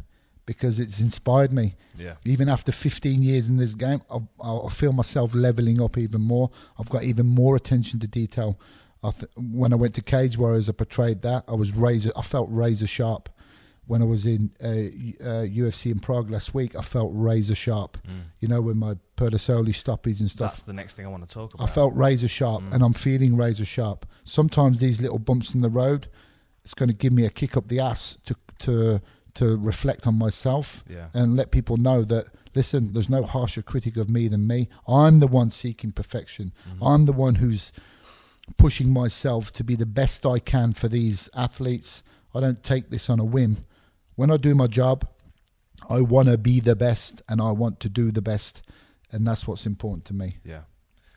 because 0.45 0.79
it's 0.81 1.01
inspired 1.01 1.53
me. 1.53 1.75
Yeah. 1.97 2.15
Even 2.25 2.49
after 2.49 2.73
15 2.73 3.23
years 3.23 3.49
in 3.49 3.57
this 3.57 3.75
game, 3.75 4.03
I, 4.11 4.19
I 4.43 4.69
feel 4.69 4.93
myself 4.93 5.35
leveling 5.35 5.81
up 5.81 5.97
even 5.97 6.21
more. 6.21 6.51
I've 6.79 6.91
got 6.91 7.05
even 7.05 7.27
more 7.27 7.57
attention 7.57 8.01
to 8.01 8.07
detail. 8.07 8.59
I 9.03 9.11
th- 9.11 9.31
when 9.37 9.73
I 9.73 9.77
went 9.77 9.95
to 9.95 10.03
Cage 10.03 10.37
Warriors, 10.37 10.69
I 10.69 10.73
portrayed 10.73 11.23
that. 11.23 11.45
I 11.49 11.55
was 11.55 11.75
razor. 11.75 12.13
I 12.17 12.23
felt 12.23 12.49
razor 12.51 12.87
sharp. 12.87 13.29
When 13.87 14.03
I 14.03 14.05
was 14.05 14.27
in 14.27 14.51
uh, 14.63 14.67
uh, 14.67 15.45
UFC 15.47 15.93
in 15.93 16.01
Prague 16.01 16.29
last 16.31 16.55
week, 16.55 16.75
I 16.75 16.83
felt 16.83 17.13
razor 17.15 17.55
sharp. 17.55 17.99
You 18.41 18.49
know, 18.49 18.61
with 18.61 18.77
my 18.77 18.95
Pedersoli 19.17 19.75
stoppage 19.75 20.21
and 20.21 20.29
stuff. 20.29 20.51
That's 20.53 20.63
the 20.63 20.73
next 20.73 20.95
thing 20.95 21.07
I 21.07 21.09
want 21.09 21.27
to 21.29 21.33
talk 21.33 21.55
about. 21.55 21.69
I 21.69 21.73
felt 21.73 21.95
razor 21.95 22.29
sharp, 22.29 22.63
and 22.73 22.83
I'm 22.83 22.93
feeling 22.95 23.37
razor 23.37 23.65
sharp. 23.65 24.05
Sometimes 24.25 24.81
these 24.81 25.01
little 25.01 25.19
bumps 25.21 25.55
in 25.55 25.61
the 25.61 25.71
road, 25.71 26.09
it's 26.65 26.75
going 26.75 26.89
to 26.89 26.95
give 26.97 27.13
me 27.13 27.25
a 27.27 27.31
kick 27.31 27.57
up 27.57 27.69
the 27.69 27.79
ass 27.81 28.19
to 28.25 28.35
to 28.61 29.01
to 29.35 29.57
reflect 29.59 30.07
on 30.07 30.19
myself 30.19 30.83
Yeah. 30.89 31.09
and 31.13 31.37
let 31.37 31.51
people 31.51 31.77
know 31.77 32.03
that 32.05 32.29
listen, 32.55 32.93
there's 32.95 33.11
no 33.11 33.23
harsher 33.23 33.61
critic 33.63 33.97
of 33.99 34.09
me 34.09 34.29
than 34.29 34.47
me. 34.47 34.69
I'm 34.89 35.21
the 35.21 35.27
one 35.27 35.51
seeking 35.51 35.93
perfection. 35.93 36.53
I'm 36.81 37.05
the 37.05 37.13
one 37.13 37.35
who's 37.37 37.71
pushing 38.57 38.91
myself 38.91 39.53
to 39.53 39.65
be 39.65 39.75
the 39.77 39.87
best 39.87 40.25
I 40.25 40.39
can 40.39 40.73
for 40.73 40.89
these 40.89 41.29
athletes. 41.35 42.03
I 42.35 42.41
don't 42.41 42.63
take 42.63 42.91
this 42.91 43.11
on 43.11 43.21
a 43.21 43.25
whim. 43.25 43.59
When 44.17 44.31
I 44.31 44.37
do 44.37 44.55
my 44.55 44.67
job, 44.67 45.07
I 45.89 46.01
want 46.01 46.29
to 46.29 46.37
be 46.39 46.61
the 46.61 46.75
best 46.77 47.23
and 47.29 47.41
I 47.41 47.53
want 47.53 47.81
to 47.81 47.89
do 47.89 48.11
the 48.11 48.23
best, 48.23 48.63
and 49.13 49.27
that's 49.27 49.47
what's 49.47 49.67
important 49.67 50.05
to 50.07 50.15
me. 50.15 50.39
Yeah. 50.45 50.63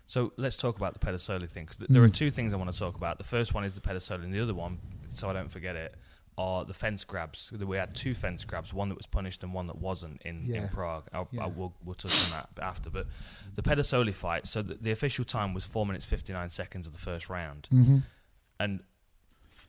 So 0.05 0.33
let's 0.37 0.57
talk 0.57 0.75
about 0.77 0.99
the 0.99 1.05
Pedersoli 1.05 1.49
thing. 1.49 1.65
'cause 1.65 1.77
th- 1.77 1.89
there 1.89 2.03
are 2.03 2.09
Mm. 2.09 2.13
two 2.15 2.31
things 2.31 2.53
I 2.53 2.57
want 2.57 2.71
to 2.71 2.77
talk 2.77 2.95
about. 2.95 3.17
The 3.19 3.23
first 3.23 3.53
one 3.53 3.63
is 3.63 3.75
the 3.75 3.81
Pedersoli, 3.81 4.23
and 4.23 4.33
the 4.33 4.39
other 4.41 4.55
one, 4.55 4.79
so 5.09 5.29
I 5.29 5.33
don't 5.33 5.49
forget 5.51 5.75
it, 5.75 5.95
are 6.37 6.63
the 6.65 6.73
fence 6.73 7.03
grabs. 7.05 7.51
We 7.51 7.77
had 7.77 7.93
two 7.93 8.13
fence 8.15 8.43
grabs, 8.45 8.73
one 8.73 8.89
that 8.89 8.95
was 8.95 9.05
punished 9.05 9.43
and 9.43 9.53
one 9.53 9.67
that 9.67 9.77
wasn't 9.77 10.21
in, 10.23 10.49
in 10.53 10.67
Prague. 10.69 11.07
I'll, 11.13 11.27
Yeah. 11.31 11.43
I'll, 11.43 11.51
we'll, 11.51 11.73
we'll 11.83 11.95
touch 11.95 12.31
on 12.33 12.39
that 12.55 12.63
after. 12.63 12.89
But 12.89 13.07
the 13.55 13.61
Pedersoli 13.61 14.13
fight, 14.15 14.47
so 14.47 14.61
the, 14.61 14.75
the 14.75 14.91
official 14.91 15.25
time 15.25 15.53
was 15.53 15.65
4 15.67 15.85
minutes 15.85 16.05
59 16.05 16.49
seconds 16.49 16.87
of 16.87 16.93
the 16.93 16.99
first 16.99 17.29
round. 17.29 17.67
hmm 17.69 17.99
And 18.59 18.81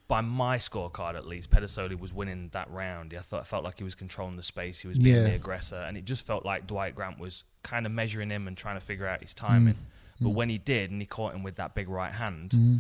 by 0.09 0.21
my 0.21 0.57
scorecard, 0.59 1.15
at 1.15 1.27
least, 1.27 1.51
Pedersoli 1.51 1.99
was 1.99 2.13
winning 2.13 2.49
that 2.53 2.71
round. 2.71 3.15
I 3.17 3.21
thought 3.21 3.41
I 3.41 3.45
felt 3.45 3.65
like 3.65 3.79
he 3.79 3.85
was 3.85 3.95
controlling 3.95 4.37
the 4.37 4.43
space. 4.43 4.81
He 4.81 4.89
was 4.89 4.99
being 4.99 5.17
Yeah. 5.17 5.23
the 5.25 5.35
aggressor, 5.35 5.77
and 5.77 5.97
it 5.97 6.05
just 6.05 6.27
felt 6.27 6.45
like 6.45 6.67
Dwight 6.67 6.95
Grant 6.95 7.19
was 7.19 7.45
kind 7.63 7.87
of 7.87 7.93
measuring 7.93 8.31
him 8.31 8.47
and 8.49 8.57
trying 8.57 8.77
to 8.77 8.85
figure 8.85 9.07
out 9.07 9.21
his 9.23 9.35
timing. 9.35 9.77
But 10.21 10.31
when 10.31 10.49
he 10.51 10.59
did, 10.59 10.91
and 10.91 11.01
he 11.01 11.07
caught 11.07 11.35
him 11.35 11.43
with 11.43 11.57
that 11.57 11.75
big 11.75 11.89
right 11.89 12.13
hand, 12.13 12.53
hmm 12.53 12.77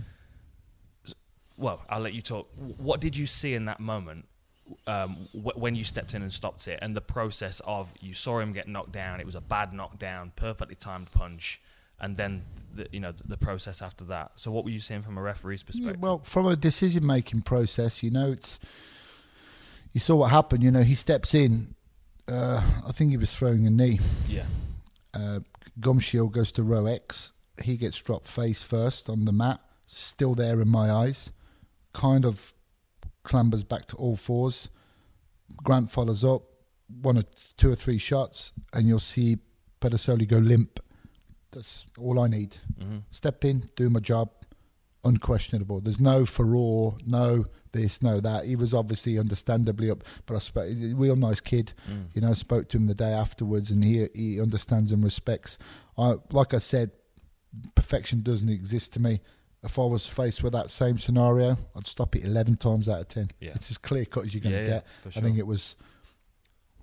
well, 1.57 1.83
I'll 1.90 2.01
let 2.01 2.14
you 2.14 2.23
talk. 2.23 2.49
What 2.79 3.01
did 3.03 3.16
you 3.16 3.27
see 3.27 3.55
in 3.55 3.66
that 3.66 3.81
moment 3.81 4.27
um, 4.87 5.29
wh- 5.33 5.59
when 5.59 5.75
you 5.75 5.85
stepped 5.85 6.14
in 6.14 6.23
and 6.23 6.33
stopped 6.33 6.66
it, 6.68 6.79
and 6.81 6.96
the 6.96 7.01
process 7.03 7.61
of 7.66 7.92
you 8.01 8.14
saw 8.14 8.38
him 8.38 8.53
get 8.55 8.66
knocked 8.66 8.92
down? 8.92 9.20
It 9.20 9.27
was 9.27 9.35
a 9.35 9.40
bad 9.42 9.73
knockdown, 9.75 10.33
perfectly 10.37 10.75
timed 10.75 11.11
punch, 11.11 11.61
and 12.00 12.16
then 12.16 12.42
the, 12.74 12.86
you 12.92 13.00
know 13.00 13.12
the 13.12 13.36
process 13.36 13.82
after 13.82 14.04
that. 14.04 14.32
So, 14.36 14.50
what 14.50 14.64
were 14.64 14.70
you 14.70 14.78
seeing 14.80 15.02
from 15.02 15.18
a 15.18 15.22
referee's 15.22 15.62
Yeah, 15.62 15.66
perspective? 15.66 16.02
well, 16.02 16.18
from 16.18 16.46
a 16.46 16.56
decision 16.56 17.06
making 17.06 17.42
process, 17.42 18.02
you 18.02 18.10
know, 18.10 18.30
it's 18.32 18.58
you 19.92 20.00
saw 20.00 20.16
what 20.16 20.30
happened. 20.30 20.62
You 20.62 20.70
know, 20.70 20.82
he 20.82 20.94
steps 20.94 21.34
in. 21.34 21.74
Uh, 22.28 22.62
I 22.86 22.92
think 22.92 23.10
he 23.10 23.16
was 23.16 23.34
throwing 23.34 23.66
a 23.66 23.70
knee. 23.70 23.98
Yeah. 24.28 24.44
Uh, 25.12 25.40
Gum 25.80 25.98
Shield 25.98 26.32
goes 26.32 26.52
to 26.52 26.62
row 26.62 26.86
X. 26.86 27.32
He 27.62 27.76
gets 27.76 28.00
dropped 28.00 28.28
face 28.28 28.62
first 28.62 29.08
on 29.10 29.24
the 29.24 29.32
mat, 29.32 29.60
still 29.86 30.34
there 30.34 30.60
in 30.60 30.68
my 30.68 30.90
eyes. 30.90 31.32
Kind 31.92 32.24
of 32.24 32.52
clambers 33.24 33.64
back 33.68 33.86
to 33.86 33.96
all 33.96 34.14
fours. 34.16 34.68
Grant 35.64 35.90
follows 35.90 36.24
up, 36.24 36.42
one 37.02 37.18
or 37.18 37.24
two 37.56 37.70
or 37.70 37.74
three 37.74 37.98
shots, 37.98 38.52
and 38.72 38.86
you'll 38.86 39.00
see 39.00 39.38
Pedersoli 39.80 40.26
go 40.28 40.38
limp. 40.38 40.78
That's 41.52 41.86
all 41.98 42.20
I 42.20 42.28
need. 42.28 42.56
hmm 42.78 42.98
Step 43.10 43.44
in, 43.44 43.68
do 43.76 43.90
my 43.90 44.00
job, 44.00 44.30
unquestionable. 45.04 45.80
There's 45.80 46.00
no 46.00 46.24
furore, 46.24 46.96
no 47.06 47.44
this, 47.72 48.02
no 48.02 48.20
that. 48.20 48.46
He 48.46 48.56
was 48.56 48.74
obviously 48.74 49.18
understandably 49.18 49.90
up, 49.90 50.04
but 50.26 50.34
I 50.34 50.38
spoke, 50.38 50.68
real 50.94 51.16
nice 51.16 51.40
kid. 51.40 51.72
Mm. 51.90 52.06
You 52.14 52.20
know, 52.22 52.32
spoke 52.34 52.68
to 52.70 52.76
him 52.76 52.86
the 52.86 52.94
day 52.94 53.12
afterwards, 53.12 53.70
and 53.70 53.82
he 53.82 54.08
he 54.14 54.40
understands 54.40 54.92
and 54.92 55.02
respects. 55.04 55.58
I 55.96 56.14
like 56.30 56.54
I 56.54 56.58
said, 56.58 56.90
perfection 57.74 58.22
doesn't 58.22 58.48
exist 58.48 58.92
to 58.94 59.00
me. 59.00 59.20
If 59.62 59.78
I 59.78 59.84
was 59.84 60.06
faced 60.06 60.42
with 60.42 60.54
that 60.54 60.70
same 60.70 60.98
scenario, 60.98 61.56
I'd 61.76 61.86
stop 61.86 62.16
it 62.16 62.24
eleven 62.24 62.56
times 62.56 62.88
out 62.88 63.00
of 63.00 63.08
ten. 63.08 63.28
Yeah. 63.40 63.50
It's 63.54 63.70
as 63.70 63.78
clear 63.78 64.04
cut 64.04 64.24
as 64.24 64.34
you're 64.34 64.40
going 64.40 64.54
to 64.54 64.62
yeah, 64.62 64.68
get. 64.78 64.86
for 65.02 65.08
I 65.08 65.22
think 65.22 65.38
it 65.38 65.46
was. 65.46 65.76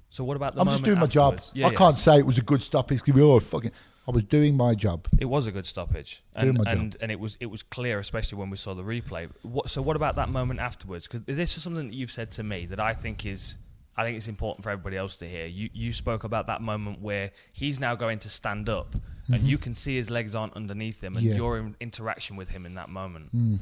So 0.10 0.24
what 0.24 0.38
about 0.38 0.56
the 0.56 0.62
I'm 0.62 0.68
just 0.68 0.84
doing 0.84 1.00
my 1.00 1.08
job. 1.08 1.34
afterwards? 1.34 1.52
Yeah, 1.56 1.68
I 1.68 1.72
yeah. 1.72 1.78
can't 1.78 1.98
say 1.98 2.18
it 2.18 2.26
was 2.26 2.38
a 2.38 2.44
good 2.44 2.62
stop. 2.62 2.92
It's 2.92 3.02
gonna 3.02 3.18
be 3.18 3.22
oh 3.24 3.40
fucking. 3.40 3.72
I 4.08 4.12
was 4.12 4.24
doing 4.24 4.56
my 4.56 4.74
job. 4.74 5.08
It 5.20 5.26
was 5.26 5.48
a 5.48 5.52
good 5.52 5.66
stoppage, 5.66 6.24
Doing 6.40 6.50
and 6.50 6.58
my 6.60 6.64
job. 6.64 6.74
and, 6.80 6.98
and 7.02 7.12
it 7.12 7.20
was 7.20 7.38
it 7.42 7.48
was 7.48 7.62
clear, 7.64 8.00
especially 8.00 8.38
when 8.38 8.50
we 8.50 8.58
saw 8.58 8.74
the 8.74 8.84
replay. 8.84 9.30
What, 9.42 9.70
so 9.70 9.82
what 9.82 9.96
about 9.96 10.16
that 10.16 10.30
moment 10.30 10.60
afterwards? 10.60 11.08
Because 11.08 11.24
this 11.26 11.58
is 11.58 11.64
something 11.64 11.88
that 11.90 11.94
you've 11.96 12.12
said 12.12 12.32
to 12.32 12.44
me 12.44 12.66
that 12.68 12.80
I 12.80 12.94
think 12.94 13.26
is 13.26 13.58
I 13.98 14.04
think 14.04 14.16
it's 14.16 14.28
important 14.30 14.64
for 14.64 14.70
everybody 14.70 14.96
else 14.96 15.18
to 15.18 15.28
hear. 15.28 15.46
You 15.46 15.70
you 15.74 15.92
spoke 15.92 16.24
about 16.24 16.48
that 16.48 16.62
moment 16.62 17.02
where 17.02 17.32
he's 17.54 17.80
now 17.80 17.96
going 17.96 18.20
to 18.20 18.30
stand 18.30 18.70
up, 18.70 18.96
and 19.28 19.42
you 19.42 19.58
can 19.58 19.76
see 19.76 19.96
his 19.98 20.10
legs 20.10 20.36
aren't 20.36 20.54
underneath 20.56 21.04
him, 21.04 21.18
and 21.18 21.26
Mm-hmm. 21.26 21.32
Yeah. 21.34 21.38
your 21.38 21.58
in- 21.58 21.76
interaction 21.82 22.38
with 22.38 22.50
him 22.50 22.66
in 22.66 22.76
that 22.76 22.88
moment. 22.90 23.36
Mm. 23.36 23.60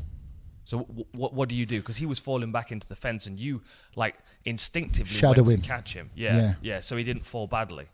So 0.65 0.79
w- 0.79 1.05
what 1.13 1.34
what 1.34 1.49
do 1.49 1.55
you 1.55 1.65
do? 1.65 1.79
Because 1.79 1.97
he 1.97 2.05
was 2.05 2.19
falling 2.19 2.51
back 2.51 2.71
into 2.71 2.88
the 2.88 2.95
fence, 2.95 3.25
and 3.25 3.39
you 3.39 3.62
like 3.95 4.15
instinctively 4.45 5.12
Shadow 5.13 5.41
went 5.43 5.55
him. 5.55 5.62
to 5.62 5.67
catch 5.67 5.93
him. 5.93 6.10
Yeah, 6.15 6.38
Yeah. 6.38 6.53
yeah, 6.62 6.79
So 6.81 6.97
he 6.97 7.03
didn't 7.03 7.25
fall 7.25 7.47
badly. 7.47 7.86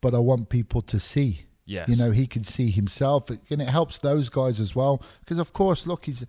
But 0.00 0.14
I 0.14 0.18
want 0.18 0.48
people 0.50 0.82
to 0.82 1.00
see. 1.00 1.46
Yes. 1.66 1.88
You 1.88 1.96
know, 1.96 2.10
he 2.10 2.26
can 2.26 2.44
see 2.44 2.70
himself, 2.70 3.30
and 3.30 3.62
it 3.62 3.68
helps 3.68 3.98
those 3.98 4.28
guys 4.28 4.60
as 4.60 4.76
well. 4.76 5.02
Because 5.20 5.38
of 5.38 5.52
course, 5.52 5.86
look, 5.86 6.04
he's 6.04 6.24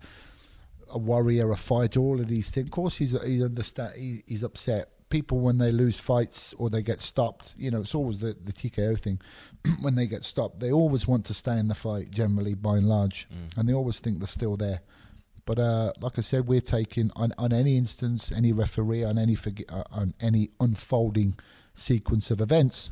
a 0.90 0.98
warrior, 0.98 1.50
a 1.50 1.56
fighter, 1.56 2.00
all 2.00 2.20
of 2.20 2.28
these 2.28 2.50
things. 2.50 2.66
Of 2.66 2.70
course, 2.72 2.96
he's 2.96 3.20
he's 3.22 3.42
understand. 3.42 3.94
He, 3.96 4.20
he's 4.26 4.42
upset. 4.42 4.90
People 5.08 5.38
when 5.40 5.58
they 5.58 5.70
lose 5.70 6.00
fights 6.00 6.52
or 6.54 6.68
they 6.68 6.82
get 6.82 7.00
stopped, 7.00 7.54
you 7.56 7.70
know, 7.70 7.80
it's 7.80 7.94
always 7.94 8.18
the 8.18 8.36
the 8.44 8.52
TKO 8.52 8.98
thing. 8.98 9.20
when 9.82 9.94
they 9.94 10.06
get 10.06 10.24
stopped, 10.24 10.58
they 10.58 10.72
always 10.72 11.06
want 11.06 11.24
to 11.26 11.34
stay 11.34 11.58
in 11.58 11.68
the 11.68 11.74
fight. 11.74 12.10
Generally, 12.10 12.54
by 12.56 12.76
and 12.76 12.88
large, 12.88 13.28
and 13.56 13.68
they 13.68 13.74
always 13.74 14.00
think 14.00 14.18
they're 14.18 14.26
still 14.26 14.56
there. 14.56 14.80
But 15.44 15.60
uh, 15.60 15.92
like 16.00 16.18
I 16.18 16.22
said, 16.22 16.48
we're 16.48 16.60
taking 16.60 17.12
on, 17.14 17.32
on 17.38 17.52
any 17.52 17.76
instance, 17.76 18.32
any 18.32 18.52
referee, 18.52 19.04
on 19.04 19.16
any 19.16 19.36
forg- 19.36 19.72
uh, 19.72 19.84
on 19.92 20.12
any 20.20 20.50
unfolding 20.58 21.38
sequence 21.72 22.32
of 22.32 22.40
events. 22.40 22.90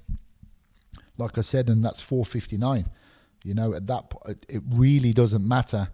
Like 1.16 1.38
I 1.38 1.42
said, 1.42 1.68
and 1.68 1.84
that's 1.84 2.00
459. 2.02 2.90
You 3.44 3.54
know, 3.54 3.74
at 3.74 3.86
that 3.88 4.10
point, 4.10 4.44
it 4.48 4.62
really 4.70 5.12
doesn't 5.12 5.46
matter. 5.46 5.88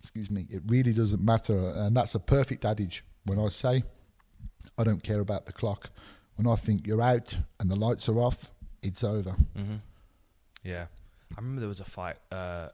Excuse 0.00 0.30
me, 0.30 0.46
it 0.50 0.62
really 0.66 0.92
doesn't 0.92 1.22
matter, 1.22 1.56
and 1.76 1.94
that's 1.96 2.14
a 2.14 2.20
perfect 2.20 2.64
adage. 2.64 3.04
When 3.24 3.38
I 3.38 3.48
say, 3.48 3.82
I 4.78 4.84
don't 4.84 5.02
care 5.02 5.20
about 5.20 5.46
the 5.46 5.52
clock. 5.52 5.90
When 6.36 6.46
I 6.46 6.56
think 6.56 6.86
you're 6.86 7.02
out 7.02 7.36
and 7.58 7.70
the 7.70 7.76
lights 7.76 8.08
are 8.08 8.18
off, 8.18 8.50
it's 8.82 9.04
over. 9.04 9.32
hmm 9.54 9.76
Yeah, 10.64 10.86
I 11.32 11.36
remember 11.36 11.60
there 11.60 11.68
was 11.68 11.80
a 11.80 11.84
fight. 11.84 12.16
Uh, 12.32 12.68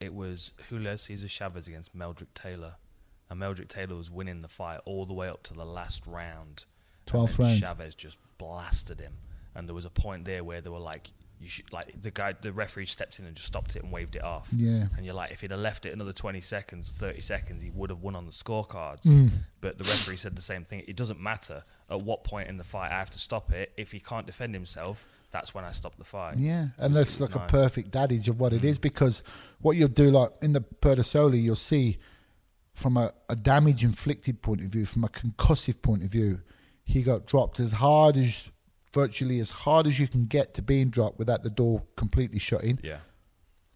it 0.00 0.14
was 0.14 0.52
Julio 0.68 0.94
Cesar 0.96 1.28
Chavez 1.28 1.66
against 1.68 1.96
Meldrick 1.96 2.32
Taylor, 2.34 2.74
and 3.28 3.40
Meldrick 3.40 3.68
Taylor 3.68 3.96
was 3.96 4.10
winning 4.10 4.40
the 4.40 4.48
fight 4.48 4.80
all 4.84 5.04
the 5.04 5.12
way 5.14 5.28
up 5.28 5.42
to 5.44 5.54
the 5.54 5.64
last 5.66 6.06
round. 6.06 6.66
12th 7.06 7.36
then 7.36 7.46
round. 7.46 7.60
Chavez 7.60 7.94
just 7.96 8.18
blasted 8.38 9.00
him, 9.00 9.14
and 9.54 9.68
there 9.68 9.74
was 9.74 9.84
a 9.84 9.90
point 9.90 10.24
there 10.24 10.44
where 10.44 10.60
they 10.60 10.70
were 10.70 10.78
like, 10.78 11.10
"You 11.40 11.48
should 11.48 11.72
like 11.72 12.00
the 12.00 12.10
guy, 12.10 12.34
the 12.40 12.52
referee 12.52 12.86
stepped 12.86 13.18
in 13.18 13.26
and 13.26 13.34
just 13.34 13.48
stopped 13.48 13.76
it 13.76 13.82
and 13.82 13.92
waved 13.92 14.16
it 14.16 14.24
off." 14.24 14.48
Yeah. 14.54 14.86
And 14.96 15.04
you're 15.04 15.14
like, 15.14 15.32
if 15.32 15.40
he'd 15.40 15.50
have 15.50 15.60
left 15.60 15.86
it 15.86 15.92
another 15.92 16.12
20 16.12 16.40
seconds, 16.40 16.90
30 16.90 17.20
seconds, 17.20 17.62
he 17.62 17.70
would 17.70 17.90
have 17.90 18.02
won 18.02 18.16
on 18.16 18.26
the 18.26 18.32
scorecards. 18.32 19.06
Mm. 19.06 19.30
But 19.60 19.78
the 19.78 19.84
referee 19.84 20.16
said 20.16 20.36
the 20.36 20.42
same 20.42 20.64
thing. 20.64 20.82
It 20.86 20.96
doesn't 20.96 21.20
matter 21.20 21.64
at 21.90 22.02
what 22.02 22.24
point 22.24 22.48
in 22.48 22.56
the 22.56 22.64
fight 22.64 22.90
I 22.90 22.98
have 22.98 23.10
to 23.10 23.18
stop 23.18 23.52
it. 23.52 23.72
If 23.76 23.92
he 23.92 24.00
can't 24.00 24.26
defend 24.26 24.54
himself, 24.54 25.06
that's 25.30 25.54
when 25.54 25.64
I 25.64 25.72
stop 25.72 25.96
the 25.96 26.04
fight. 26.04 26.36
Yeah, 26.36 26.68
and 26.78 26.94
that's 26.94 27.20
like 27.20 27.34
a 27.34 27.40
perfect 27.40 27.96
adage 27.96 28.28
of 28.28 28.38
what 28.38 28.52
it 28.52 28.64
is 28.64 28.78
because 28.78 29.22
what 29.60 29.76
you'll 29.76 29.88
do, 29.88 30.10
like 30.10 30.30
in 30.42 30.52
the 30.52 30.60
Pedersoli, 30.60 31.42
you'll 31.42 31.56
see 31.56 31.98
from 32.74 32.96
a, 32.96 33.12
a 33.28 33.36
damage 33.36 33.84
inflicted 33.84 34.42
point 34.42 34.60
of 34.62 34.68
view, 34.68 34.84
from 34.84 35.04
a 35.04 35.08
concussive 35.08 35.80
point 35.82 36.02
of 36.02 36.10
view, 36.10 36.40
he 36.84 37.02
got 37.02 37.26
dropped 37.26 37.60
as 37.60 37.72
hard 37.72 38.16
as 38.16 38.50
virtually 38.92 39.38
as 39.38 39.50
hard 39.50 39.86
as 39.86 39.98
you 39.98 40.06
can 40.08 40.26
get 40.26 40.54
to 40.54 40.62
being 40.62 40.90
dropped 40.90 41.18
without 41.18 41.42
the 41.42 41.50
door 41.50 41.82
completely 41.96 42.38
shutting, 42.38 42.78
Yeah. 42.82 42.98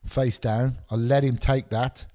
face 0.06 0.38
down. 0.38 0.78
I 0.90 0.96
let 0.96 1.22
him 1.24 1.36
take 1.36 1.68
that, 1.70 2.06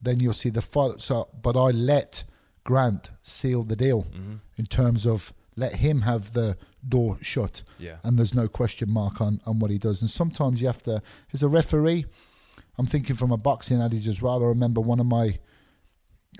then 0.00 0.20
you'll 0.20 0.32
see 0.32 0.50
the 0.50 0.62
fight. 0.62 1.00
So, 1.00 1.28
but 1.42 1.56
I 1.56 1.70
let 1.70 2.24
Grant 2.64 3.10
seal 3.22 3.62
the 3.62 3.76
deal 3.76 4.02
Mm-hmm. 4.02 4.34
in 4.56 4.66
terms 4.66 5.06
of 5.06 5.32
let 5.56 5.74
him 5.76 6.00
have 6.02 6.32
the 6.32 6.56
door 6.88 7.18
shut 7.22 7.62
Yeah. 7.78 7.96
and 8.04 8.18
there's 8.18 8.34
no 8.34 8.46
question 8.48 8.90
mark 8.92 9.20
on, 9.20 9.40
on 9.46 9.58
what 9.58 9.70
he 9.70 9.78
does. 9.78 10.02
And 10.02 10.10
sometimes 10.10 10.60
you 10.60 10.66
have 10.66 10.82
to, 10.84 11.02
as 11.32 11.42
a 11.42 11.48
referee, 11.48 12.04
I'm 12.78 12.86
thinking 12.86 13.16
from 13.16 13.32
a 13.32 13.36
boxing 13.38 13.80
adage 13.80 14.06
as 14.08 14.20
well. 14.20 14.42
I 14.42 14.46
remember 14.48 14.80
one 14.80 15.00
of 15.00 15.06
my 15.06 15.38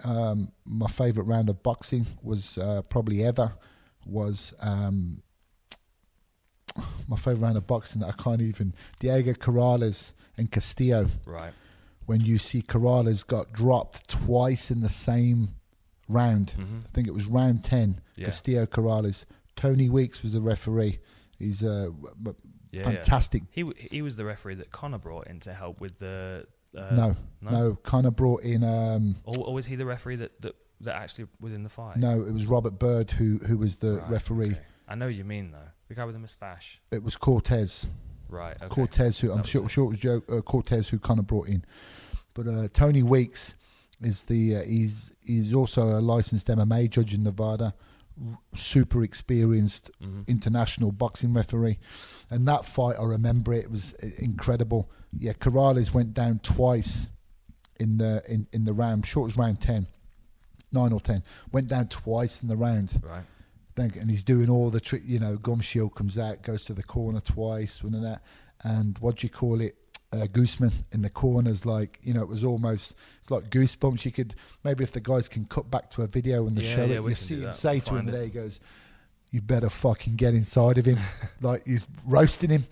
um, 0.05 0.53
my 0.67 0.87
favourite 0.87 1.27
round 1.27 1.49
of 1.49 1.63
boxing 1.63 2.05
was 2.23 2.59
uh, 2.59 2.83
probably 2.91 3.25
ever 3.25 3.53
was 4.05 4.53
um, 4.61 5.23
my 7.09 7.17
favourite 7.17 7.43
round 7.43 7.57
of 7.57 7.67
boxing 7.67 8.01
that 8.03 8.09
I 8.09 8.23
can't 8.23 8.41
even 8.41 8.73
Diego 9.01 9.33
Corrales 9.33 10.13
and 10.37 10.51
Castillo. 10.51 11.07
Right. 11.27 11.53
When 12.07 12.21
you 12.21 12.39
see 12.39 12.63
Corrales 12.63 13.27
got 13.27 13.53
dropped 13.53 14.09
twice 14.09 14.71
in 14.71 14.81
the 14.81 14.89
same 14.89 15.49
round, 16.09 16.55
Mhm. 16.59 16.85
I 16.85 16.89
think 16.93 17.09
it 17.09 17.15
was 17.15 17.27
round 17.27 17.65
ten. 17.65 18.01
Yeah. 18.17 18.27
Castillo 18.27 18.67
Corrales. 18.67 19.25
Tony 19.57 19.89
Weeks 19.89 20.23
was 20.23 20.33
the 20.35 20.41
referee. 20.41 20.99
He's 21.39 21.63
a 21.63 21.93
Yeah, 22.25 22.33
yeah. 22.73 22.83
fantastic. 22.85 23.43
He 23.51 23.63
w- 23.63 23.89
he 23.91 24.03
was 24.03 24.17
the 24.17 24.25
referee 24.25 24.55
that 24.57 24.71
Conor 24.71 24.99
brought 24.99 25.27
in 25.29 25.41
to 25.41 25.53
help 25.55 25.81
with 25.81 25.99
the. 25.99 26.47
Uh, 26.77 26.95
no, 26.95 27.17
no? 27.41 27.51
no, 27.51 27.75
Conor 27.77 28.11
brought 28.11 28.43
in. 28.43 28.63
Um, 28.63 29.17
Or, 29.25 29.49
or 29.49 29.55
was 29.55 29.67
he 29.67 29.77
the 29.77 29.87
referee 29.87 30.17
that, 30.17 30.41
that, 30.43 30.55
that 30.83 31.03
actually 31.03 31.27
was 31.41 31.55
in 31.55 31.63
the 31.63 31.71
fight? 31.71 31.97
no, 31.97 32.21
it 32.23 32.33
was 32.33 32.47
Robert 32.47 32.79
Byrd 32.79 33.11
who 33.13 33.39
who 33.39 33.57
was 33.57 33.77
the 33.79 33.97
Right, 34.03 34.11
referee. 34.11 34.51
okay. 34.53 34.61
I 34.87 34.95
know 34.95 35.09
you 35.09 35.25
mean 35.25 35.53
though. 35.53 35.71
The 35.89 35.95
guy 35.95 36.05
with 36.05 36.15
the 36.15 36.21
moustache. 36.21 36.81
It 36.91 37.03
was 37.03 37.17
Cortez. 37.17 37.87
Right. 38.29 38.57
Okay. 38.61 38.69
Cortez, 38.75 39.21
who 39.21 39.31
I'm 39.33 39.45
sure, 39.45 39.65
it. 39.65 39.69
sure 39.71 39.85
it 39.85 39.89
was 39.89 40.01
Joe, 40.01 40.23
uh, 40.29 40.41
Cortez 40.41 40.89
who 40.89 40.99
kind 40.99 41.21
of 41.21 41.27
brought 41.27 41.49
in. 41.49 41.65
But 42.35 42.49
uh, 42.49 42.69
Tony 42.73 43.03
Weeks 43.05 43.55
is 44.03 44.25
the 44.25 44.57
uh, 44.57 44.63
he's 44.65 45.17
he's 45.25 45.55
also 45.55 45.85
a 45.85 46.01
licensed 46.01 46.49
MMA 46.49 46.91
judge 46.91 47.15
in 47.15 47.23
Nevada, 47.23 47.73
r- 48.21 48.39
super 48.57 49.05
experienced 49.05 49.91
Mhm. 50.03 50.27
international 50.27 50.91
boxing 50.93 51.33
referee, 51.33 51.79
and 52.31 52.47
that 52.49 52.65
fight 52.65 52.97
I 53.01 53.05
remember 53.05 53.55
it, 53.55 53.71
was 53.71 53.95
uh, 54.03 54.09
incredible. 54.19 54.91
Yeah, 55.19 55.33
Corrales 55.35 55.95
went 55.95 56.13
down 56.13 56.41
twice 56.41 57.09
in 57.79 57.97
the 57.97 58.23
in, 58.29 58.47
in 58.53 58.65
the 58.65 58.73
round. 58.73 59.07
Sure 59.07 59.23
was 59.23 59.37
round 59.39 59.61
ten, 59.61 59.87
nine 60.73 60.93
or 60.93 61.01
ten. 61.01 61.23
Went 61.53 61.69
down 61.69 61.87
twice 61.89 62.43
in 62.43 62.49
the 62.49 62.57
round. 62.57 63.01
Right. 63.03 63.23
Thank- 63.77 63.97
and 63.97 64.11
he's 64.11 64.23
doing 64.25 64.49
all 64.51 64.71
the 64.71 64.81
trick. 64.81 65.03
You 65.05 65.21
know, 65.21 65.37
Gum 65.37 65.61
Shield 65.61 65.95
comes 65.95 66.19
out, 66.19 66.43
goes 66.43 66.65
to 66.65 66.75
the 66.75 66.83
corner 66.83 67.21
twice, 67.21 67.83
and 67.83 67.93
that. 68.05 68.23
And 68.65 68.99
what 68.99 69.17
do 69.17 69.27
you 69.27 69.31
call 69.31 69.61
it? 69.61 69.77
Uh, 70.13 70.25
Gooseman 70.29 70.73
in 70.93 71.03
the 71.03 71.11
corners, 71.11 71.67
like 71.67 71.99
you 72.01 72.15
know, 72.15 72.23
it 72.23 72.29
was 72.29 72.45
almost 72.45 72.95
it's 73.19 73.31
like 73.31 73.51
goosebumps. 73.51 74.05
You 74.05 74.13
could 74.13 74.37
maybe 74.65 74.85
if 74.85 74.93
the 74.93 75.01
guys 75.01 75.29
can 75.29 75.45
cut 75.47 75.69
back 75.71 75.91
to 75.91 76.03
a 76.03 76.07
video 76.07 76.47
and 76.47 76.57
the 76.57 76.63
Yeah, 76.63 76.75
show 76.75 76.85
yeah, 76.85 76.99
it, 77.01 77.03
you 77.03 77.15
see 77.17 77.41
him 77.41 77.53
say 77.53 77.81
to 77.81 77.97
him 77.97 78.09
it. 78.09 78.13
there, 78.13 78.23
he 78.25 78.31
goes, 78.31 78.61
"You 79.33 79.43
better 79.43 79.69
fucking 79.69 80.15
get 80.15 80.33
inside 80.33 80.79
of 80.79 80.87
him," 80.87 80.99
like 81.43 81.67
he's 81.67 81.89
roasting 82.07 82.51
him, 82.51 82.63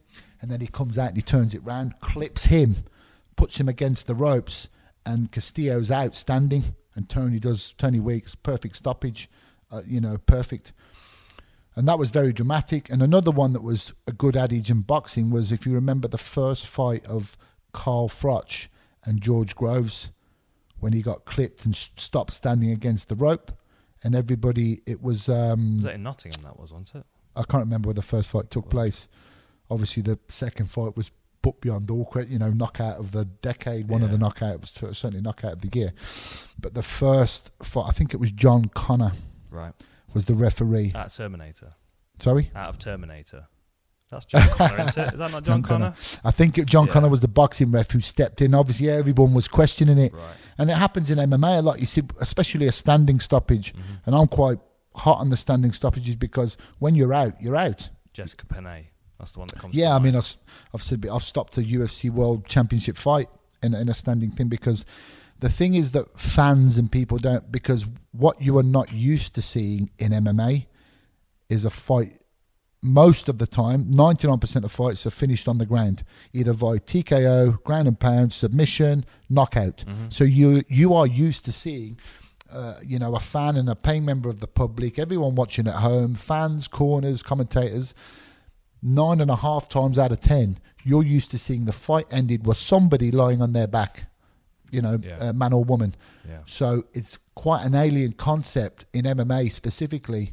and 0.41 0.51
then 0.51 0.61
he 0.61 0.69
comes 0.69 0.97
out 0.97 1.09
and 1.09 1.17
he 1.17 1.23
turns 1.23 1.55
it 1.55 1.63
round, 1.65 1.99
clips 2.01 2.45
him, 2.45 2.77
puts 3.37 3.57
him 3.59 3.69
against 3.69 4.07
the 4.07 4.15
ropes, 4.15 4.69
and 5.05 5.31
Castillo's 5.33 5.91
outstanding, 5.91 6.63
and 6.95 7.09
Tony 7.11 7.41
does 7.41 7.73
Tony 7.73 7.99
Weeks 8.01 8.37
perfect 8.37 8.77
stoppage, 8.77 9.29
uh, 9.73 9.83
you 9.85 10.01
know, 10.01 10.17
perfect 10.19 10.73
and 11.77 11.87
that 11.89 11.99
was 11.99 12.11
very 12.11 12.33
dramatic. 12.33 12.91
And 12.91 13.03
another 13.03 13.31
one 13.31 13.53
that 13.53 13.63
was 13.63 13.93
a 14.07 14.13
good 14.13 14.37
adage 14.37 14.71
in 14.71 14.81
boxing 14.83 15.31
was 15.31 15.51
if 15.53 15.67
you 15.67 15.73
remember 15.75 16.09
the 16.09 16.19
first 16.19 16.67
fight 16.67 17.05
of 17.07 17.37
Carl 17.73 18.09
Froch 18.09 18.69
and 19.05 19.21
George 19.21 19.55
Groves 19.55 20.11
when 20.81 20.93
he 20.93 21.03
got 21.03 21.25
clipped 21.25 21.65
and 21.65 21.75
stopped 21.75 22.33
standing 22.33 22.71
against 22.71 23.09
the 23.09 23.15
rope, 23.15 23.53
and 24.03 24.15
everybody. 24.15 24.81
It 24.87 25.03
was. 25.03 25.29
Um, 25.31 25.77
Was 25.77 25.85
that 25.87 25.95
in 25.95 26.03
Nottingham? 26.03 26.43
That 26.43 26.59
was, 26.61 26.73
wasn't 26.73 26.95
it? 26.97 27.07
I 27.37 27.43
can't 27.45 27.65
remember 27.65 27.87
where 27.89 27.95
the 27.95 28.03
first 28.03 28.31
fight 28.31 28.51
took 28.51 28.69
place. 28.69 29.09
Obviously, 29.71 30.03
the 30.03 30.19
second 30.29 30.67
fight 30.71 30.95
was 30.95 31.11
put 31.41 31.59
beyond 31.63 31.91
all 31.91 32.05
credit. 32.05 32.31
You 32.31 32.39
know, 32.39 32.51
knockout 32.51 32.99
of 32.99 33.13
the 33.13 33.25
decade, 33.25 33.89
one 33.89 34.03
of 34.03 34.11
the 34.11 34.17
Yeah. 34.17 34.21
knockout 34.21 34.61
was 34.61 34.71
certainly 34.99 35.23
knockout 35.23 35.55
of 35.55 35.61
the 35.63 35.71
year. 35.79 35.93
But 36.61 36.75
the 36.75 36.83
first 36.83 37.51
fight, 37.63 37.87
I 37.89 37.93
think 37.93 38.13
it 38.13 38.19
was 38.19 38.31
John 38.31 38.67
Connor 38.75 39.13
Right. 39.51 39.73
Was 40.15 40.25
the 40.27 40.35
referee. 40.35 40.93
Out 40.95 41.07
of 41.07 41.13
Terminator. 41.15 41.73
Sorry, 42.19 42.51
Out 42.55 42.69
of 42.69 42.79
Terminator. 42.79 43.47
That's 44.11 44.27
John 44.27 44.49
Connor, 44.51 44.87
isn't 44.89 45.03
it? 45.09 45.13
Is 45.15 45.19
that 45.19 45.31
not 45.33 45.43
John, 45.43 45.43
John 45.43 45.63
Connor. 45.63 45.85
Connor? 45.91 46.21
I 46.25 46.31
think 46.31 46.65
John 46.67 46.87
Yeah. 46.87 46.93
Connor 46.93 47.09
was 47.09 47.21
the 47.21 47.27
boxing 47.29 47.73
ref 47.73 47.91
who 47.91 48.01
stepped 48.01 48.41
in. 48.43 48.55
Obviously, 48.55 48.89
everyone 48.91 49.35
was 49.35 49.49
questioning 49.49 49.99
it, 49.99 50.13
Right. 50.13 50.23
and 50.59 50.71
it 50.71 50.77
happens 50.77 51.11
in 51.11 51.19
MMA 51.19 51.59
a 51.59 51.63
lot. 51.63 51.81
You 51.81 51.87
see, 51.87 52.03
especially 52.21 52.67
a 52.69 52.73
standing 52.73 53.19
stoppage, 53.19 53.73
Mm-hmm. 53.73 53.95
and 54.07 54.15
I'm 54.15 54.29
quite 54.29 54.59
hot 54.95 55.19
on 55.19 55.31
the 55.31 55.37
standing 55.37 55.73
stoppages 55.73 56.15
because 56.15 56.57
when 56.79 56.95
you're 56.95 57.13
out, 57.13 57.41
you're 57.43 57.57
out. 57.57 57.89
Jessica 58.13 58.47
Penne. 58.47 58.87
That's 59.19 59.33
the 59.33 59.41
one 59.41 59.49
that 59.53 59.59
comes. 59.59 59.75
Yeah, 59.75 59.95
I 59.95 59.99
mean. 59.99 60.15
I've, 60.15 60.37
I've 60.73 60.83
said 60.83 61.05
I've 61.13 61.23
stopped 61.23 61.57
a 61.59 61.63
UFC 61.63 62.11
World 62.11 62.47
Championship 62.47 62.97
fight 62.97 63.29
in, 63.63 63.75
in 63.75 63.89
a 63.89 63.95
standing 63.95 64.31
thing 64.31 64.49
because 64.49 64.85
the 65.41 65.49
thing 65.49 65.75
is 65.75 65.93
that 65.93 66.19
fans 66.19 66.77
and 66.77 66.91
people 66.91 67.19
don't 67.19 67.51
because 67.51 67.87
what 68.13 68.41
you 68.41 68.57
are 68.59 68.63
not 68.63 68.93
used 68.93 69.35
to 69.35 69.43
seeing 69.43 69.91
in 69.99 70.13
MMA 70.13 70.67
is 71.49 71.65
a 71.65 71.71
fight. 71.71 72.19
Most 72.83 73.29
of 73.31 73.39
the 73.39 73.47
time, 73.47 73.91
ninety 73.91 74.29
nine 74.29 74.39
percent 74.39 74.65
of 74.65 74.73
fights 74.73 75.07
are 75.07 75.11
finished 75.11 75.49
on 75.49 75.57
the 75.59 75.65
ground, 75.67 76.03
either 76.35 76.53
via 76.53 76.79
TKO, 76.79 77.63
ground 77.63 77.89
and 77.89 77.99
pound, 77.99 78.33
submission, 78.33 79.05
knockout. 79.31 79.85
So 80.11 80.25
you 80.25 80.63
you 80.69 80.95
are 80.95 81.07
used 81.07 81.45
to 81.47 81.53
seeing. 81.53 81.99
Uh, 82.53 82.79
you 82.87 83.01
know, 83.01 83.17
a 83.17 83.19
fan 83.21 83.57
and 83.57 83.69
a 83.69 83.75
paying 83.75 84.05
member 84.05 84.29
of 84.29 84.39
the 84.39 84.47
public, 84.47 84.97
everyone 84.97 85.35
watching 85.35 85.67
at 85.67 85.75
home, 85.75 86.15
fans, 86.15 86.69
corners, 86.69 87.21
commentators, 87.21 87.95
nine 88.81 89.21
and 89.21 89.31
a 89.31 89.35
half 89.35 89.69
times 89.69 89.99
out 89.99 90.13
of 90.13 90.21
ten, 90.21 90.59
you're 90.85 91.03
used 91.03 91.33
to 91.33 91.39
seeing 91.39 91.65
the 91.65 91.73
fight 91.73 92.07
ended 92.13 92.47
with 92.47 92.57
somebody 92.59 93.11
lying 93.11 93.43
on 93.43 93.55
their 93.55 93.67
back, 93.67 94.05
you 94.71 94.81
know, 94.83 94.99
Yeah. 95.03 95.17
uh, 95.29 95.33
man 95.33 95.53
or 95.53 95.65
woman. 95.65 95.95
Yeah. 96.29 96.39
So 96.47 96.85
it's 96.93 97.19
quite 97.35 97.65
an 97.65 97.75
alien 97.75 98.13
concept 98.13 98.87
in 98.93 99.05
MMA 99.05 99.51
specifically 99.53 100.33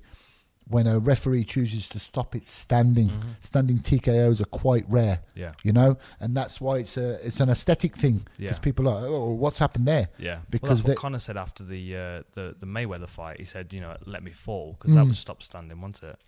when 0.68 0.88
a 0.88 1.00
referee 1.00 1.44
chooses 1.44 1.90
to 1.90 2.00
stop 2.00 2.34
it 2.36 2.46
standing. 2.46 3.10
Standing 3.42 3.78
TKOs 3.80 4.40
are 4.40 4.46
quite 4.46 4.86
rare. 4.88 5.18
Mm-hmm. 5.28 5.40
Yeah. 5.40 5.52
You 5.64 5.74
know, 5.74 5.98
and 6.22 6.36
that's 6.38 6.62
why 6.62 6.78
it's 6.78 6.96
a 6.98 7.26
it's 7.26 7.42
an 7.42 7.50
aesthetic 7.50 7.96
thing 7.98 8.26
because 8.38 8.58
Yeah. 8.58 8.64
people 8.64 8.88
are 8.88 9.06
oh 9.06 9.32
what's 9.34 9.60
happened 9.60 9.88
there 9.88 10.08
Yeah, 10.18 10.36
well, 10.36 10.44
because 10.50 10.84
that's 10.84 10.90
what 10.96 10.98
Conor 10.98 11.20
said 11.20 11.36
after 11.38 11.64
the 11.66 11.96
uh, 11.98 12.24
the 12.34 12.56
the 12.58 12.66
Mayweather 12.66 13.10
fight. 13.10 13.40
He 13.40 13.46
said, 13.46 13.74
you 13.74 13.82
know, 13.82 13.98
let 14.06 14.24
me 14.24 14.32
fall 14.32 14.74
because 14.80 14.94
that 14.96 15.06
was 15.06 15.20
stop 15.20 15.44
standing, 15.44 15.82
wasn't 15.82 16.12
it? 16.14 16.20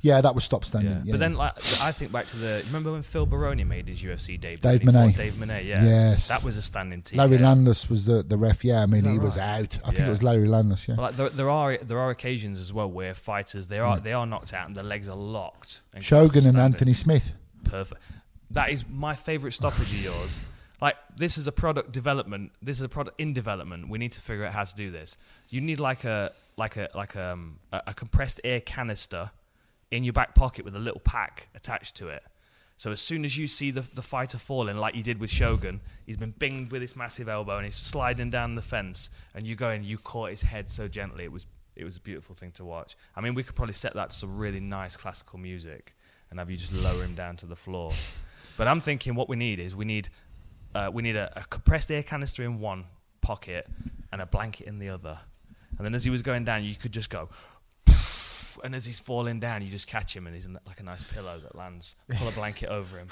Yeah 0.00 0.20
that 0.20 0.34
was 0.34 0.44
stop 0.44 0.64
standing 0.64 0.92
yeah. 1.04 1.12
But 1.12 1.20
then, 1.20 1.34
like, 1.34 1.56
I 1.82 1.92
think 1.92 2.12
back 2.12 2.26
to 2.26 2.36
the. 2.36 2.62
Remember 2.66 2.92
when 2.92 3.02
Phil 3.02 3.26
Baroni 3.26 3.64
made 3.64 3.88
his 3.88 4.02
UFC 4.02 4.38
debut? 4.40 4.58
Dave 4.58 4.80
and 4.82 4.92
Menne. 4.92 5.12
Dave 5.12 5.38
Menne. 5.38 5.64
Yeah. 5.64 5.84
Yes. 5.84 6.28
That 6.28 6.42
was 6.42 6.56
a 6.56 6.62
standing 6.62 7.02
TKO. 7.02 7.16
Larry 7.16 7.38
Landless 7.38 7.88
was 7.88 8.04
the, 8.06 8.22
the 8.22 8.36
ref 8.36 8.64
yeah 8.64 8.82
I 8.82 8.86
mean 8.86 9.02
that 9.04 9.10
he 9.10 9.18
was 9.18 9.38
out 9.38 9.78
I 9.84 9.90
think 9.90 10.06
it 10.06 10.10
was 10.10 10.22
Larry 10.22 10.46
Landless. 10.46 10.88
yeah 10.88 10.96
But, 10.96 11.02
Like 11.02 11.16
there, 11.16 11.28
there 11.30 11.50
are 11.50 11.76
there 11.78 11.98
are 11.98 12.10
occasions 12.10 12.60
as 12.60 12.72
well 12.72 12.90
where 12.90 13.14
fighters 13.14 13.68
they 13.68 13.78
are 13.78 13.98
they 13.98 14.12
are 14.12 14.26
knocked 14.26 14.52
out 14.52 14.66
and 14.66 14.76
their 14.76 14.84
legs 14.84 15.08
are 15.08 15.16
locked. 15.16 15.82
And 15.94 16.02
Shogun 16.04 16.46
and. 16.46 16.58
Anthony 16.58 16.92
Smith 16.94 17.34
Perfect. 17.64 18.00
That 18.50 18.70
is 18.70 18.86
my 18.88 19.14
favourite 19.14 19.52
stoppage 19.52 19.92
of 19.92 20.04
yours. 20.04 20.48
Like 20.80 20.96
this 21.16 21.38
is 21.38 21.46
a 21.46 21.52
product 21.52 21.92
development. 21.92 22.52
This 22.60 22.78
is 22.78 22.82
a 22.82 22.88
product 22.88 23.20
in 23.20 23.32
development. 23.32 23.88
We 23.88 23.98
need 23.98 24.12
to 24.12 24.20
figure 24.20 24.44
out 24.44 24.52
how 24.52 24.64
to 24.64 24.74
do 24.74 24.90
this. 24.90 25.16
You 25.48 25.60
need 25.60 25.78
like 25.80 26.04
a 26.04 26.32
like 26.56 26.76
a 26.76 26.88
like 26.94 27.16
um, 27.16 27.58
a, 27.72 27.82
a 27.88 27.94
compressed 27.94 28.40
air 28.42 28.60
canister 28.60 29.30
in 29.92 30.02
your 30.02 30.12
back 30.12 30.34
pocket 30.34 30.64
with 30.64 30.74
a 30.74 30.80
little 30.80 31.00
pack 31.00 31.48
attached 31.54 31.94
to 31.96 32.08
it. 32.08 32.24
So 32.78 32.90
as 32.90 33.00
soon 33.00 33.24
as 33.24 33.38
you 33.38 33.46
see 33.46 33.70
the, 33.70 33.82
the 33.94 34.02
fighter 34.02 34.38
falling, 34.38 34.78
like 34.78 34.96
you 34.96 35.02
did 35.04 35.20
with 35.20 35.30
Shogun, 35.30 35.80
he's 36.04 36.16
been 36.16 36.32
binged 36.32 36.72
with 36.72 36.80
his 36.80 36.96
massive 36.96 37.28
elbow 37.28 37.56
and 37.56 37.64
he's 37.64 37.76
sliding 37.76 38.30
down 38.30 38.56
the 38.56 38.62
fence, 38.62 39.10
and 39.34 39.46
you 39.46 39.54
go 39.54 39.68
and 39.68 39.84
you 39.84 39.98
caught 39.98 40.30
his 40.30 40.42
head 40.42 40.70
so 40.70 40.88
gently. 40.88 41.22
It 41.24 41.30
was 41.30 41.46
it 41.76 41.84
was 41.84 41.96
a 41.96 42.00
beautiful 42.00 42.34
thing 42.34 42.50
to 42.52 42.64
watch. 42.64 42.96
I 43.14 43.20
mean, 43.20 43.34
we 43.34 43.42
could 43.42 43.54
probably 43.54 43.74
set 43.74 43.94
that 43.94 44.10
to 44.10 44.16
some 44.16 44.36
really 44.36 44.60
nice 44.60 44.96
classical 44.96 45.38
music 45.38 45.94
and 46.30 46.38
have 46.38 46.50
you 46.50 46.56
just 46.56 46.72
lower 46.72 47.04
him 47.04 47.14
down 47.14 47.36
to 47.36 47.46
the 47.46 47.56
floor. 47.56 47.92
But 48.56 48.68
I'm 48.68 48.80
thinking 48.80 49.14
what 49.14 49.28
we 49.28 49.36
need 49.36 49.58
is 49.60 49.76
we 49.76 49.84
need 49.84 50.08
uh, 50.74 50.90
we 50.92 51.02
need 51.02 51.16
a, 51.16 51.30
a 51.38 51.44
compressed 51.44 51.90
air 51.90 52.02
canister 52.02 52.42
in 52.42 52.58
one 52.58 52.86
pocket 53.20 53.68
and 54.10 54.20
a 54.20 54.26
blanket 54.26 54.66
in 54.66 54.78
the 54.78 54.88
other. 54.88 55.18
And 55.78 55.86
then 55.86 55.94
as 55.94 56.04
he 56.04 56.10
was 56.10 56.22
going 56.22 56.44
down, 56.44 56.64
you 56.64 56.74
could 56.74 56.92
just 56.92 57.10
go, 57.10 57.28
and 58.64 58.74
as 58.74 58.84
he's 58.86 59.00
falling 59.00 59.40
down, 59.40 59.62
you 59.62 59.68
just 59.70 59.86
catch 59.86 60.14
him 60.16 60.26
and 60.26 60.34
he's 60.34 60.46
in 60.46 60.58
like 60.66 60.80
a 60.80 60.82
nice 60.82 61.02
pillow 61.04 61.38
that 61.38 61.54
lands. 61.56 61.94
Pull 62.16 62.28
a 62.28 62.32
blanket 62.32 62.68
over 62.70 62.98
him. 62.98 63.08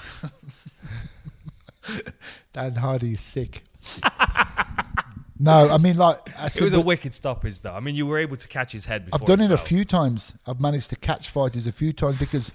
Dan 2.53 2.75
Hardy's 2.75 3.21
sick 3.21 3.63
no 5.39 5.67
I 5.69 5.79
mean 5.79 5.97
like 5.97 6.17
I 6.39 6.45
It 6.45 6.51
said, 6.51 6.63
was 6.65 6.73
a 6.73 6.77
but 6.77 6.85
wicked 6.85 7.13
stoppage, 7.15 7.59
though. 7.61 7.73
I 7.73 7.79
mean, 7.79 7.95
you 7.95 8.05
were 8.05 8.19
able 8.19 8.37
to 8.37 8.47
catch 8.47 8.71
his 8.71 8.85
head 8.85 9.05
before. 9.05 9.19
I've 9.19 9.25
done 9.25 9.39
he 9.39 9.45
it 9.45 9.51
a 9.51 9.57
fell. 9.57 9.65
few 9.65 9.85
times 9.85 10.35
I've 10.45 10.61
managed 10.61 10.89
to 10.91 10.95
catch 10.95 11.29
fighters 11.29 11.65
a 11.65 11.71
few 11.71 11.91
times 11.93 12.19
because 12.19 12.51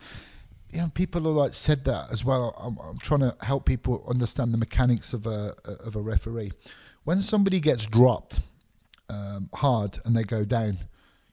you 0.71 0.79
know 0.79 0.89
people 0.95 1.27
are 1.27 1.33
like 1.33 1.55
said 1.55 1.85
that 1.87 2.11
as 2.13 2.25
well 2.25 2.55
I'm, 2.63 2.79
I'm 2.89 2.99
trying 2.99 3.21
to 3.21 3.35
help 3.45 3.65
people 3.65 4.05
understand 4.09 4.53
the 4.55 4.59
mechanics 4.59 5.13
of 5.13 5.27
a 5.27 5.55
of 5.65 5.97
a 5.97 6.01
referee 6.01 6.53
when 7.05 7.21
somebody 7.21 7.59
gets 7.61 7.87
dropped 7.87 8.41
um, 9.11 9.49
hard 9.55 9.99
and 10.05 10.17
they 10.17 10.23
go 10.25 10.45
down 10.45 10.77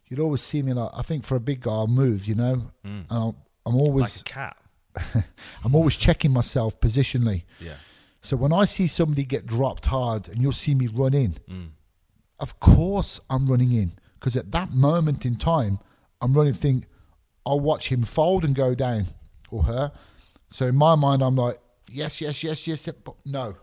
you'd 0.07 0.19
always 0.19 0.41
see 0.41 0.61
me 0.61 0.73
like 0.73 0.91
I 0.97 1.01
think 1.01 1.23
for 1.23 1.35
a 1.35 1.39
big 1.39 1.61
guy 1.61 1.71
I'll 1.71 1.87
move 1.87 2.25
you 2.25 2.35
know 2.35 2.71
and 2.83 3.05
I'll, 3.09 3.35
I'm 3.65 3.73
like 3.75 3.81
always 3.81 4.21
a 4.21 4.23
cat. 4.23 4.57
I'm 5.63 5.73
always 5.75 5.95
checking 5.95 6.31
myself 6.31 6.79
positionally 6.79 7.43
Yeah. 7.59 7.73
so 8.21 8.37
when 8.37 8.53
I 8.53 8.65
see 8.65 8.87
somebody 8.87 9.23
get 9.23 9.45
dropped 9.45 9.85
hard 9.85 10.27
and 10.29 10.41
you'll 10.41 10.51
see 10.51 10.75
me 10.75 10.87
run 10.87 11.13
in, 11.13 11.31
Mm. 11.49 11.69
of 12.39 12.59
course 12.59 13.19
I'm 13.29 13.47
running 13.47 13.71
in 13.71 13.93
because 14.19 14.37
at 14.37 14.51
that 14.51 14.71
moment 14.73 15.25
in 15.25 15.35
time, 15.35 15.79
I'm 16.21 16.33
running. 16.33 16.53
Think 16.53 16.85
I'll 17.45 17.59
watch 17.59 17.89
him 17.89 18.03
fold 18.03 18.45
and 18.45 18.55
go 18.55 18.73
down 18.73 19.05
or 19.51 19.63
her. 19.63 19.91
So 20.49 20.67
in 20.67 20.75
my 20.77 20.95
mind, 20.95 21.21
I'm 21.21 21.35
like, 21.35 21.59
yes, 21.89 22.21
yes, 22.21 22.41
yes, 22.41 22.65
yes, 22.65 22.87
yes 22.87 22.95
but 23.03 23.15
no. 23.25 23.55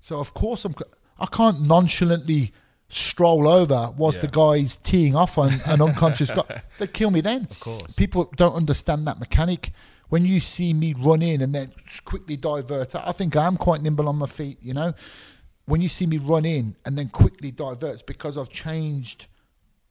So 0.00 0.18
of 0.20 0.34
course 0.34 0.64
I'm. 0.66 0.74
I 1.18 1.24
can't 1.26 1.62
nonchalantly 1.62 2.52
stroll 2.94 3.48
over 3.48 3.92
whilst 3.96 4.18
Yeah. 4.18 4.26
the 4.28 4.32
guy's 4.32 4.76
teeing 4.76 5.16
off 5.16 5.36
on 5.38 5.52
an 5.66 5.82
unconscious 5.82 6.30
guy. 6.30 6.62
They'd 6.78 6.92
kill 6.92 7.10
me 7.10 7.20
then. 7.20 7.48
Of 7.50 7.60
course. 7.60 7.94
People 7.94 8.30
don't 8.36 8.54
understand 8.54 9.06
that 9.06 9.18
mechanic. 9.18 9.72
When 10.10 10.24
you 10.24 10.38
see 10.38 10.72
me 10.72 10.94
run 10.96 11.22
in 11.22 11.42
and 11.42 11.54
then 11.54 11.72
quickly 12.04 12.36
divert, 12.36 12.94
I 12.94 13.10
think 13.12 13.36
I'm 13.36 13.56
quite 13.56 13.82
nimble 13.82 14.08
on 14.08 14.16
my 14.16 14.26
feet, 14.26 14.58
you 14.62 14.74
know. 14.74 14.92
When 15.66 15.80
you 15.80 15.88
see 15.88 16.06
me 16.06 16.18
run 16.18 16.44
in 16.44 16.76
and 16.84 16.96
then 16.96 17.08
quickly 17.08 17.50
divert, 17.50 17.94
it's 17.94 18.02
because 18.02 18.38
I've 18.38 18.50
changed. 18.50 19.26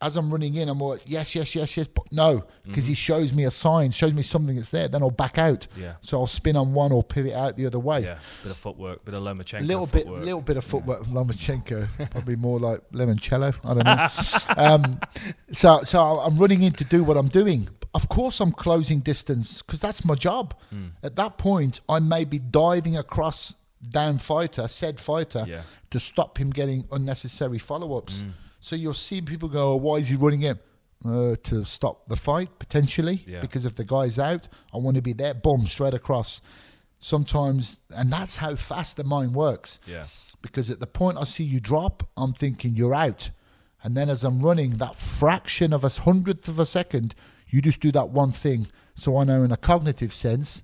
As 0.04 0.18
I'm 0.18 0.30
running 0.30 0.56
in, 0.56 0.68
I'm 0.70 0.80
like, 0.80 1.02
yes, 1.06 1.34
yes, 1.34 1.56
yes, 1.56 1.78
yes, 1.78 1.88
but 1.88 2.06
no, 2.12 2.44
because 2.66 2.86
he 2.86 2.94
shows 2.94 3.34
me 3.34 3.44
a 3.46 3.52
sign, 3.52 3.92
shows 3.92 4.14
me 4.14 4.22
something 4.22 4.56
that's 4.56 4.70
there, 4.70 4.88
then 4.88 5.02
I'll 5.02 5.12
back 5.12 5.38
out. 5.38 5.62
Mm-hmm. 5.72 5.82
Yeah. 5.82 5.94
So 6.02 6.20
I'll 6.20 6.28
spin 6.28 6.56
on 6.56 6.74
one 6.74 6.92
or 6.92 7.04
pivot 7.04 7.34
out 7.34 7.56
the 7.56 7.66
other 7.66 7.80
way. 7.80 8.02
Yeah. 8.02 8.18
Bit 8.44 8.52
of 8.52 8.58
footwork, 8.58 9.06
bit 9.06 9.14
of 9.14 9.24
Lomachenko. 9.24 9.62
A 9.62 9.64
little 9.64 9.86
bit, 9.88 10.04
footwork. 10.04 10.24
little 10.26 10.42
bit 10.42 10.58
of 10.58 10.64
footwork 10.66 11.04
from 11.06 11.14
Lomachenko, 11.14 11.88
probably 12.12 12.36
more 12.36 12.60
like 12.60 12.82
limoncello. 12.92 13.56
I 13.64 13.74
don't 13.74 13.86
know. 13.86 14.62
um, 14.64 15.00
so, 15.50 15.82
so 15.84 16.00
I'm 16.02 16.38
running 16.38 16.64
in 16.64 16.74
to 16.74 16.84
do 16.84 17.04
what 17.04 17.18
I'm 17.18 17.30
doing. 17.30 17.70
Of 17.96 18.10
course, 18.10 18.40
I'm 18.40 18.52
closing 18.52 19.00
distance 19.00 19.62
because 19.62 19.80
that's 19.80 20.04
my 20.04 20.16
job. 20.16 20.56
Hmm. 20.70 20.88
At 21.04 21.16
that 21.16 21.38
point, 21.38 21.80
I 21.88 22.00
may 22.00 22.26
be 22.26 22.40
diving 22.40 22.98
across 22.98 23.56
down 23.92 24.18
fighter, 24.18 24.68
said 24.68 25.00
fighter, 25.00 25.46
Yeah. 25.48 25.62
to 25.92 26.00
stop 26.00 26.38
him 26.38 26.50
getting 26.50 26.86
unnecessary 26.92 27.60
follow-ups. 27.60 28.22
Hmm. 28.22 28.30
So 28.64 28.78
you're 28.78 28.94
seeing 28.94 29.26
people 29.26 29.50
go, 29.50 29.74
oh, 29.74 29.76
"Why 29.76 29.96
is 29.98 30.08
he 30.08 30.16
running 30.16 30.44
in?" 30.44 30.58
Uh, 31.06 31.36
to 31.44 31.66
stop 31.66 32.08
the 32.08 32.16
fight 32.16 32.50
potentially 32.60 33.22
Yeah. 33.28 33.42
because 33.42 33.66
if 33.66 33.76
the 33.76 33.84
guy's 33.84 34.18
out, 34.18 34.48
I 34.74 34.78
want 34.78 34.96
to 34.96 35.02
be 35.02 35.12
there. 35.12 35.34
Boom, 35.34 35.66
straight 35.68 35.94
across. 35.94 36.40
Sometimes, 37.00 37.80
and 37.90 38.10
that's 38.10 38.38
how 38.38 38.56
fast 38.56 38.96
the 38.96 39.04
mind 39.04 39.36
works 39.36 39.82
Yeah. 39.86 40.06
because 40.42 40.70
at 40.70 40.80
the 40.80 40.88
point 40.88 41.18
I 41.18 41.26
see 41.26 41.44
you 41.44 41.60
drop, 41.60 42.08
I'm 42.16 42.32
thinking 42.32 42.74
you're 42.74 42.96
out. 42.96 43.32
And 43.84 43.98
then 43.98 44.10
as 44.10 44.24
I'm 44.24 44.42
running, 44.42 44.78
that 44.78 44.96
fraction 44.96 45.74
of 45.74 45.84
a 45.84 45.90
hundredth 45.90 46.48
of 46.48 46.58
a 46.58 46.66
second, 46.66 47.16
you 47.50 47.62
just 47.62 47.82
do 47.82 47.92
that 47.92 48.12
one 48.12 48.32
thing. 48.32 48.68
So 48.96 49.18
I 49.18 49.26
know 49.26 49.44
in 49.44 49.52
a 49.52 49.58
cognitive 49.58 50.14
sense, 50.14 50.64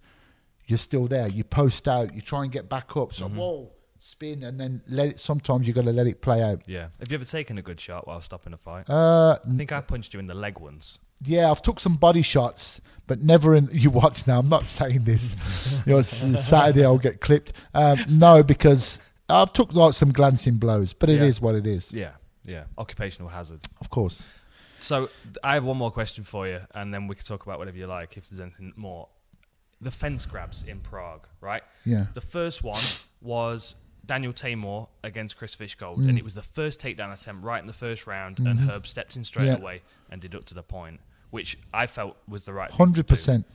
you're 0.68 0.78
still 0.78 1.08
there. 1.08 1.28
You 1.28 1.44
post 1.44 1.86
out, 1.90 2.16
you 2.16 2.22
try 2.22 2.44
and 2.44 2.52
get 2.52 2.70
back 2.70 2.96
up. 2.96 3.14
So 3.14 3.28
whoa, 3.28 3.72
spin, 4.00 4.44
and 4.44 4.60
then 4.60 4.82
let 4.90 5.10
it. 5.10 5.20
Sometimes 5.20 5.68
you've 5.68 5.76
got 5.76 5.86
to 5.86 5.92
let 5.94 6.08
it 6.08 6.22
play 6.22 6.42
out. 6.42 6.64
Yeah. 6.66 6.88
Have 7.00 7.12
you 7.12 7.16
ever 7.16 7.26
taken 7.26 7.58
a 7.58 7.62
good 7.62 7.80
shot 7.80 8.08
while 8.08 8.22
stopping 8.22 8.54
a 8.54 8.58
fight? 8.58 8.90
Uh, 8.90 9.38
I 9.46 9.56
think 9.56 9.72
I 9.72 9.82
punched 9.82 10.14
you 10.14 10.20
in 10.20 10.28
the 10.28 10.34
leg 10.34 10.60
once. 10.60 11.00
yeah, 11.24 11.52
I've 11.52 11.62
took 11.62 11.80
some 11.80 11.96
body 11.96 12.22
shots, 12.22 12.82
but 13.08 13.22
never 13.22 13.56
in. 13.56 13.68
You 13.74 13.90
watch 13.92 14.26
now. 14.28 14.40
I'm 14.40 14.50
not 14.50 14.64
saying 14.66 15.04
this. 15.04 15.36
you 15.86 15.94
know, 15.94 16.02
Saturday 16.02 16.84
I'll 16.86 16.98
get 16.98 17.22
clipped. 17.22 17.54
Um, 17.74 17.98
no, 18.10 18.42
because 18.44 19.00
I've 19.30 19.54
took 19.54 19.74
like 19.74 19.94
some 19.94 20.12
glancing 20.12 20.58
blows, 20.58 20.94
but 20.94 21.10
it 21.10 21.22
is 21.22 21.40
Yeah. 21.40 21.46
what 21.46 21.56
it 21.56 21.68
is. 21.68 21.92
Yeah. 21.94 22.12
Yeah. 22.48 22.64
Occupational 22.78 23.30
hazard. 23.30 23.60
Of 23.82 23.90
course. 23.90 24.26
So 24.80 25.10
I 25.44 25.56
have 25.56 25.66
one 25.66 25.78
more 25.78 25.92
question 25.92 26.24
for 26.24 26.48
you, 26.48 26.62
and 26.74 26.94
then 26.94 27.08
we 27.08 27.16
can 27.16 27.26
talk 27.26 27.46
about 27.46 27.60
whatever 27.60 27.78
you 27.78 27.86
like 27.86 28.16
if 28.16 28.30
there's 28.30 28.40
anything 28.40 28.72
more. 28.78 29.10
The 29.82 29.92
fence 29.92 30.26
grabs 30.26 30.64
in 30.64 30.80
Prague, 30.80 31.28
right? 31.42 31.64
Yeah. 31.86 32.06
The 32.14 32.22
first 32.22 32.64
one 32.64 32.82
was 33.22 33.76
Daniel 34.10 34.34
Teymur 34.34 34.88
against 35.04 35.38
Chris 35.38 35.56
Fishgold, 35.56 35.98
Mm. 35.98 36.10
and 36.10 36.18
it 36.18 36.24
was 36.24 36.34
the 36.34 36.42
first 36.42 36.80
takedown 36.82 37.14
attempt 37.14 37.44
right 37.44 37.62
in 37.62 37.68
the 37.68 37.74
first 37.86 38.08
round, 38.08 38.40
and 38.40 38.60
Herb 38.60 38.88
stepped 38.88 39.16
in 39.16 39.24
straight 39.24 39.44
Mm-hmm. 39.50 39.58
Yeah. 39.58 39.62
away 39.62 39.82
and 40.10 40.20
deducted 40.20 40.58
a 40.58 40.64
point, 40.64 41.00
which 41.30 41.58
I 41.72 41.86
felt 41.86 42.18
was 42.28 42.46
the 42.46 42.54
right. 42.54 42.72
Hundred 42.72 43.08
percent. 43.08 43.46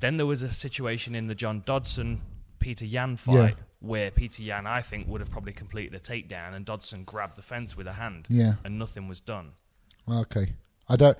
Then 0.00 0.16
there 0.16 0.24
was 0.26 0.40
a 0.42 0.48
situation 0.48 1.14
in 1.14 1.26
the 1.26 1.34
John 1.34 1.62
Dodson 1.66 2.22
Peter 2.58 2.86
Yan 2.86 3.16
fight 3.18 3.34
Yeah. 3.56 3.64
where 3.80 4.10
Peter 4.10 4.42
Yan, 4.42 4.66
I 4.66 4.80
think, 4.80 5.08
would 5.08 5.20
have 5.20 5.30
probably 5.30 5.52
completed 5.52 5.94
a 5.94 6.00
takedown, 6.00 6.54
and 6.54 6.64
Dodson 6.64 7.04
grabbed 7.04 7.36
the 7.36 7.42
fence 7.42 7.76
with 7.76 7.86
a 7.86 7.92
hand, 7.92 8.26
Yeah. 8.30 8.54
and 8.64 8.78
nothing 8.78 9.08
was 9.08 9.20
done. 9.20 9.52
Okay. 10.08 10.54
I 10.88 10.96
don't. 10.96 11.18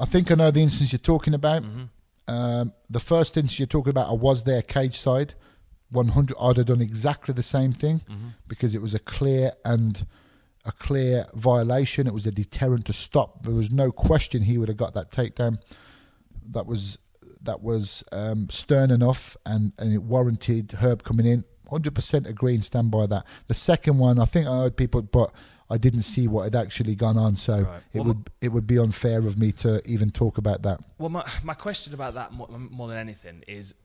I 0.00 0.04
think 0.04 0.32
I 0.32 0.34
know 0.34 0.50
the 0.50 0.62
instance 0.62 0.90
you're 0.92 0.98
talking 0.98 1.34
about. 1.34 1.62
Mm-hmm. 1.62 1.84
Um, 2.34 2.72
the 2.88 3.00
first 3.00 3.36
instance 3.36 3.58
you're 3.60 3.66
talking 3.66 3.90
about, 3.90 4.08
I 4.10 4.14
was 4.14 4.42
there 4.44 4.62
cage 4.62 4.96
side. 4.98 5.34
100. 5.92 6.36
I'd 6.40 6.56
have 6.58 6.66
done 6.66 6.80
exactly 6.80 7.34
the 7.34 7.42
same 7.42 7.72
thing 7.72 8.00
Mm-hmm. 8.10 8.28
because 8.48 8.74
it 8.74 8.82
was 8.82 8.94
a 8.94 8.98
clear 8.98 9.52
and 9.64 10.04
a 10.64 10.72
clear 10.72 11.26
violation. 11.34 12.06
It 12.06 12.14
was 12.14 12.26
a 12.26 12.30
deterrent 12.32 12.86
to 12.86 12.92
stop. 12.92 13.42
There 13.44 13.54
was 13.54 13.72
no 13.72 13.90
question 13.90 14.42
he 14.42 14.58
would 14.58 14.68
have 14.68 14.76
got 14.76 14.94
that 14.94 15.10
takedown. 15.10 15.58
That 16.50 16.66
was 16.66 16.98
that 17.42 17.62
was 17.62 18.04
um, 18.12 18.48
stern 18.50 18.90
enough, 18.90 19.36
and 19.46 19.72
and 19.78 19.92
it 19.92 20.02
warranted 20.02 20.72
Herb 20.72 21.02
coming 21.04 21.26
in. 21.26 21.44
100% 21.70 22.26
agree 22.28 22.54
and 22.54 22.64
stand 22.64 22.90
by 22.90 23.06
that. 23.06 23.24
The 23.46 23.54
second 23.54 23.96
one, 23.98 24.18
I 24.18 24.24
think 24.24 24.48
I 24.48 24.56
heard 24.62 24.76
people, 24.76 25.02
but 25.02 25.32
I 25.70 25.78
didn't 25.78 26.02
see 26.02 26.26
what 26.26 26.42
had 26.42 26.56
actually 26.56 26.96
gone 26.96 27.16
on, 27.16 27.36
so 27.36 27.60
Right. 27.62 27.82
it 27.92 27.98
Well, 28.00 28.08
would 28.08 28.30
it 28.40 28.48
would 28.52 28.66
be 28.66 28.76
unfair 28.76 29.18
of 29.20 29.38
me 29.38 29.52
to 29.52 29.80
even 29.86 30.10
talk 30.10 30.36
about 30.36 30.62
that. 30.62 30.80
Well, 30.98 31.10
my, 31.10 31.24
my 31.44 31.54
question 31.54 31.94
about 31.94 32.14
that 32.14 32.32
more, 32.32 32.48
more 32.48 32.88
than 32.88 32.96
anything 32.98 33.44
is 33.46 33.76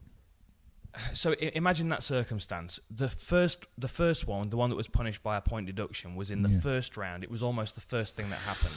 so 1.12 1.32
imagine 1.32 1.88
that 1.90 2.02
circumstance. 2.02 2.80
The 2.90 3.08
first, 3.08 3.66
the 3.78 3.88
first 3.88 4.26
one, 4.26 4.48
the 4.48 4.56
one 4.56 4.70
that 4.70 4.76
was 4.76 4.88
punished 4.88 5.22
by 5.22 5.36
a 5.36 5.40
point 5.40 5.66
deduction, 5.66 6.16
was 6.16 6.30
in 6.30 6.42
the 6.42 6.48
Yeah. 6.50 6.60
first 6.60 6.96
round. 6.96 7.22
It 7.24 7.30
was 7.30 7.42
almost 7.42 7.74
the 7.74 7.80
first 7.80 8.16
thing 8.16 8.30
that 8.30 8.38
happened. 8.40 8.74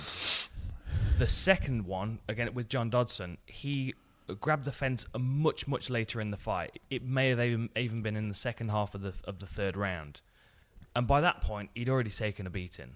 The 1.17 1.28
second 1.28 1.86
one, 1.86 2.20
again 2.28 2.53
with 2.53 2.70
John 2.70 2.89
Dodson, 2.89 3.38
he 3.45 3.93
grabbed 4.39 4.65
the 4.65 4.72
fence 4.72 5.05
much 5.17 5.67
much 5.67 5.89
later 5.89 6.22
in 6.22 6.32
the 6.32 6.38
fight. 6.38 6.80
It 6.89 7.03
may 7.03 7.30
have 7.30 7.39
even, 7.39 7.70
even 7.76 8.01
been 8.01 8.15
in 8.15 8.30
the 8.30 8.36
second 8.36 8.70
half 8.70 8.93
of 8.95 9.01
the 9.01 9.13
of 9.26 9.39
the 9.39 9.47
third 9.47 9.76
round, 9.76 10.22
and 10.95 11.07
by 11.07 11.20
that 11.22 11.41
point, 11.41 11.72
he'd 11.76 11.89
already 11.89 12.09
taken 12.11 12.45
a 12.47 12.49
beating. 12.49 12.95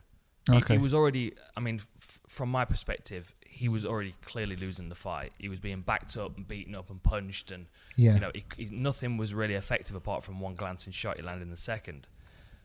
He- 0.52 0.74
He, 0.74 0.78
was 0.78 0.94
already. 0.94 1.34
I 1.56 1.60
mean, 1.62 1.80
f- 1.98 2.20
from 2.28 2.50
my 2.50 2.66
perspective, 2.66 3.34
he 3.46 3.70
was 3.70 3.86
already 3.86 4.14
clearly 4.22 4.56
losing 4.58 4.90
the 4.90 4.96
fight. 4.96 5.32
He 5.40 5.48
was 5.48 5.60
being 5.60 5.82
backed 5.82 6.18
up 6.18 6.36
and 6.36 6.46
beaten 6.48 6.76
up 6.76 6.90
and 6.90 7.02
punched, 7.02 7.50
and 7.52 7.68
Yeah. 7.96 8.16
you 8.16 8.20
know, 8.20 8.32
he, 8.36 8.44
he, 8.58 8.66
nothing 8.66 9.16
was 9.18 9.34
really 9.34 9.54
effective 9.54 9.96
apart 9.96 10.24
from 10.24 10.40
one 10.42 10.56
glancing 10.56 10.92
shot 10.92 11.16
he 11.18 11.24
landed 11.24 11.44
in 11.44 11.50
the 11.52 11.58
second. 11.58 12.08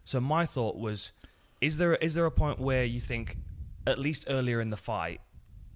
So 0.04 0.20
my 0.20 0.44
thought 0.44 0.76
was, 0.76 1.12
is 1.60 1.76
there 1.78 1.94
is 1.96 2.14
there 2.14 2.24
a 2.26 2.30
point 2.30 2.58
where 2.58 2.84
you 2.84 2.98
think, 3.00 3.36
at 3.86 3.98
least 3.98 4.24
earlier 4.28 4.60
in 4.60 4.70
the 4.70 4.76
fight, 4.76 5.20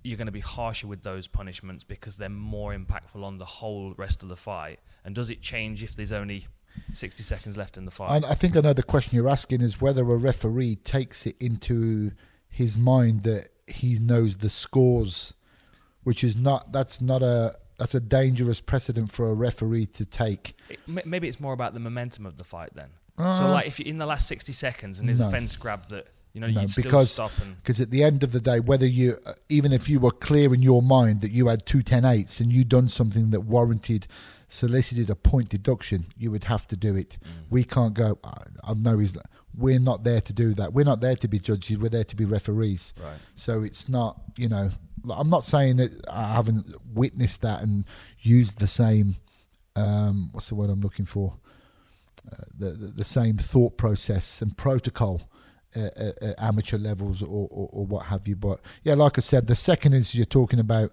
you're 0.02 0.16
going 0.16 0.26
to 0.26 0.32
be 0.32 0.40
harsher 0.40 0.88
with 0.88 1.02
those 1.04 1.28
punishments 1.28 1.84
because 1.84 2.16
they're 2.16 2.28
more 2.28 2.74
impactful 2.74 3.22
on 3.22 3.38
the 3.38 3.44
whole 3.44 3.94
rest 3.96 4.24
of 4.24 4.28
the 4.28 4.36
fight? 4.36 4.80
And 5.04 5.14
does 5.14 5.30
it 5.30 5.40
change 5.40 5.84
if 5.84 5.94
there's 5.94 6.10
only 6.12 6.46
60 6.92 7.22
seconds 7.22 7.56
left 7.56 7.76
in 7.76 7.84
the 7.84 7.90
fight? 7.90 8.16
And 8.16 8.24
I 8.24 8.34
think 8.34 8.56
another 8.56 8.82
question 8.82 9.16
you're 9.16 9.28
asking 9.28 9.60
is 9.60 9.80
whether 9.80 10.02
a 10.02 10.16
referee 10.16 10.76
takes 10.76 11.26
it 11.26 11.36
into 11.40 12.12
his 12.48 12.76
mind 12.76 13.22
that 13.22 13.48
he 13.66 13.98
knows 14.00 14.36
the 14.38 14.50
scores, 14.50 15.34
which 16.02 16.22
is 16.24 16.36
not 16.40 16.72
that's 16.72 17.00
not 17.00 17.22
a 17.22 17.54
that's 17.78 17.94
a 17.94 18.00
dangerous 18.00 18.60
precedent 18.60 19.10
for 19.10 19.30
a 19.30 19.34
referee 19.34 19.86
to 19.86 20.04
take. 20.04 20.54
It, 20.68 21.06
maybe 21.06 21.26
it's 21.28 21.40
more 21.40 21.52
about 21.52 21.74
the 21.74 21.80
momentum 21.80 22.26
of 22.26 22.36
the 22.38 22.44
fight 22.44 22.70
then. 22.74 22.90
so 23.18 23.24
Uh, 23.24 23.52
like 23.52 23.66
if 23.66 23.78
you're 23.78 23.88
in 23.88 23.98
the 23.98 24.06
last 24.06 24.28
60 24.28 24.52
seconds 24.52 25.00
and 25.00 25.08
there's 25.08 25.20
no. 25.20 25.28
a 25.28 25.30
fence 25.30 25.56
grab 25.56 25.88
that 25.88 26.06
you 26.32 26.40
know 26.40 26.46
No, 26.48 26.62
because- 26.76 27.10
stop 27.12 27.32
Because 27.62 27.80
at 27.80 27.90
the 27.90 28.02
end 28.04 28.22
of 28.22 28.32
the 28.32 28.40
day, 28.40 28.60
whether 28.60 28.86
you, 28.86 29.18
even 29.48 29.72
if 29.72 29.88
you 29.88 30.00
were 30.00 30.10
clear 30.12 30.54
in 30.54 30.62
your 30.62 30.80
mind 30.82 31.20
that 31.22 31.30
you 31.32 31.48
had 31.48 31.66
two 31.66 31.82
10 31.82 32.04
eights 32.04 32.40
and 32.40 32.52
you'd 32.52 32.68
done 32.68 32.88
something 32.88 33.30
that 33.30 33.40
warranted, 33.42 34.06
solicited 34.52 35.10
a 35.10 35.16
point 35.16 35.48
deduction, 35.48 36.04
you 36.16 36.30
would 36.30 36.44
have 36.44 36.66
to 36.68 36.76
do 36.76 36.96
it. 36.96 37.18
We 37.50 37.64
can't 37.64 37.94
go, 37.94 38.18
I, 38.22 38.42
I 38.64 38.74
know 38.74 38.98
he's, 38.98 39.16
we're 39.56 39.80
not 39.80 40.04
there 40.04 40.20
to 40.20 40.32
do 40.32 40.54
that. 40.54 40.72
We're 40.72 40.84
not 40.84 41.00
there 41.00 41.16
to 41.16 41.28
be 41.28 41.38
judges, 41.38 41.78
we're 41.78 41.88
there 41.88 42.04
to 42.04 42.16
be 42.16 42.24
referees. 42.24 42.94
Right. 43.00 43.16
So 43.34 43.62
it's 43.62 43.88
not, 43.88 44.20
you 44.36 44.48
know, 44.48 44.70
I'm 45.10 45.30
not 45.30 45.44
saying 45.44 45.76
that 45.78 45.90
I 46.10 46.34
haven't 46.34 46.74
witnessed 46.94 47.42
that 47.42 47.62
and 47.62 47.84
used 48.20 48.58
the 48.58 48.66
same, 48.66 49.16
um, 49.76 50.28
what's 50.32 50.48
the 50.48 50.54
word 50.54 50.70
I'm 50.70 50.80
looking 50.80 51.06
for? 51.06 51.34
Uh, 52.30 52.36
the, 52.56 52.66
the 52.70 52.86
the 52.86 53.04
same 53.04 53.36
thought 53.36 53.76
process 53.76 54.42
and 54.42 54.56
protocol 54.56 55.28
at 55.74 56.38
amateur 56.38 56.78
levels 56.78 57.20
or, 57.22 57.48
or, 57.50 57.68
or 57.72 57.86
what 57.86 58.06
have 58.06 58.28
you. 58.28 58.36
But 58.36 58.60
yeah, 58.84 58.94
like 58.94 59.18
I 59.18 59.22
said, 59.22 59.46
the 59.46 59.56
second 59.56 59.94
instance 59.94 60.14
you're 60.14 60.26
talking 60.26 60.60
about, 60.60 60.92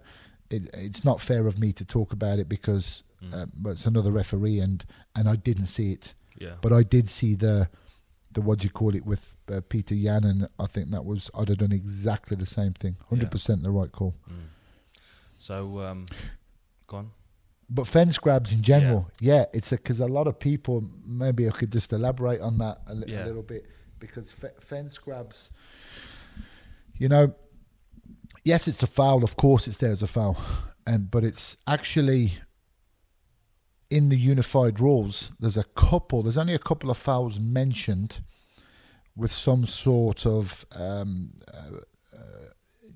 it, 0.49 0.69
it's 0.73 1.05
not 1.05 1.21
fair 1.21 1.45
of 1.45 1.59
me 1.59 1.71
to 1.73 1.85
talk 1.85 2.13
about 2.13 2.39
it 2.39 2.49
because 2.49 3.03
uh, 3.33 3.45
but 3.57 3.71
it's 3.71 3.85
another 3.85 4.11
referee 4.11 4.59
and 4.59 4.85
and 5.15 5.27
I 5.27 5.35
didn't 5.35 5.65
see 5.65 5.91
it, 5.91 6.13
yeah. 6.37 6.55
but 6.61 6.71
I 6.73 6.83
did 6.83 7.07
see 7.07 7.35
the 7.35 7.69
the 8.31 8.41
what 8.41 8.59
do 8.59 8.65
you 8.65 8.69
call 8.69 8.95
it 8.95 9.05
with 9.05 9.35
uh, 9.51 9.61
Peter 9.67 9.95
Yan, 9.95 10.23
and 10.23 10.47
I 10.59 10.67
think 10.67 10.89
that 10.89 11.03
was 11.03 11.29
I'd 11.37 11.49
have 11.49 11.57
done 11.57 11.71
exactly 11.71 12.37
the 12.37 12.45
same 12.45 12.73
thing, 12.73 12.95
hundred 13.09 13.31
percent 13.31 13.63
the 13.63 13.71
right 13.71 13.91
call. 13.91 14.15
So 15.37 15.79
um, 15.79 16.05
go 16.87 16.97
on. 16.97 17.11
But 17.69 17.85
fence 17.85 18.17
grabs 18.17 18.51
in 18.51 18.63
general, 18.63 19.11
yeah, 19.19 19.45
it's 19.53 19.69
because 19.69 19.99
a, 19.99 20.07
lot 20.07 20.27
of 20.27 20.39
people. 20.39 20.83
Maybe 21.07 21.47
I 21.47 21.51
could 21.51 21.71
just 21.71 21.93
elaborate 21.93 22.41
on 22.41 22.57
that 22.57 22.79
a, 22.87 22.95
li- 22.95 23.13
a 23.13 23.25
little 23.25 23.43
bit 23.43 23.67
because 23.99 24.31
fe- 24.31 24.57
fence 24.59 24.97
grabs. 24.97 25.51
You 26.97 27.09
know, 27.09 27.33
yes, 28.43 28.67
it's 28.67 28.81
a 28.81 28.87
foul. 28.87 29.23
Of 29.23 29.35
course, 29.35 29.67
it's 29.67 29.77
there 29.77 29.91
as 29.91 30.01
a 30.01 30.07
foul, 30.07 30.37
and 30.87 31.11
but 31.11 31.23
it's 31.23 31.57
actually 31.67 32.31
in 33.89 34.09
the 34.09 34.17
unified 34.17 34.79
rules. 34.79 35.31
There's 35.39 35.57
a 35.57 35.63
couple. 35.63 36.23
There's 36.23 36.37
only 36.37 36.53
a 36.53 36.59
couple 36.59 36.89
of 36.89 36.97
fouls 36.97 37.39
mentioned 37.39 38.21
with 39.15 39.31
some 39.31 39.65
sort 39.65 40.25
of 40.25 40.65
um, 40.75 41.31
uh, 41.53 41.77
uh, 42.15 42.49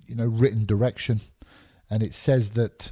you 0.08 0.16
know 0.16 0.28
written 0.28 0.66
direction, 0.66 1.22
and 1.90 2.04
it 2.04 2.14
says 2.14 2.52
that 2.52 2.92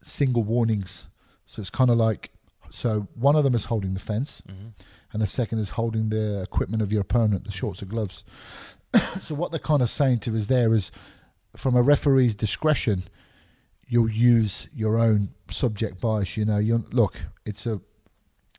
single 0.00 0.44
warnings. 0.44 1.08
So 1.46 1.60
it's 1.60 1.70
kind 1.70 1.90
of 1.90 1.96
like 1.96 2.30
so 2.70 3.08
one 3.14 3.36
of 3.36 3.44
them 3.44 3.54
is 3.54 3.66
holding 3.66 3.94
the 3.94 4.00
fence, 4.00 4.42
and 5.12 5.22
the 5.22 5.26
second 5.26 5.58
is 5.58 5.70
holding 5.70 6.10
the 6.10 6.42
equipment 6.42 6.82
of 6.82 6.92
your 6.92 7.02
opponent, 7.02 7.44
the 7.44 7.52
shorts 7.52 7.82
or 7.82 7.86
gloves. 7.86 8.24
so 9.20 9.34
what 9.34 9.50
they're 9.50 9.58
kind 9.58 9.82
of 9.82 9.88
saying 9.88 10.18
to 10.20 10.36
us 10.36 10.46
there 10.46 10.72
is, 10.72 10.90
from 11.56 11.74
a 11.76 11.82
referee's 11.82 12.34
discretion, 12.34 13.02
you'll 13.88 14.10
use 14.10 14.68
your 14.74 14.98
own 14.98 15.28
subject 15.50 16.00
bias. 16.00 16.36
You 16.36 16.44
know, 16.44 16.58
you 16.58 16.84
look, 16.92 17.14
it's 17.44 17.66
a, 17.66 17.80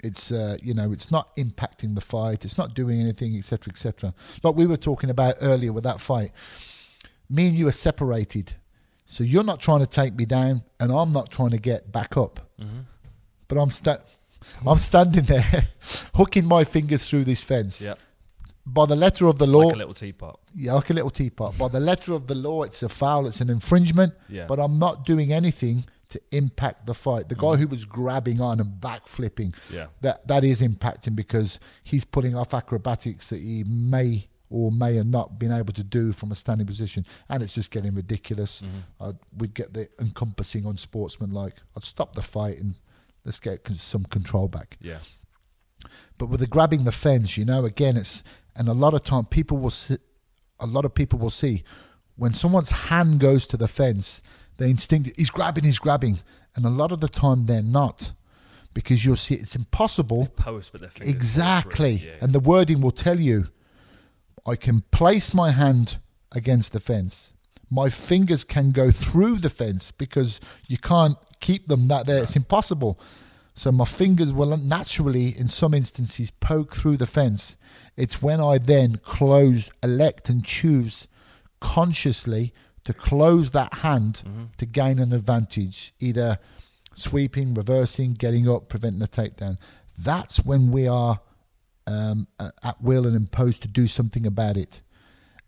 it's 0.04 0.32
uh, 0.32 0.58
you 0.62 0.74
know, 0.74 0.92
it's 0.92 1.12
not 1.12 1.36
impacting 1.36 1.96
the 1.96 2.02
fight. 2.02 2.46
It's 2.46 2.58
not 2.58 2.74
doing 2.74 3.00
anything, 3.02 3.36
etc., 3.38 3.72
etc. 3.72 4.14
Like 4.44 4.56
we 4.56 4.66
were 4.66 4.78
talking 4.78 5.10
about 5.10 5.36
earlier 5.42 5.74
with 5.74 5.84
that 5.84 6.00
fight. 6.00 6.32
Me 7.30 7.48
and 7.48 7.56
you 7.58 7.68
are 7.68 7.74
separated, 7.74 8.54
so 9.06 9.24
you're 9.24 9.44
not 9.44 9.60
trying 9.60 9.80
to 9.82 9.88
take 9.88 10.14
me 10.16 10.26
down, 10.26 10.62
and 10.80 10.92
I'm 10.92 11.12
not 11.12 11.30
trying 11.30 11.50
to 11.52 11.58
get 11.58 11.92
back 11.92 12.16
up. 12.18 12.40
But 13.50 13.58
I'm 13.58 13.72
sta- 13.72 14.00
I'm 14.66 14.80
standing 14.80 15.24
there, 15.24 15.68
hooking 16.16 16.46
my 16.46 16.64
fingers 16.64 17.10
through 17.10 17.24
this 17.26 17.44
fence. 17.44 17.82
Yeah. 17.82 17.96
By 18.70 18.86
the 18.86 18.97
letter 18.97 19.28
of 19.28 19.38
the 19.38 19.47
law, 19.47 19.68
Like 19.68 19.76
a 19.76 19.78
little 19.78 19.93
teapot. 19.93 20.39
yeah, 20.53 20.74
like 20.74 20.89
a 20.89 20.93
little 20.93 21.09
teapot. 21.09 21.57
By 21.57 21.70
the 21.70 21.80
letter 21.80 22.11
of 22.11 22.28
the 22.28 22.36
law, 22.36 22.63
it's 22.63 22.84
a 22.84 22.89
foul, 22.89 23.26
it's 23.26 23.39
an 23.39 23.49
infringement. 23.49 24.13
Yeah. 24.28 24.45
But 24.45 24.59
I'm 24.59 24.78
not 24.78 25.05
doing 25.05 25.32
anything 25.32 25.86
to 26.09 26.22
impact 26.32 26.86
the 26.86 26.93
fight. 26.93 27.30
The 27.30 27.36
guy 27.36 27.55
mm. 27.55 27.59
who 27.59 27.68
was 27.68 27.86
grabbing 27.86 28.41
on 28.41 28.59
and 28.59 28.80
backflipping, 28.82 29.55
Yeah. 29.74 29.88
that 30.01 30.28
that 30.28 30.43
is 30.43 30.61
impacting 30.61 31.15
because 31.15 31.59
he's 31.84 32.03
putting 32.05 32.36
off 32.36 32.53
acrobatics 32.53 33.28
that 33.28 33.39
he 33.39 33.63
may 33.65 34.28
or 34.49 34.72
may 34.72 34.95
have 34.95 35.07
not 35.07 35.39
been 35.39 35.51
able 35.51 35.74
to 35.74 35.84
do 35.84 36.11
from 36.11 36.32
a 36.32 36.36
standing 36.36 36.68
position, 36.68 37.05
and 37.30 37.43
it's 37.43 37.55
just 37.55 37.72
getting 37.72 37.93
ridiculous. 37.95 38.61
Mm-hmm. 38.61 39.03
I'd, 39.03 39.18
we'd 39.38 39.53
get 39.53 39.74
the 39.74 39.89
encompassing 39.99 40.65
on 40.65 40.78
sportsman 40.78 41.32
like 41.32 41.55
I'd 41.76 41.84
stop 41.84 42.15
the 42.15 42.22
fight 42.22 42.57
and 42.57 42.78
let's 43.26 43.39
get 43.39 43.65
some 43.68 44.03
control 44.05 44.47
back. 44.47 44.78
Yeah. 44.82 44.99
But 46.18 46.28
with 46.28 46.39
the 46.39 46.47
grabbing 46.47 46.86
the 46.86 46.91
fence, 46.91 47.38
you 47.38 47.45
know, 47.45 47.65
again, 47.65 47.97
it's 47.97 48.24
and 48.58 48.68
a 48.68 48.74
lot 48.74 48.93
of 48.93 49.03
time 49.03 49.26
people 49.26 49.58
will 49.58 49.70
see, 49.72 49.97
a 50.60 50.66
lot 50.66 50.86
of 50.86 50.93
people 50.93 51.20
will 51.20 51.30
see 51.30 51.64
when 52.16 52.34
someone's 52.34 52.72
hand 52.72 53.20
goes 53.20 53.45
to 53.47 53.58
the 53.58 53.68
fence, 53.68 54.22
they 54.58 54.70
instinct 54.70 55.12
he's 55.16 55.30
grabbing, 55.30 55.64
he's 55.64 55.80
grabbing, 55.80 56.18
and 56.55 56.66
a 56.66 56.70
lot 56.70 56.91
of 56.91 56.99
the 56.99 57.08
time 57.08 57.45
they're 57.45 57.62
not 57.62 58.14
because 58.74 59.05
you'll 59.05 59.16
see 59.16 59.36
it's 59.36 59.55
impossible. 59.55 60.28
Post, 60.36 60.72
but 60.72 60.82
their 60.82 60.89
fingers 60.89 61.05
fall 61.05 61.12
through. 61.12 61.16
Exactly, 61.16 61.91
Yeah. 61.93 62.12
and 62.22 62.32
the 62.32 62.39
wording 62.39 62.82
will 62.82 62.91
tell 62.91 63.20
you, 63.20 63.45
I 64.45 64.55
can 64.55 64.82
place 64.91 65.34
my 65.34 65.51
hand 65.51 65.97
against 66.32 66.74
the 66.74 66.80
fence, 66.80 67.34
my 67.70 67.89
fingers 67.89 68.43
can 68.43 68.72
go 68.72 68.91
through 68.91 69.38
the 69.39 69.49
fence 69.49 69.91
because 69.91 70.39
you 70.68 70.78
can't 70.78 71.18
keep 71.39 71.68
them 71.68 71.88
that 71.89 72.05
there. 72.05 72.24
It's 72.24 72.36
impossible. 72.36 72.99
So 73.55 73.72
my 73.72 73.86
fingers 73.86 74.32
will 74.32 74.55
naturally, 74.58 75.38
in 75.38 75.47
some 75.47 75.74
instances, 75.74 76.32
poke 76.32 76.76
through 76.76 76.97
the 76.97 77.05
fence. 77.08 77.58
It's 77.98 78.22
when 78.22 78.39
I 78.39 78.60
then 78.60 78.98
close, 78.98 79.72
elect, 79.84 80.30
and 80.30 80.45
choose 80.45 81.08
consciously 81.60 82.54
to 82.84 82.93
close 82.93 83.52
that 83.52 83.74
hand 83.74 84.24
to 84.58 84.66
gain 84.66 85.00
an 85.00 85.12
advantage, 85.12 85.93
either 86.00 86.38
sweeping, 86.93 87.54
reversing, 87.54 88.14
getting 88.14 88.48
up, 88.48 88.70
preventing 88.70 89.02
a 89.02 89.08
takedown. 89.08 89.58
That's 89.98 90.45
when 90.45 90.72
we 90.72 90.88
are 90.88 91.20
um, 91.88 92.28
at 92.39 92.82
will 92.82 93.06
and 93.08 93.16
imposed 93.16 93.62
to 93.64 93.68
do 93.68 93.88
something 93.88 94.26
about 94.26 94.58
it. 94.58 94.82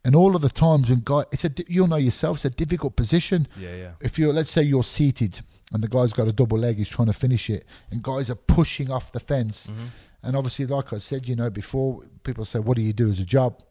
And 0.06 0.16
all 0.16 0.36
of 0.36 0.41
the 0.41 0.50
times 0.50 0.89
when 0.89 1.02
guy, 1.02 1.24
it's 1.32 1.43
a 1.43 1.52
you'll 1.68 1.88
know 1.88 1.97
yourself, 1.97 2.38
it's 2.38 2.45
a 2.45 2.50
difficult 2.50 2.95
position. 2.95 3.47
Yeah, 3.60 3.76
yeah. 3.76 3.91
If 4.02 4.18
you're, 4.18 4.34
let's 4.34 4.50
say 4.50 4.64
you're 4.64 4.84
seated 4.84 5.41
and 5.74 5.84
the 5.84 5.89
guy's 5.89 6.14
got 6.14 6.28
a 6.28 6.32
double 6.32 6.58
leg, 6.58 6.78
he's 6.78 6.89
trying 6.89 7.08
to 7.08 7.14
finish 7.14 7.50
it, 7.50 7.66
and 7.91 8.02
guys 8.02 8.32
are 8.32 8.36
pushing 8.36 8.89
off 8.91 9.12
the 9.12 9.20
fence. 9.20 9.72
And 10.24 10.36
obviously, 10.36 10.65
like 10.65 10.91
I 10.93 10.97
said, 10.97 11.28
you 11.28 11.36
know, 11.36 11.49
before 11.49 12.01
people 12.24 12.45
say, 12.45 12.59
"What 12.59 12.76
do 12.76 12.82
you 12.84 12.93
do 12.93 13.07
as 13.07 13.20
a 13.20 13.26
job?" 13.26 13.61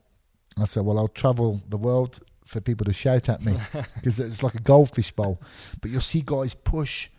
I 0.59 0.65
said, 0.65 0.85
"Well, 0.85 0.99
I'll 0.99 1.09
travel 1.09 1.63
the 1.69 1.77
world 1.77 2.21
for 2.45 2.61
people 2.61 2.87
to 2.87 2.93
shout 2.93 3.29
at 3.29 3.45
me 3.45 3.55
because 3.95 4.19
it's 4.19 4.43
like 4.43 4.55
a 4.55 4.61
goldfish 4.61 5.11
bowl." 5.13 5.41
But 5.81 5.91
you'll 5.91 6.01
see 6.01 6.23
guys 6.25 6.55
push, 6.55 7.11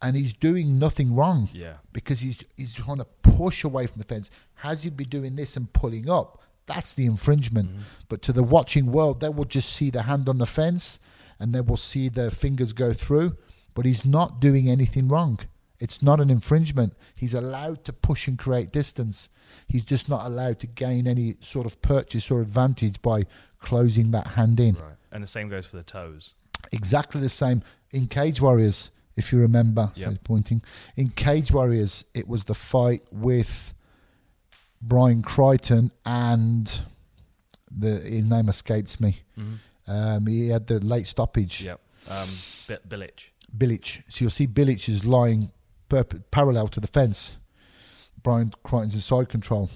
and 0.00 0.16
he's 0.16 0.32
doing 0.32 0.78
nothing 0.78 1.14
wrong 1.14 1.48
Yeah. 1.52 1.74
because 1.92 2.20
he's 2.20 2.44
he's 2.56 2.74
trying 2.74 2.98
to 2.98 3.04
push 3.22 3.64
away 3.64 3.86
from 3.88 4.00
the 4.00 4.06
fence. 4.06 4.30
Has 4.54 4.84
he 4.84 4.90
be 4.90 5.04
doing 5.04 5.34
this 5.36 5.56
and 5.56 5.72
pulling 5.72 6.08
up? 6.08 6.40
That's 6.66 6.94
the 6.94 7.06
infringement. 7.06 7.68
Mm-hmm. 7.70 7.80
But 8.08 8.22
to 8.22 8.32
the 8.32 8.44
watching 8.44 8.92
world, 8.92 9.20
they 9.20 9.28
will 9.28 9.44
just 9.44 9.72
see 9.72 9.90
the 9.90 10.02
hand 10.02 10.28
on 10.28 10.38
the 10.38 10.46
fence 10.46 11.00
and 11.40 11.52
they 11.52 11.60
will 11.60 11.76
see 11.76 12.08
the 12.08 12.30
fingers 12.30 12.72
go 12.72 12.92
through. 12.92 13.36
But 13.74 13.84
he's 13.86 14.06
not 14.06 14.40
doing 14.40 14.68
anything 14.68 15.08
wrong. 15.08 15.40
It's 15.82 16.00
not 16.00 16.20
an 16.20 16.30
infringement. 16.30 16.94
He's 17.18 17.34
allowed 17.34 17.82
to 17.86 17.92
push 17.92 18.28
and 18.28 18.38
create 18.38 18.70
distance. 18.70 19.28
He's 19.66 19.84
just 19.84 20.08
not 20.08 20.24
allowed 20.24 20.60
to 20.60 20.68
gain 20.68 21.08
any 21.08 21.34
sort 21.40 21.66
of 21.66 21.82
purchase 21.82 22.30
or 22.30 22.40
advantage 22.40 23.02
by 23.02 23.24
closing 23.58 24.12
that 24.12 24.28
hand 24.28 24.60
in. 24.60 24.74
Right. 24.74 24.94
And 25.10 25.24
the 25.24 25.26
same 25.26 25.48
goes 25.48 25.66
for 25.66 25.78
the 25.78 25.82
toes. 25.82 26.36
Exactly 26.70 27.20
the 27.20 27.28
same 27.28 27.64
in 27.90 28.06
Cage 28.06 28.40
Warriors, 28.40 28.92
if 29.16 29.32
you 29.32 29.40
remember. 29.40 29.90
Yep. 29.96 30.08
So 30.12 30.18
pointing 30.22 30.62
in 30.96 31.08
Cage 31.08 31.50
Warriors, 31.50 32.04
it 32.14 32.28
was 32.28 32.44
the 32.44 32.54
fight 32.54 33.02
with 33.10 33.74
Brian 34.80 35.20
Crichton 35.20 35.90
and 36.06 36.80
the 37.72 37.98
his 37.98 38.30
name 38.30 38.48
escapes 38.48 39.00
me. 39.00 39.16
Um, 39.88 40.28
he 40.28 40.48
had 40.48 40.68
the 40.68 40.78
late 40.78 41.08
stoppage. 41.08 41.64
Yep. 41.64 41.80
Um, 42.08 42.28
Bilic. 42.88 43.30
Bilic. 43.58 44.04
So 44.06 44.22
you'll 44.22 44.30
see 44.30 44.46
Bilic 44.46 44.88
is 44.88 45.04
lying 45.04 45.50
perp- 45.92 46.22
parallel 46.30 46.68
to 46.68 46.80
the 46.80 46.86
fence. 46.86 47.38
Brian 48.22 48.52
Crichton's 48.62 48.94
in 48.94 49.00
side 49.00 49.28
control. 49.28 49.70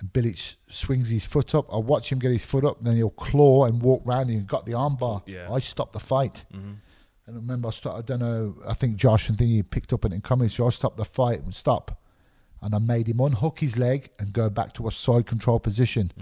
And 0.00 0.12
Bilic 0.12 0.56
swings 0.66 1.10
his 1.10 1.24
foot 1.24 1.54
up. 1.54 1.72
I 1.72 1.78
watch 1.78 2.10
him 2.10 2.18
get 2.18 2.32
his 2.32 2.44
foot 2.44 2.64
up, 2.64 2.80
then 2.80 2.96
he'll 2.96 3.10
claw 3.10 3.66
and 3.66 3.80
walk 3.80 4.02
round 4.04 4.30
and 4.30 4.46
got 4.46 4.66
the 4.66 4.72
armbar. 4.72 5.22
Yeah. 5.26 5.50
I 5.50 5.60
stopped 5.60 5.92
the 5.92 6.00
fight. 6.00 6.44
Mm-hmm. 6.52 6.72
And 7.26 7.36
I 7.36 7.38
remember 7.38 7.68
I 7.68 7.70
started, 7.70 7.98
I 7.98 8.16
don't 8.16 8.20
know, 8.20 8.56
I 8.66 8.74
think 8.74 8.96
Josh 8.96 9.28
and 9.28 9.38
Thingy 9.38 9.68
picked 9.70 9.92
up 9.92 10.04
it 10.04 10.12
in 10.12 10.20
comments. 10.20 10.54
So 10.54 10.66
I 10.66 10.70
stopped 10.70 10.96
the 10.96 11.04
fight 11.04 11.40
and 11.42 11.54
stop. 11.54 12.02
And 12.62 12.74
I 12.74 12.78
made 12.78 13.08
him 13.08 13.20
unhook 13.20 13.60
his 13.60 13.78
leg 13.78 14.10
and 14.18 14.32
go 14.32 14.50
back 14.50 14.72
to 14.74 14.86
a 14.86 14.92
side 14.92 15.26
control 15.26 15.60
position. 15.60 16.12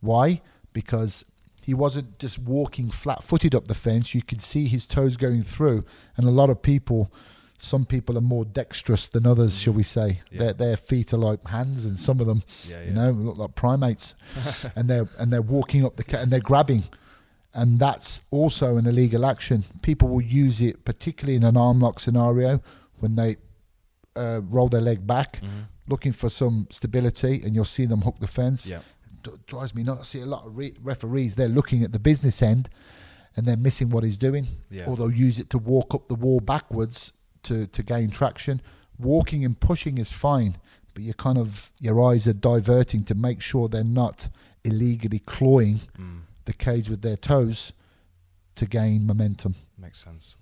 Why? 0.00 0.40
Because 0.72 1.24
he 1.62 1.74
wasn't 1.74 2.18
just 2.18 2.38
walking 2.38 2.90
flat 2.90 3.22
footed 3.22 3.54
up 3.54 3.68
the 3.68 3.74
fence. 3.74 4.14
You 4.14 4.22
could 4.22 4.42
see 4.42 4.66
his 4.66 4.84
toes 4.84 5.16
going 5.16 5.42
through. 5.42 5.84
And 6.16 6.26
a 6.26 6.30
lot 6.30 6.50
of 6.50 6.60
people, 6.60 7.12
some 7.62 7.84
people 7.86 8.18
are 8.18 8.22
more 8.22 8.44
dexterous 8.44 9.06
than 9.06 9.24
others, 9.24 9.58
shall 9.60 9.72
we 9.74 9.82
say. 9.84 10.20
Yeah. 10.30 10.38
Their, 10.38 10.52
their 10.54 10.76
feet 10.76 11.12
are 11.14 11.18
like 11.18 11.44
hands, 11.46 11.84
and 11.84 11.96
some 11.96 12.18
of 12.20 12.26
them, 12.26 12.42
Yeah, 12.68 12.80
you 12.80 12.86
yeah. 12.86 12.92
know, 12.92 13.10
look 13.12 13.36
like 13.38 13.54
primates. 13.54 14.14
and 14.76 14.88
they're 14.90 15.06
and 15.18 15.32
they're 15.32 15.42
walking 15.42 15.84
up 15.84 15.96
the 15.96 16.04
ca- 16.04 16.18
and 16.18 16.30
they're 16.30 16.40
grabbing 16.40 16.82
and 17.54 17.78
that's 17.78 18.22
also 18.30 18.78
an 18.78 18.86
illegal 18.86 19.26
action. 19.26 19.62
People 19.82 20.08
will 20.08 20.22
use 20.22 20.62
it, 20.62 20.86
particularly 20.86 21.36
in 21.36 21.44
an 21.44 21.54
arm 21.54 21.80
lock 21.80 22.00
scenario, 22.00 22.62
when 23.00 23.14
they 23.14 23.36
uh, 24.16 24.40
roll 24.44 24.68
their 24.68 24.80
leg 24.80 25.06
back, 25.06 25.36
Mm-hmm. 25.42 25.60
looking 25.86 26.12
for 26.12 26.30
some 26.30 26.66
stability, 26.70 27.42
and 27.44 27.54
you'll 27.54 27.66
see 27.66 27.84
them 27.84 28.00
hook 28.00 28.16
the 28.20 28.26
fence. 28.26 28.66
Yeah. 28.70 28.80
D- 29.22 29.32
drives 29.46 29.74
me 29.74 29.82
nuts. 29.82 30.00
I 30.00 30.04
see 30.04 30.20
a 30.22 30.26
lot 30.26 30.46
of 30.46 30.56
re- 30.56 30.74
referees. 30.82 31.36
They're 31.36 31.46
looking 31.48 31.82
at 31.84 31.92
the 31.92 31.98
business 32.00 32.40
end, 32.40 32.70
and 33.36 33.44
they're 33.46 33.58
missing 33.58 33.90
what 33.90 34.02
he's 34.02 34.16
doing, 34.18 34.46
Yeah. 34.70 34.86
or 34.86 34.96
they'll 34.96 35.12
use 35.12 35.38
it 35.38 35.50
to 35.50 35.58
walk 35.58 35.94
up 35.94 36.08
the 36.08 36.14
wall 36.14 36.40
backwards 36.40 37.12
to 37.44 37.66
to 37.66 37.82
gain 37.82 38.10
traction. 38.10 38.60
Walking 38.98 39.44
and 39.44 39.58
pushing 39.58 39.98
is 39.98 40.12
fine, 40.12 40.56
but 40.94 41.02
you 41.02 41.14
kind 41.14 41.38
of 41.38 41.70
your 41.78 42.00
eyes 42.02 42.26
are 42.28 42.32
diverting 42.34 43.04
to 43.04 43.14
make 43.14 43.40
sure 43.40 43.68
they're 43.68 43.84
not 43.84 44.28
illegally 44.64 45.18
clawing 45.20 45.76
Mm. 45.98 46.20
the 46.44 46.52
cage 46.52 46.88
with 46.88 47.02
their 47.02 47.16
toes 47.16 47.72
to 48.54 48.66
gain 48.66 49.06
momentum. 49.06 49.54
Makes 49.78 49.98
sense. 50.04 50.36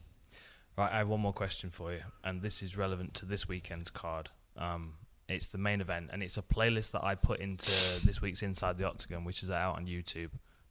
Right, 0.77 0.93
I 0.93 0.99
have 0.99 1.09
one 1.09 1.21
more 1.21 1.33
question 1.33 1.71
for 1.71 1.93
you, 1.93 2.01
and 2.25 2.43
this 2.43 2.63
is 2.63 2.77
relevant 2.77 3.15
to 3.15 3.27
this 3.27 3.47
weekend's 3.49 3.91
card. 3.91 4.31
Um, 4.57 4.95
it's 5.29 5.47
the 5.47 5.59
main 5.59 5.81
event, 5.81 6.11
and 6.13 6.23
it's 6.23 6.37
a 6.37 6.43
playlist 6.43 6.91
that 6.93 7.05
I 7.05 7.15
put 7.15 7.41
into 7.41 7.71
this 8.05 8.21
week's 8.21 8.43
Inside 8.43 8.77
the 8.77 8.85
Octagon, 8.85 9.25
which 9.25 9.43
is 9.43 9.51
out 9.51 9.77
on 9.77 9.87
YouTube. 9.87 10.31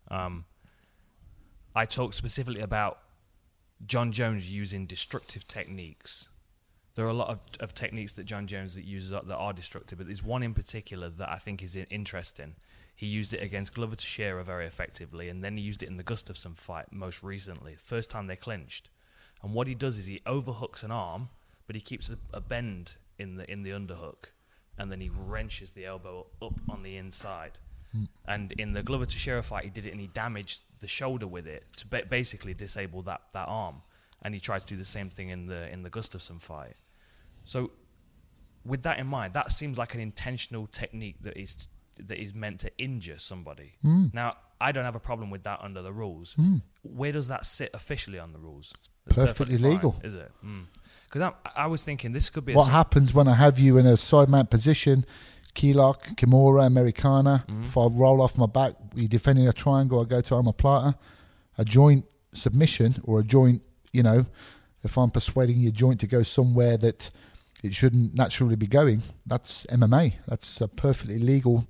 Um, 0.10 0.46
I 1.76 1.86
talk 1.86 2.14
specifically 2.14 2.62
about 2.62 3.00
Jon 3.86 4.12
Jones 4.12 4.54
using 4.54 4.86
destructive 4.86 5.48
techniques. 5.48 6.30
There 6.96 7.06
are 7.06 7.10
a 7.10 7.14
lot 7.14 7.30
of, 7.30 7.40
of 7.60 7.74
techniques 7.74 8.14
that 8.14 8.26
Jon 8.26 8.46
Jones 8.46 8.76
that 8.76 8.84
uses 8.84 9.12
that 9.12 9.32
are 9.32 9.54
destructive, 9.54 9.98
but 9.98 10.08
there's 10.08 10.24
one 10.24 10.44
in 10.44 10.54
particular 10.54 11.10
that 11.10 11.30
I 11.30 11.36
think 11.36 11.64
is 11.64 11.76
interesting. 11.76 12.56
He 12.96 13.06
used 13.06 13.34
it 13.34 13.42
against 13.42 13.76
Glover 13.76 13.96
Teixeira 13.96 14.44
very 14.44 14.66
effectively, 14.66 15.30
and 15.30 15.42
then 15.42 15.56
he 15.56 15.64
used 15.64 15.82
it 15.82 15.88
in 15.88 15.96
the 15.96 16.04
Gustafsson 16.04 16.58
fight 16.58 16.92
most 16.92 17.24
recently, 17.24 17.74
first 17.74 18.10
time 18.10 18.28
they 18.28 18.36
clinched. 18.36 18.90
And 19.42 19.54
what 19.54 19.68
he 19.68 19.76
does 19.76 19.98
is 19.98 20.08
he 20.08 20.22
overhooks 20.26 20.84
an 20.84 20.92
arm, 20.92 21.30
but 21.66 21.78
he 21.78 21.82
keeps 21.82 22.10
a, 22.10 22.18
a 22.34 22.42
bend 22.42 22.98
in 23.18 23.36
the 23.36 23.50
in 23.50 23.64
the 23.64 23.70
underhook, 23.70 24.32
and 24.78 24.92
then 24.92 25.00
he 25.00 25.10
wrenches 25.10 25.72
the 25.72 25.86
elbow 25.86 26.28
up 26.42 26.60
on 26.68 26.84
the 26.84 26.98
inside. 26.98 27.60
And 28.28 28.52
in 28.54 28.74
the 28.74 28.84
Glover 28.84 29.06
Teixeira 29.06 29.42
fight, 29.42 29.64
he 29.64 29.70
did 29.70 29.86
it 29.86 29.92
and 29.92 30.00
he 30.00 30.08
damaged 30.08 30.64
the 30.80 30.88
shoulder 30.88 31.28
with 31.28 31.48
it 31.48 31.66
to 31.78 31.88
ba- 31.88 32.04
basically 32.10 32.54
disable 32.54 33.02
that, 33.04 33.22
that 33.34 33.48
arm. 33.48 33.82
And 34.22 34.34
he 34.34 34.40
tried 34.40 34.60
to 34.60 34.66
do 34.68 34.76
the 34.76 34.86
same 34.86 35.10
thing 35.10 35.30
in 35.30 35.48
the 35.48 35.72
in 35.72 35.84
the 35.84 35.90
Gustafsson 35.90 36.42
fight. 36.42 36.76
So, 37.46 37.72
with 38.66 38.84
that 38.84 39.00
in 39.00 39.08
mind, 39.08 39.34
that 39.34 39.52
seems 39.52 39.78
like 39.78 39.94
an 39.96 40.02
intentional 40.02 40.68
technique 40.68 41.16
that 41.22 41.38
is 41.38 41.70
that 42.08 42.22
is 42.22 42.34
meant 42.34 42.60
to 42.62 42.72
injure 42.78 43.18
somebody. 43.18 43.74
Hmm. 43.82 44.08
Now, 44.14 44.36
I 44.62 44.72
don't 44.72 44.86
have 44.86 44.96
a 44.96 45.00
problem 45.00 45.30
with 45.30 45.44
that 45.44 45.60
under 45.62 45.82
the 45.82 45.94
rules. 45.94 46.34
Hmm. 46.34 46.58
Where 46.84 47.12
does 47.12 47.30
that 47.30 47.46
sit 47.46 47.72
officially 47.74 48.20
on 48.20 48.34
the 48.34 48.40
rules? 48.40 48.74
It's 48.76 48.90
perfectly 49.16 49.58
fine, 49.58 49.72
legal. 49.72 50.02
is 50.04 50.16
it? 50.16 50.32
Hmm. 50.42 50.64
Because 51.06 51.22
I, 51.22 51.34
I 51.56 51.68
was 51.68 51.84
thinking 51.84 52.12
this 52.12 52.30
could 52.30 52.46
be 52.46 52.54
What 52.54 52.70
happens 52.70 53.14
when 53.14 53.28
I 53.28 53.36
have 53.36 53.58
you 53.58 53.78
in 53.78 53.86
a 53.86 53.98
side 53.98 54.30
mount 54.30 54.50
position, 54.50 55.06
key 55.54 55.74
lock, 55.74 56.08
Kimura, 56.10 56.66
Americana? 56.66 57.46
Mm-hmm. 57.48 57.64
If 57.66 57.78
I 57.78 57.88
roll 57.88 58.22
off 58.22 58.38
my 58.38 58.46
back, 58.46 58.74
you're 58.96 59.08
defending 59.08 59.48
a 59.48 59.54
triangle, 59.54 60.02
I 60.02 60.06
go 60.06 60.22
to 60.22 60.34
omoplata. 60.36 60.96
A 61.58 61.66
joint 61.66 62.06
submission 62.34 62.96
or 63.04 63.20
a 63.20 63.24
joint, 63.24 63.62
you 63.92 64.04
know, 64.04 64.26
if 64.84 64.98
I'm 64.98 65.12
persuading 65.12 65.58
your 65.58 65.72
joint 65.72 66.00
to 66.02 66.08
go 66.08 66.22
somewhere 66.24 66.78
that 66.78 67.12
it 67.64 67.74
shouldn't 67.74 68.16
naturally 68.16 68.56
be 68.56 68.68
going, 68.68 69.02
that's 69.26 69.66
MMA. 69.66 70.14
That's 70.28 70.62
a 70.62 70.68
perfectly 70.68 71.20
legal 71.20 71.68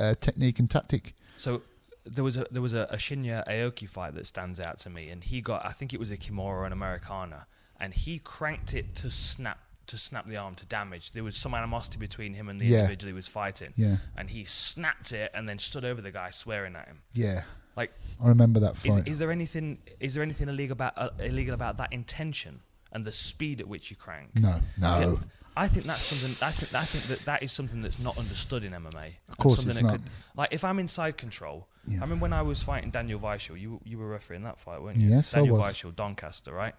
uh, 0.00 0.14
technique 0.14 0.58
and 0.58 0.68
tactic. 0.68 1.14
So 1.36 1.62
there 2.04 2.24
was 2.24 2.36
a 2.36 2.46
there 2.50 2.62
was 2.62 2.74
a, 2.74 2.88
a 2.90 2.96
Shinya 2.96 3.46
Aoki 3.46 3.88
fight 3.88 4.14
that 4.14 4.26
stands 4.26 4.60
out 4.60 4.78
to 4.80 4.90
me, 4.90 5.08
and 5.08 5.22
he 5.22 5.40
got 5.40 5.64
I 5.64 5.70
think 5.70 5.94
it 5.94 6.00
was 6.00 6.10
a 6.10 6.16
Kimura 6.16 6.46
or 6.46 6.66
an 6.66 6.72
Americana, 6.72 7.46
and 7.78 7.94
he 7.94 8.18
cranked 8.18 8.74
it 8.74 8.94
to 8.96 9.10
snap 9.10 9.60
to 9.88 9.98
snap 9.98 10.26
the 10.26 10.36
arm 10.36 10.54
to 10.56 10.66
damage. 10.66 11.10
There 11.12 11.24
was 11.24 11.36
some 11.36 11.54
animosity 11.54 11.98
between 11.98 12.34
him 12.34 12.48
and 12.48 12.60
the 12.60 12.66
Yeah. 12.66 12.78
individual 12.80 13.08
he 13.08 13.14
was 13.14 13.26
fighting, 13.28 13.72
Yeah. 13.76 13.96
and 14.16 14.30
he 14.30 14.44
snapped 14.44 15.12
it 15.12 15.30
and 15.34 15.48
then 15.48 15.58
stood 15.58 15.84
over 15.84 16.00
the 16.00 16.10
guy 16.12 16.30
swearing 16.30 16.76
at 16.76 16.86
him. 16.86 17.02
Yeah. 17.12 17.42
Like, 17.76 17.92
I 18.22 18.28
remember 18.28 18.60
that 18.60 18.76
fight. 18.76 19.06
is 19.06 19.18
there 19.18 19.30
anything 19.30 19.78
is 20.00 20.14
there 20.14 20.22
anything 20.22 20.48
illegal 20.48 20.72
about 20.72 20.94
uh, 20.96 21.10
illegal 21.20 21.54
about 21.54 21.76
that 21.76 21.92
intention 21.92 22.60
and 22.92 23.04
the 23.04 23.12
speed 23.12 23.60
at 23.60 23.68
which 23.68 23.90
you 23.90 23.96
crank? 23.96 24.34
no, 24.34 24.60
no. 24.78 24.92
See, 24.92 25.22
I 25.56 25.66
think 25.68 25.86
that's 25.86 26.02
something. 26.02 26.30
I 26.46 26.50
think, 26.52 26.72
I 26.74 26.84
think 26.84 27.04
that 27.04 27.24
that 27.26 27.42
is 27.42 27.50
something 27.52 27.82
that's 27.82 27.98
not 27.98 28.16
understood 28.18 28.62
in 28.64 28.72
MMA. 28.72 29.14
Of 29.28 29.36
course 29.38 29.64
it's 29.64 29.74
that 29.76 29.82
not. 29.82 29.92
Could, 29.92 30.02
like 30.36 30.52
if 30.52 30.64
I'm 30.64 30.78
inside 30.78 31.16
control. 31.16 31.68
Yeah. 31.86 32.00
I 32.02 32.06
mean, 32.06 32.20
when 32.20 32.32
I 32.32 32.42
was 32.42 32.62
fighting 32.62 32.90
Daniel 32.90 33.18
Weichel, 33.20 33.58
you 33.58 33.80
you 33.84 33.96
were 33.98 34.08
refereeing 34.08 34.42
that 34.44 34.58
fight, 34.60 34.82
weren't 34.82 34.98
you? 34.98 35.08
Yes, 35.10 35.34
I 35.34 35.38
Daniel 35.38 35.58
was. 35.58 35.66
Weichel, 35.74 35.94
Doncaster, 35.94 36.52
right? 36.52 36.74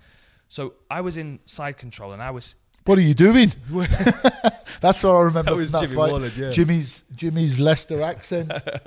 So 0.48 0.74
I 0.90 1.02
was 1.02 1.16
in 1.18 1.40
side 1.46 1.78
control, 1.78 2.12
and 2.14 2.22
I 2.22 2.32
was 2.32 2.56
What 2.86 2.98
are 2.98 3.02
you 3.02 3.14
doing? 3.14 3.52
That's 4.82 5.04
what 5.04 5.12
I 5.16 5.20
remember 5.22 5.52
That 5.52 5.58
was 5.58 5.72
from 5.72 5.82
that 5.82 5.90
Jimmy 5.90 5.96
fight. 5.96 6.38
Yeah. 6.38 6.52
Jimmy's 6.52 7.04
Jimmy's 7.16 7.60
Leicester 7.60 8.02
accent, 8.02 8.52
uh, 8.66 8.78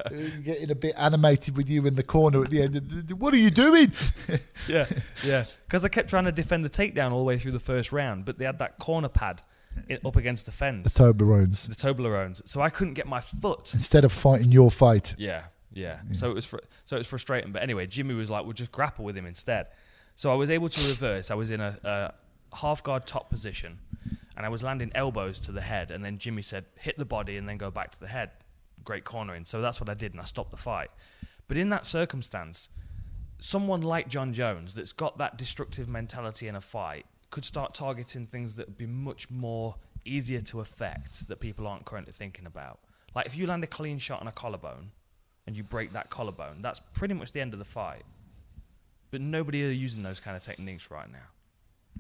getting 0.42 0.70
a 0.70 0.74
bit 0.74 0.94
animated 0.96 1.56
with 1.56 1.68
you 1.68 1.86
in 1.86 1.94
the 1.94 2.02
corner 2.02 2.42
at 2.42 2.50
the 2.50 2.62
end. 2.62 2.76
of 2.76 3.08
the- 3.08 3.16
What 3.16 3.34
are 3.34 3.38
you 3.38 3.50
doing? 3.50 3.92
yeah, 4.68 4.86
yeah. 5.24 5.44
Because 5.66 5.84
I 5.84 5.88
kept 5.88 6.08
trying 6.08 6.24
to 6.24 6.32
defend 6.32 6.64
the 6.64 6.70
takedown 6.70 7.12
all 7.12 7.18
the 7.18 7.24
way 7.24 7.38
through 7.38 7.52
the 7.52 7.58
first 7.60 7.92
round, 7.92 8.24
but 8.24 8.38
they 8.38 8.44
had 8.46 8.58
that 8.60 8.78
corner 8.78 9.08
pad 9.08 9.42
up 10.04 10.16
against 10.16 10.46
the 10.46 10.52
fence. 10.52 10.92
the 10.94 11.02
Toblerones. 11.04 11.68
the 11.68 11.74
Toblerones, 11.74 12.46
so 12.48 12.60
I 12.62 12.70
couldn't 12.70 12.94
get 12.94 13.06
my 13.06 13.20
foot. 13.20 13.72
Instead 13.74 14.04
of 14.04 14.12
fighting 14.12 14.48
your 14.50 14.70
fight, 14.70 15.14
Yeah, 15.18 15.44
yeah. 15.72 16.00
So 16.14 16.30
it 16.30 16.34
was 16.34 16.46
fr- 16.46 16.56
so 16.84 16.96
it 16.96 17.00
was 17.00 17.06
frustrating. 17.06 17.52
But 17.52 17.62
anyway, 17.62 17.86
Jimmy 17.86 18.14
was 18.14 18.30
like, 18.30 18.44
"We'll 18.44 18.52
just 18.54 18.72
grapple 18.72 19.04
with 19.04 19.16
him 19.16 19.26
instead." 19.26 19.66
So 20.14 20.30
I 20.30 20.34
was 20.34 20.50
able 20.50 20.68
to 20.68 20.88
reverse. 20.88 21.30
I 21.30 21.34
was 21.34 21.50
in 21.50 21.60
a, 21.62 21.78
a 21.84 22.14
half 22.54 22.82
guard 22.82 23.06
top 23.06 23.30
position, 23.30 23.80
and 24.36 24.46
I 24.46 24.48
was 24.48 24.62
landing 24.62 24.92
elbows 24.94 25.40
to 25.40 25.52
the 25.52 25.60
head. 25.60 25.90
And 25.90 26.04
then 26.04 26.18
Jimmy 26.18 26.42
said, 26.42 26.66
"Hit 26.78 26.98
the 26.98 27.04
body 27.04 27.36
and 27.36 27.48
then 27.48 27.56
go 27.56 27.70
back 27.70 27.90
to 27.92 28.00
the 28.00 28.08
head." 28.08 28.30
Great 28.84 29.04
cornering. 29.04 29.44
So 29.44 29.60
that's 29.60 29.80
what 29.80 29.88
I 29.88 29.94
did, 29.94 30.12
and 30.12 30.20
I 30.20 30.24
stopped 30.24 30.50
the 30.50 30.56
fight. 30.56 30.90
But 31.48 31.56
in 31.56 31.68
that 31.70 31.84
circumstance, 31.84 32.68
someone 33.38 33.82
like 33.82 34.08
Jon 34.08 34.32
Jones 34.32 34.74
that's 34.74 34.92
got 34.92 35.18
that 35.18 35.36
destructive 35.36 35.88
mentality 35.88 36.48
in 36.48 36.54
a 36.54 36.60
fight 36.60 37.06
could 37.30 37.44
start 37.44 37.74
targeting 37.74 38.24
things 38.24 38.56
that 38.56 38.68
would 38.68 38.76
be 38.76 38.86
much 38.86 39.30
more 39.30 39.76
easier 40.04 40.40
to 40.40 40.60
affect 40.60 41.28
that 41.28 41.40
people 41.40 41.66
aren't 41.66 41.84
currently 41.84 42.12
thinking 42.12 42.46
about. 42.46 42.80
Like 43.14 43.26
if 43.26 43.36
you 43.36 43.46
land 43.46 43.64
a 43.64 43.66
clean 43.66 43.98
shot 43.98 44.20
on 44.20 44.28
a 44.28 44.32
collarbone 44.32 44.92
and 45.46 45.56
you 45.56 45.62
break 45.62 45.92
that 45.92 46.10
collarbone, 46.10 46.62
that's 46.62 46.80
pretty 46.80 47.14
much 47.14 47.32
the 47.32 47.40
end 47.40 47.52
of 47.52 47.58
the 47.58 47.64
fight. 47.64 48.04
But 49.10 49.20
nobody 49.20 49.66
are 49.66 49.70
using 49.70 50.02
those 50.02 50.20
kind 50.20 50.36
of 50.36 50.42
techniques 50.42 50.90
right 50.90 51.10
now. 51.10 51.28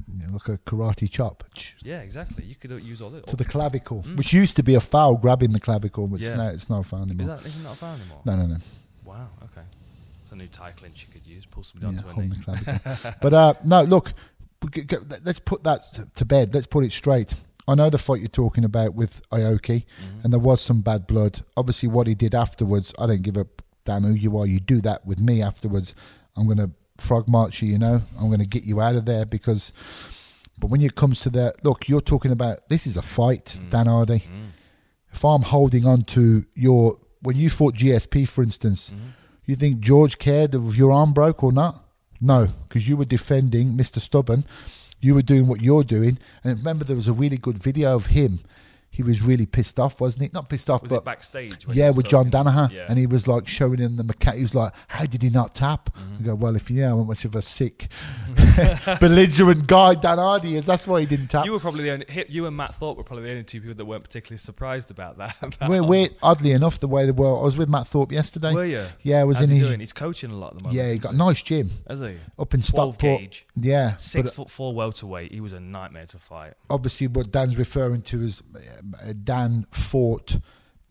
You 0.08 0.26
know, 0.26 0.32
like 0.32 0.48
a 0.48 0.58
karate 0.58 1.10
chop 1.10 1.44
Yeah, 1.80 2.00
exactly. 2.00 2.44
You 2.44 2.54
could 2.54 2.70
use 2.82 3.02
all 3.02 3.10
this. 3.10 3.24
to 3.26 3.36
the 3.36 3.44
clavicle, 3.44 4.02
which 4.16 4.32
used 4.32 4.56
to 4.56 4.62
be 4.62 4.74
a 4.74 4.80
foul, 4.80 5.16
grabbing 5.16 5.52
the 5.52 5.60
clavicle, 5.60 6.06
but 6.06 6.20
Mm. 6.20 6.22
Yeah. 6.30 6.34
now 6.36 6.48
it's 6.48 6.70
not 6.70 6.86
foul 6.86 7.02
Is 7.04 7.10
anymore. 7.10 7.26
that 7.36 7.46
isn't 7.46 7.62
that 7.62 7.72
a 7.72 7.76
foul 7.76 7.94
anymore? 7.94 8.20
no, 8.24 8.36
no, 8.36 8.46
no. 8.46 8.56
Wow. 9.04 9.28
Okay. 9.44 9.66
It's 10.22 10.32
a 10.32 10.36
new 10.36 10.46
tie 10.48 10.70
clinch 10.72 11.06
you 11.06 11.12
could 11.12 11.26
use. 11.26 11.44
Pull 11.46 11.62
somebody 11.62 11.94
Yeah, 11.94 12.02
onto 12.08 12.20
a 12.20 12.22
knee. 12.22 12.28
the 12.28 12.44
clavicle. 12.44 13.12
but 13.20 13.32
uh, 13.34 13.54
no, 13.64 13.82
look, 13.82 14.12
we 14.62 14.70
g- 14.70 14.84
g- 14.84 14.96
let's 15.24 15.38
put 15.40 15.62
that 15.64 15.80
to 16.14 16.24
bed. 16.24 16.54
Let's 16.54 16.66
put 16.66 16.84
it 16.84 16.92
straight. 16.92 17.34
I 17.68 17.74
know 17.74 17.90
the 17.90 17.98
fight 17.98 18.20
you're 18.20 18.28
talking 18.28 18.64
about 18.64 18.94
with 18.94 19.20
Aoki, 19.30 19.84
Mm-hmm. 19.84 20.20
and 20.24 20.32
there 20.32 20.40
was 20.40 20.60
some 20.60 20.80
bad 20.80 21.06
blood. 21.06 21.40
Obviously, 21.56 21.88
what 21.88 22.06
he 22.06 22.14
did 22.14 22.34
afterwards, 22.34 22.92
I 22.98 23.06
don't 23.06 23.22
give 23.22 23.36
a 23.36 23.46
damn 23.84 24.02
who 24.02 24.14
you 24.14 24.36
are. 24.38 24.46
You 24.46 24.58
do 24.60 24.80
that 24.82 25.06
with 25.06 25.20
me 25.20 25.42
afterwards, 25.42 25.94
I'm 26.36 26.46
going 26.46 26.58
to 26.58 26.70
frog 27.02 27.28
marcher, 27.28 27.66
you. 27.66 27.78
Know, 27.78 28.00
I'm 28.18 28.28
going 28.28 28.40
to 28.40 28.46
get 28.46 28.64
you 28.64 28.80
out 28.80 28.94
of 28.96 29.04
there 29.04 29.26
because. 29.26 29.72
But 30.58 30.70
when 30.70 30.80
it 30.82 30.94
comes 30.94 31.20
to 31.22 31.30
that, 31.30 31.64
look, 31.64 31.88
you're 31.88 32.00
talking 32.00 32.30
about 32.30 32.68
this 32.68 32.86
is 32.86 32.96
a 32.96 33.02
fight, 33.02 33.58
Mm. 33.60 33.70
Dan 33.70 33.86
Hardy. 33.86 34.18
Mm-hmm. 34.20 34.44
If 35.12 35.24
I'm 35.24 35.42
holding 35.42 35.84
on 35.86 36.02
to 36.16 36.44
your 36.54 36.98
when 37.22 37.36
you 37.36 37.50
fought 37.50 37.74
GSP, 37.74 38.26
for 38.28 38.42
instance, 38.42 38.90
Mm-hmm. 38.90 39.08
you 39.46 39.56
think 39.56 39.80
George 39.80 40.18
cared 40.18 40.54
if 40.54 40.76
your 40.76 40.92
arm 40.92 41.12
broke 41.12 41.42
or 41.42 41.52
not? 41.52 41.84
No, 42.20 42.46
because 42.68 42.88
you 42.88 42.96
were 42.96 43.04
defending 43.04 43.76
Mr. 43.76 43.98
Stubborn. 43.98 44.44
You 45.00 45.14
were 45.16 45.22
doing 45.22 45.48
what 45.48 45.60
you're 45.60 45.82
doing. 45.82 46.18
And 46.44 46.56
remember, 46.58 46.84
there 46.84 46.94
was 46.96 47.08
a 47.08 47.12
really 47.12 47.36
good 47.38 47.58
video 47.58 47.96
of 47.96 48.06
him. 48.06 48.38
He 48.94 49.02
was 49.02 49.22
really 49.22 49.46
pissed 49.46 49.80
off, 49.80 50.00
wasn't 50.02 50.24
he? 50.24 50.30
Not 50.34 50.50
pissed 50.50 50.68
off, 50.68 50.82
Was 50.82 50.90
but 50.92 50.98
it 50.98 51.04
backstage? 51.06 51.66
yeah, 51.72 51.88
with 51.90 52.06
John? 52.08 52.30
Danaher, 52.30 52.70
Yeah. 52.70 52.84
and 52.90 52.98
he 52.98 53.06
was 53.06 53.26
like 53.26 53.48
showing 53.48 53.78
him 53.78 53.96
the 53.96 54.04
mechanic. 54.04 54.36
He 54.36 54.42
was 54.42 54.54
like, 54.54 54.72
"How 54.88 55.06
did 55.06 55.22
he 55.22 55.30
not 55.30 55.54
tap?" 55.54 55.88
I 55.96 56.22
go, 56.22 56.34
"Well, 56.34 56.54
if 56.56 56.70
you 56.70 56.82
know 56.82 56.98
how 56.98 57.02
much 57.04 57.24
of 57.24 57.34
a 57.34 57.40
sick, 57.40 57.88
belligerent 59.00 59.66
guy 59.66 59.94
Dan 59.94 60.18
Hardy 60.18 60.56
is, 60.56 60.66
that's 60.66 60.86
why 60.86 61.00
he 61.00 61.06
didn't 61.06 61.28
tap." 61.28 61.44
You 61.46 61.52
were 61.52 61.58
probably 61.60 61.84
the 61.84 61.90
only. 61.92 62.06
You 62.28 62.46
and 62.46 62.56
Matt 62.56 62.74
Thorpe 62.74 62.96
were 62.98 63.04
probably 63.04 63.24
the 63.24 63.30
only 63.30 63.44
two 63.44 63.60
people 63.60 63.74
that 63.76 63.84
weren't 63.84 64.04
particularly 64.04 64.38
surprised 64.38 64.90
about 64.90 65.16
that. 65.18 65.36
about 65.42 65.68
We're, 65.70 65.82
we're 65.82 66.08
oddly 66.22 66.52
enough 66.52 66.78
the 66.78 66.88
way 66.88 67.06
the 67.06 67.14
world. 67.14 67.40
I 67.40 67.44
was 67.44 67.56
with 67.58 67.68
Matt 67.68 67.86
Thorpe 67.86 68.12
yesterday. 68.12 68.52
Were 68.52 68.64
you? 68.66 68.84
Yeah, 69.02 69.20
I 69.20 69.24
was 69.24 69.38
How's 69.38 69.48
in 69.48 69.54
he 69.56 69.60
his. 69.60 69.68
doing? 69.68 69.80
He's 69.80 69.92
coaching 69.92 70.30
a 70.30 70.34
lot 70.36 70.52
at 70.52 70.58
the 70.58 70.64
moment. 70.64 70.76
Yeah, 70.76 70.92
he 70.92 70.98
got 70.98 71.14
a 71.14 71.16
nice 71.16 71.42
gym 71.42 71.70
Has 71.88 72.00
he? 72.00 72.16
up 72.38 72.54
in 72.54 72.60
12 72.62 72.94
Stockport. 72.94 73.20
gauge. 73.20 73.46
Yeah, 73.56 73.94
Six 73.96 74.30
but 74.30 74.34
foot 74.36 74.50
four 74.50 74.74
welterweight. 74.74 75.32
He 75.32 75.40
was 75.40 75.52
a 75.52 75.60
nightmare 75.60 76.04
to 76.04 76.18
fight. 76.18 76.54
obviously 76.70 77.06
what 77.06 77.30
Dan's 77.30 77.56
referring 77.56 78.02
to 78.02 78.22
is 78.22 78.42
uh, 78.54 78.58
Dan 79.24 79.66
fought 79.70 80.36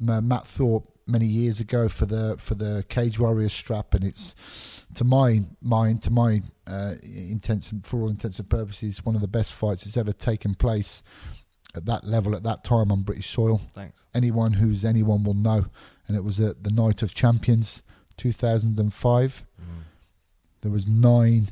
uh, 0.08 0.22
Matt 0.22 0.48
Thorpe 0.48 0.88
many 1.08 1.26
years 1.26 1.60
ago 1.60 1.90
for 1.90 2.06
the 2.06 2.36
for 2.40 2.56
the 2.56 2.86
Cage 2.90 3.20
Warrior 3.20 3.50
strap, 3.50 3.94
and 3.94 4.04
it's 4.04 4.86
to 4.96 5.04
my 5.04 5.40
mind, 5.62 6.02
to 6.04 6.10
my 6.12 6.40
uh, 6.68 6.96
intents 7.04 7.72
and 7.72 7.86
for 7.86 8.02
all 8.02 8.10
intents 8.10 8.40
and 8.40 8.50
purposes, 8.50 9.04
one 9.06 9.16
of 9.16 9.22
the 9.22 9.28
best 9.28 9.54
fights 9.54 9.84
that's 9.84 9.98
ever 9.98 10.12
taken 10.14 10.56
place 10.56 11.04
at 11.76 11.86
that 11.86 12.04
level 12.04 12.36
at 12.36 12.44
that 12.44 12.64
time 12.64 12.92
on 12.92 13.02
British 13.02 13.30
soil. 13.30 13.58
Thanks. 13.74 14.06
Anyone 14.14 14.54
who's 14.54 14.84
anyone 14.86 15.24
will 15.24 15.34
know, 15.34 15.66
and 16.08 16.18
it 16.18 16.24
was 16.24 16.40
at 16.40 16.64
the 16.64 16.72
Night 16.72 17.02
of 17.04 17.14
Champions, 17.14 17.82
2005. 18.18 19.46
Mm. 19.60 19.66
There 20.62 20.72
was 20.72 20.88
nine. 20.88 21.50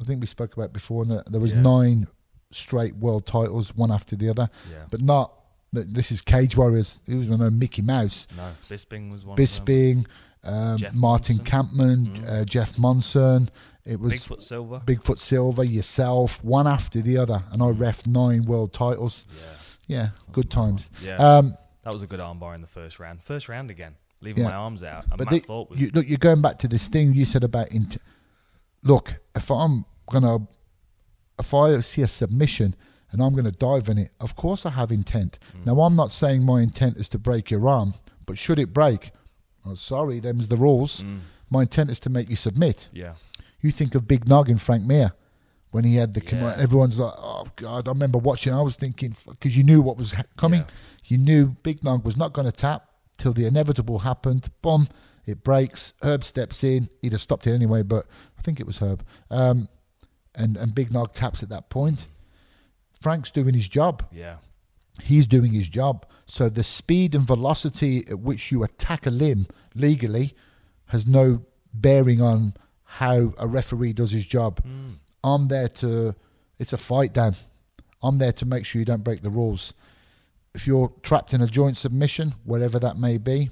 I 0.00 0.04
think 0.04 0.20
we 0.20 0.26
spoke 0.26 0.56
about 0.56 0.72
before. 0.72 1.02
And 1.04 1.22
there 1.26 1.40
was 1.40 1.52
Yeah. 1.52 1.60
nine 1.62 2.06
straight 2.50 2.96
world 2.96 3.24
titles, 3.26 3.74
one 3.74 3.90
after 3.90 4.14
the 4.16 4.28
other 4.28 4.50
Yeah. 4.70 4.84
but 4.90 5.00
not. 5.00 5.32
This 5.72 6.12
is 6.12 6.20
Cage 6.20 6.56
Warriors. 6.56 7.00
It 7.06 7.14
was 7.14 7.28
no 7.28 7.48
Mickey 7.50 7.80
Mouse, 7.82 8.26
no, 8.36 8.50
Bisping 8.68 9.10
was 9.10 9.24
one. 9.24 9.32
of 9.32 9.36
them. 9.36 9.44
Bisping, 9.46 10.06
um, 10.44 10.76
Jeff 10.76 10.94
Martin 10.94 11.36
Monson. 11.38 11.44
Kampmann, 11.46 12.06
Mm. 12.18 12.28
uh, 12.28 12.44
Jeff 12.44 12.78
Monson. 12.78 13.48
It 13.84 13.98
was 13.98 14.12
Bigfoot 14.12 14.42
Silva. 14.42 14.82
Bigfoot 14.84 15.18
Silva, 15.18 15.66
yourself, 15.66 16.44
one 16.44 16.66
after 16.66 17.00
the 17.00 17.16
other, 17.16 17.42
and 17.50 17.62
I 17.62 17.68
ref 17.70 18.06
nine 18.06 18.44
world 18.44 18.72
titles. 18.72 19.26
Yeah. 19.88 19.96
Yeah, 19.96 20.08
good 20.30 20.50
times. 20.50 20.90
Yeah. 21.02 21.16
Um, 21.16 21.54
that 21.84 21.92
was 21.92 22.02
a 22.02 22.06
good 22.06 22.20
armbar 22.20 22.54
in 22.54 22.60
the 22.60 22.66
first 22.66 23.00
round. 23.00 23.22
First 23.22 23.48
round 23.48 23.70
again. 23.70 23.96
Leaving 24.20 24.44
Yeah. 24.44 24.50
my 24.50 24.56
arms 24.56 24.84
out. 24.84 25.04
And 25.10 25.18
but 25.18 25.30
Matt 25.30 25.30
the, 25.30 25.38
Thorpe 25.40 25.70
was. 25.70 25.80
you, 25.80 25.90
look, 25.94 26.06
you're 26.08 26.16
going 26.18 26.40
back 26.42 26.58
to 26.60 26.68
this 26.68 26.86
thing 26.88 27.14
you 27.14 27.24
said 27.24 27.42
about. 27.42 27.72
Int- 27.72 27.96
look, 28.84 29.14
if 29.34 29.50
I'm 29.50 29.84
gonna, 30.10 30.46
if 31.40 31.52
I 31.52 31.80
see 31.80 32.02
a 32.02 32.06
submission 32.06 32.76
and 33.12 33.22
I'm 33.22 33.34
gonna 33.34 33.50
dive 33.52 33.88
in 33.88 33.98
it, 33.98 34.10
of 34.20 34.34
course 34.36 34.66
I 34.66 34.70
have 34.70 34.90
intent. 34.90 35.38
Mm. 35.56 35.66
Now 35.66 35.80
I'm 35.82 35.94
not 35.96 36.10
saying 36.10 36.42
my 36.44 36.60
intent 36.62 36.96
is 36.96 37.08
to 37.10 37.18
break 37.18 37.50
your 37.50 37.68
arm, 37.68 37.94
but 38.26 38.36
should 38.38 38.58
it 38.58 38.72
break, 38.72 39.10
oh, 39.66 39.74
sorry, 39.74 40.18
them's 40.20 40.48
the 40.48 40.56
rules. 40.56 41.02
Mm. 41.02 41.20
My 41.50 41.62
intent 41.62 41.90
is 41.90 42.00
to 42.00 42.10
make 42.10 42.28
you 42.30 42.36
submit. 42.36 42.88
yeah. 42.92 43.14
You 43.60 43.70
think 43.70 43.94
of 43.94 44.08
Big 44.08 44.26
Nog 44.28 44.48
in 44.50 44.58
Frank 44.58 44.84
Mir 44.84 45.12
when 45.70 45.84
he 45.84 45.94
had 45.94 46.14
the 46.14 46.20
com- 46.20 46.40
Yeah. 46.40 46.56
everyone's 46.58 46.98
like, 46.98 47.14
oh 47.16 47.46
god, 47.56 47.86
I 47.86 47.92
remember 47.92 48.18
watching. 48.18 48.52
I 48.52 48.60
was 48.60 48.74
thinking 48.74 49.14
because 49.30 49.56
you 49.56 49.62
knew 49.62 49.80
what 49.80 49.96
was 49.96 50.14
coming. 50.36 50.60
Yeah. 50.62 50.66
You 51.06 51.18
knew 51.18 51.46
Big 51.62 51.84
Nog 51.84 52.04
was 52.04 52.16
not 52.16 52.32
going 52.32 52.46
to 52.46 52.52
tap 52.52 52.88
till 53.18 53.32
the 53.32 53.46
inevitable 53.46 54.00
happened. 54.00 54.48
Boom, 54.62 54.88
it 55.26 55.44
breaks. 55.44 55.94
Herb 56.02 56.24
steps 56.24 56.64
in. 56.64 56.88
He'd 57.02 57.12
have 57.12 57.20
stopped 57.20 57.46
it 57.46 57.54
anyway, 57.54 57.82
but 57.82 58.06
I 58.36 58.42
think 58.42 58.58
it 58.58 58.66
was 58.66 58.78
Herb. 58.78 59.04
Um, 59.30 59.68
and 60.34 60.56
and 60.56 60.74
Big 60.74 60.90
Nog 60.92 61.12
taps 61.12 61.42
at 61.44 61.50
that 61.50 61.70
point. 61.70 62.06
Frank's 63.02 63.30
doing 63.30 63.54
his 63.54 63.68
job 63.68 64.04
Yeah. 64.12 64.36
he's 65.02 65.26
doing 65.26 65.52
his 65.52 65.68
job. 65.68 66.06
So 66.26 66.48
the 66.48 66.62
speed 66.62 67.14
and 67.14 67.24
velocity 67.26 68.04
at 68.08 68.18
which 68.20 68.52
you 68.52 68.62
attack 68.62 69.06
a 69.06 69.10
limb 69.10 69.46
legally 69.74 70.34
has 70.86 71.06
no 71.06 71.42
bearing 71.74 72.20
on 72.22 72.54
how 72.84 73.32
a 73.38 73.46
referee 73.46 73.94
does 73.94 74.10
his 74.12 74.26
job. 74.26 74.60
I'm 75.24 75.48
there 75.48 75.68
to, 75.68 76.14
it's 76.58 76.72
a 76.72 76.76
fight, 76.76 77.12
Dan. 77.14 77.34
I'm 78.02 78.18
there 78.18 78.32
to 78.32 78.46
make 78.46 78.66
sure 78.66 78.78
you 78.80 78.84
don't 78.84 79.04
break 79.04 79.22
the 79.22 79.30
rules. 79.30 79.74
If 80.54 80.66
you're 80.66 80.92
trapped 81.02 81.32
in 81.32 81.40
a 81.40 81.46
joint 81.46 81.76
submission, 81.78 82.32
whatever 82.44 82.78
that 82.80 82.96
may 82.98 83.16
be, 83.18 83.50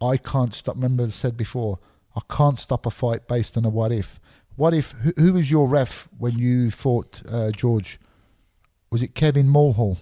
I 0.00 0.16
can't 0.18 0.54
stop. 0.54 0.76
Remember, 0.76 1.04
I 1.04 1.08
said 1.08 1.36
before, 1.36 1.78
I 2.14 2.20
can't 2.30 2.58
stop 2.58 2.86
a 2.86 2.90
fight 2.90 3.26
based 3.26 3.56
on 3.56 3.64
a 3.64 3.68
what 3.70 3.90
if. 3.92 4.20
What 4.56 4.72
if? 4.74 4.92
Who, 4.92 5.12
who 5.16 5.32
was 5.34 5.50
your 5.50 5.68
ref 5.68 6.08
when 6.18 6.38
you 6.38 6.70
fought 6.70 7.22
uh, 7.30 7.50
George? 7.50 7.98
Was 8.90 9.02
it 9.02 9.14
Kevin 9.14 9.48
Mulhall? 9.48 9.98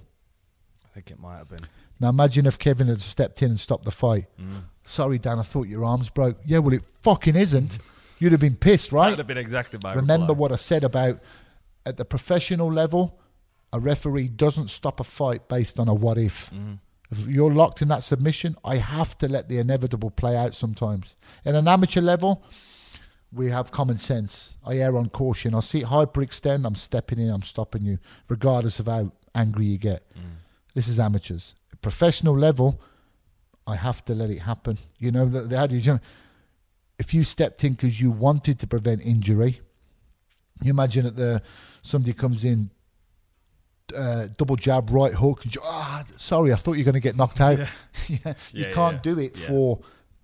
I 0.85 0.89
think 0.95 1.11
it 1.11 1.18
might 1.18 1.39
have 1.39 1.49
been. 1.49 1.61
Now 2.01 2.09
imagine 2.11 2.47
if 2.47 2.59
Kevin 2.59 2.89
had 2.89 3.01
stepped 3.01 3.43
in 3.43 3.51
and 3.51 3.61
stopped 3.61 3.85
the 3.85 3.91
fight. 3.91 4.26
Mm. 4.41 4.62
Sorry, 4.85 5.18
Dan, 5.18 5.39
I 5.39 5.43
thought 5.43 5.66
your 5.68 5.85
arms 5.85 6.11
broke. 6.11 6.39
Yeah, 6.45 6.59
well, 6.59 6.74
it 6.74 6.87
fucking 7.01 7.37
isn't. 7.37 7.78
You'd 8.18 8.32
have 8.32 8.41
been 8.41 8.57
pissed, 8.57 8.93
right? 8.93 9.11
would 9.11 9.18
have 9.18 9.26
been 9.26 9.39
exactly 9.39 9.78
my 9.82 9.95
Remember 9.95 10.28
reply. 10.28 10.41
what 10.41 10.53
I 10.53 10.57
said 10.57 10.85
about 10.85 11.20
at 11.87 11.97
the 11.97 12.05
professional 12.05 12.72
level, 12.72 13.18
a 13.72 13.80
referee 13.80 14.28
doesn't 14.28 14.68
stop 14.68 15.01
a 15.01 15.05
fight 15.05 15.49
based 15.49 15.78
on 15.78 15.89
a 15.89 15.95
what 15.95 16.18
if. 16.18 16.51
Mm. 16.51 16.78
If 17.11 17.26
you're 17.26 17.53
locked 17.53 17.82
in 17.82 17.89
that 17.89 18.03
submission, 18.03 18.57
I 18.64 18.76
have 18.76 19.16
to 19.18 19.28
let 19.28 19.49
the 19.49 19.59
inevitable 19.59 20.11
play 20.11 20.37
out 20.37 20.55
sometimes. 20.55 21.16
At 21.45 21.55
an 21.55 21.68
amateur 21.68 22.01
level, 22.01 22.45
we 23.35 23.49
have 23.51 23.70
common 23.72 23.99
sense. 23.99 24.57
I 24.64 24.78
err 24.78 24.97
on 24.97 25.09
caution. 25.09 25.55
I 25.55 25.61
see 25.61 25.80
it 25.80 25.87
hyperextend, 25.87 26.64
I'm 26.66 26.74
stepping 26.74 27.18
in, 27.18 27.30
I'm 27.30 27.43
stopping 27.43 27.82
you, 27.85 27.99
regardless 28.28 28.78
of 28.78 28.87
how 28.87 29.12
angry 29.35 29.66
you 29.66 29.78
get. 29.78 30.03
This 30.74 30.89
is 30.89 30.99
amateurs. 30.99 31.55
At 31.72 31.80
professional 31.82 32.37
level, 32.39 32.80
I 33.66 33.76
have 33.76 34.05
to 34.07 34.14
let 34.14 34.30
it 34.30 34.41
happen. 34.41 34.76
You 34.99 35.11
know, 35.12 35.26
the, 35.26 35.57
adage, 35.57 35.87
you 35.87 35.99
if 36.99 37.12
you 37.14 37.22
stepped 37.24 37.64
in 37.64 37.72
because 37.72 38.01
you 38.01 38.11
wanted 38.11 38.59
to 38.61 38.66
prevent 38.66 39.03
injury, 39.05 39.61
you 40.62 40.70
imagine 40.70 41.05
that 41.05 41.16
the 41.16 41.43
somebody 41.82 42.12
comes 42.12 42.45
in 42.45 42.70
uh, 43.97 44.28
double 44.37 44.57
jab, 44.57 44.91
right 44.91 45.12
hook. 45.12 45.45
And 45.45 45.55
you- 45.55 45.61
Ah, 45.64 46.05
sorry, 46.16 46.53
I 46.53 46.57
thought 46.57 46.72
you 46.72 46.80
were 46.80 46.93
going 46.93 46.95
to 47.03 47.09
get 47.09 47.16
knocked 47.16 47.41
out. 47.41 47.59
Yeah. 48.09 48.18
Yeah. 48.24 48.35
You 48.53 48.66
Yeah, 48.66 48.72
can't 48.72 49.03
do 49.03 49.18
it 49.18 49.37
for 49.37 49.80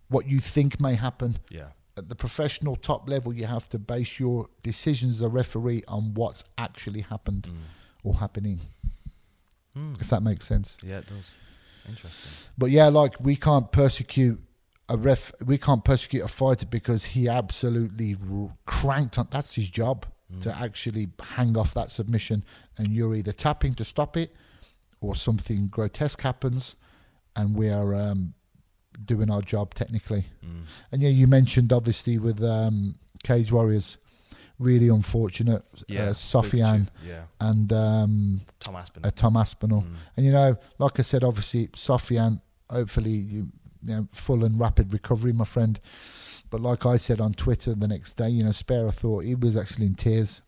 what 0.09 0.27
you 0.27 0.39
think 0.41 0.81
may 0.81 0.95
happen. 0.95 1.37
Yeah. 1.51 1.69
At 2.01 2.09
the 2.09 2.15
professional 2.17 2.77
top 2.77 3.09
level, 3.11 3.31
you 3.35 3.45
have 3.47 3.69
to 3.69 3.79
base 3.79 4.19
your 4.19 4.49
decisions 4.63 5.17
as 5.17 5.21
a 5.21 5.29
referee 5.29 5.83
on 5.87 6.15
what's 6.15 6.43
actually 6.57 7.03
happened 7.03 7.43
Mm. 7.43 7.59
or 8.05 8.15
happening, 8.15 8.61
Mm. 9.77 10.01
if 10.01 10.09
that 10.09 10.23
makes 10.23 10.47
sense. 10.47 10.79
Yeah, 10.83 10.99
it 11.01 11.07
does. 11.09 11.35
Interesting. 11.87 12.49
But 12.57 12.71
yeah, 12.71 12.87
like 12.89 13.21
we 13.21 13.37
can't 13.37 13.71
persecute 13.71 14.41
a 14.89 14.97
ref. 14.97 15.31
We 15.45 15.59
can't 15.59 15.85
persecute 15.85 16.23
a 16.23 16.29
fighter 16.29 16.65
because 16.67 17.05
he 17.05 17.29
absolutely 17.29 18.17
cranked 18.65 19.19
on. 19.19 19.29
That's 19.31 19.55
his 19.55 19.69
job 19.69 20.07
to 20.41 20.55
actually 20.57 21.09
hang 21.21 21.57
off 21.59 21.75
that 21.75 21.91
submission, 21.91 22.45
and 22.79 22.89
you're 22.95 23.15
either 23.17 23.33
tapping 23.33 23.75
to 23.75 23.85
stop 23.85 24.17
it, 24.17 24.35
or 25.03 25.15
something 25.17 25.67
grotesque 25.67 26.23
happens, 26.23 26.77
and 27.37 27.55
we 27.57 27.69
are 27.69 27.95
um, 27.95 28.33
doing 29.05 29.31
our 29.31 29.43
job 29.43 29.75
technically. 29.75 30.25
Mm. 30.45 30.63
And 30.93 31.03
yeah, 31.03 31.09
you 31.11 31.27
mentioned 31.27 31.73
obviously 31.73 32.19
with 32.19 32.43
um, 32.43 32.95
Cage 33.25 33.51
Warriors, 33.53 33.99
really 34.59 34.89
unfortunate. 34.89 35.63
Yeah. 35.89 36.05
uh, 36.05 36.11
Sofian 36.13 36.89
Yeah. 37.07 37.23
and 37.41 37.73
um, 37.73 38.41
Tom 38.61 38.77
Aspen. 38.77 39.05
uh, 39.05 39.11
Tom 39.15 39.37
Aspinall. 39.37 39.83
Mm. 39.83 39.95
And 40.17 40.27
you 40.27 40.33
know, 40.33 40.57
like 40.79 40.99
I 40.99 41.03
said, 41.03 41.25
obviously 41.25 41.69
Sofian, 41.69 42.41
hopefully 42.69 43.11
you, 43.13 43.47
you 43.83 43.95
know, 43.95 44.09
full 44.13 44.45
and 44.45 44.59
rapid 44.61 44.93
recovery, 44.93 45.33
my 45.33 45.45
friend. 45.45 45.81
But 46.51 46.61
like 46.61 46.85
I 46.85 46.97
said 46.97 47.21
on 47.21 47.33
Twitter 47.33 47.75
the 47.75 47.89
next 47.89 48.15
day, 48.15 48.29
you 48.29 48.43
know, 48.45 48.51
spare 48.51 48.87
a 48.87 48.93
thought. 48.93 49.25
He 49.25 49.35
was 49.35 49.57
actually 49.57 49.87
in 49.87 49.95
tears. 49.95 50.43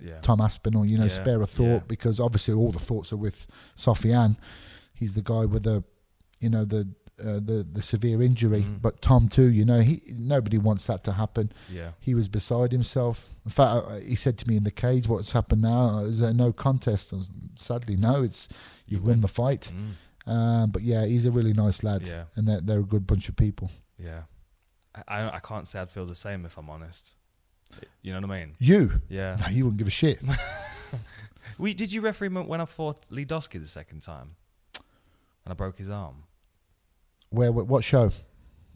Yeah. 0.00 0.20
Tom 0.20 0.40
Aspinall, 0.40 0.84
you 0.86 0.96
know, 0.96 1.04
Yeah, 1.04 1.08
spare 1.10 1.42
a 1.42 1.46
thought 1.46 1.64
yeah. 1.64 1.80
because 1.88 2.20
obviously 2.20 2.54
all 2.54 2.70
the 2.70 2.78
thoughts 2.78 3.12
are 3.12 3.16
with 3.16 3.48
Sofian. 3.76 4.36
He's 4.94 5.14
the 5.14 5.22
guy 5.22 5.44
with 5.46 5.64
the, 5.64 5.82
you 6.38 6.50
know, 6.50 6.64
the 6.64 6.88
uh, 7.20 7.40
the 7.40 7.66
the 7.72 7.82
severe 7.82 8.22
injury. 8.22 8.62
Mhm. 8.62 8.80
But 8.82 9.00
Tom 9.02 9.28
too, 9.28 9.50
you 9.50 9.64
know, 9.64 9.80
he 9.80 10.02
nobody 10.16 10.58
wants 10.58 10.86
that 10.86 11.04
to 11.04 11.12
happen. 11.12 11.52
Yeah. 11.70 11.90
He 12.00 12.14
was 12.14 12.28
beside 12.28 12.72
himself. 12.72 13.28
In 13.44 13.50
fact, 13.50 13.86
uh, 13.88 13.96
he 14.00 14.14
said 14.14 14.38
to 14.38 14.48
me 14.48 14.56
in 14.56 14.64
the 14.64 14.70
cage, 14.70 15.08
"What's 15.08 15.32
happened 15.32 15.62
now? 15.62 16.00
Is 16.00 16.20
there 16.20 16.34
no 16.34 16.52
contest?" 16.52 17.12
Sadly, 17.58 17.96
no. 17.96 18.22
It's 18.22 18.48
you've 18.86 19.06
won 19.06 19.20
the 19.20 19.28
fight. 19.28 19.72
Mm. 19.74 20.30
Um, 20.32 20.70
but 20.70 20.82
yeah, 20.82 21.06
he's 21.06 21.24
a 21.26 21.30
really 21.30 21.52
nice 21.54 21.82
lad, 21.82 22.06
Yeah. 22.06 22.24
and 22.36 22.46
they're, 22.46 22.60
they're 22.60 22.80
a 22.80 22.84
good 22.84 23.06
bunch 23.06 23.28
of 23.30 23.36
people. 23.36 23.70
Yeah. 23.98 24.22
I, 25.06 25.30
I 25.36 25.38
can't 25.40 25.66
say 25.66 25.80
I'd 25.80 25.90
feel 25.90 26.04
the 26.06 26.14
same 26.14 26.44
if 26.44 26.58
I'm 26.58 26.68
honest. 26.68 27.16
You 28.02 28.12
know 28.12 28.20
what 28.20 28.30
I 28.36 28.40
mean? 28.40 28.54
You, 28.58 29.00
Yeah. 29.08 29.36
no, 29.40 29.48
you 29.48 29.64
wouldn't 29.64 29.78
give 29.78 29.86
a 29.88 29.90
shit. 29.90 30.20
We 31.58 31.74
did 31.74 31.92
you 31.92 32.02
referee 32.02 32.28
when 32.28 32.46
when 32.46 32.60
I 32.60 32.66
fought 32.66 33.00
Lee 33.10 33.24
Dosky 33.24 33.58
the 33.58 33.66
second 33.66 34.00
time, 34.02 34.36
and 34.74 35.52
I 35.52 35.54
broke 35.54 35.76
his 35.78 35.88
arm. 35.90 36.24
Where? 37.30 37.52
What, 37.52 37.66
what 37.66 37.84
show? 37.84 38.10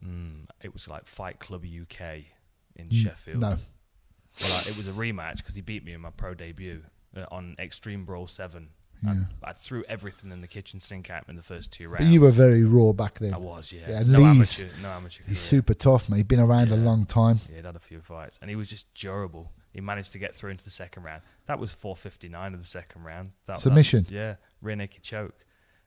Mm, 0.05 0.46
it 0.62 0.72
was 0.72 0.88
like 0.88 1.07
Fight 1.07 1.38
Club 1.38 1.64
UK 1.64 2.00
in 2.76 2.88
Mm, 2.88 2.92
Sheffield. 2.94 3.40
No. 3.40 3.57
Well, 4.40 4.57
like, 4.57 4.66
it 4.68 4.76
was 4.76 4.88
a 4.88 4.92
rematch 4.92 5.36
because 5.38 5.55
he 5.55 5.61
beat 5.61 5.84
me 5.84 5.92
in 5.92 6.00
my 6.00 6.11
pro 6.11 6.34
debut 6.34 6.82
uh, 7.16 7.24
on 7.30 7.55
Extreme 7.59 8.05
Brawl 8.07 8.26
Seven. 8.26 8.70
Yeah. 9.03 9.14
I, 9.44 9.50
I 9.50 9.53
threw 9.53 9.82
everything 9.88 10.30
in 10.30 10.40
the 10.42 10.46
kitchen 10.46 10.78
sink 10.80 11.11
at 11.11 11.24
him 11.24 11.30
in 11.30 11.36
the 11.36 11.42
first 11.42 11.72
two 11.72 11.88
But 11.90 12.00
rounds. 12.00 12.12
you 12.14 12.20
were 12.20 12.30
very 12.30 12.62
raw 12.64 12.92
back 12.92 13.14
then. 13.18 13.34
I 13.34 13.36
was, 13.38 13.72
yeah. 13.72 13.80
Yeah, 13.88 14.03
no 14.07 14.20
Lee's- 14.20 14.62
amateur, 14.62 14.80
no 14.82 14.90
amateur. 14.90 15.24
He's 15.26 15.40
super 15.40 15.74
tough, 15.74 16.09
man. 16.09 16.18
He's 16.18 16.26
been 16.26 16.38
around 16.40 16.70
a 16.70 16.76
long 16.76 17.05
time. 17.05 17.38
Yeah, 17.50 17.57
he'd 17.57 17.64
had 17.66 17.76
a 17.76 17.80
few 17.80 18.00
fights, 18.00 18.38
and 18.40 18.48
he 18.48 18.55
was 18.57 18.70
just 18.70 18.92
durable. 18.94 19.50
He 19.74 19.80
managed 19.80 20.12
to 20.12 20.18
get 20.18 20.34
through 20.34 20.50
into 20.50 20.64
the 20.64 20.70
second 20.70 21.03
round. 21.03 21.22
That 21.46 21.59
was 21.59 21.74
4:59 21.74 22.55
of 22.55 22.61
the 22.61 22.64
second 22.66 23.03
round. 23.03 23.32
That, 23.46 23.59
Submission? 23.59 24.07
Yeah, 24.09 24.36
rear 24.61 24.76
naked 24.76 25.03
choke. 25.03 25.34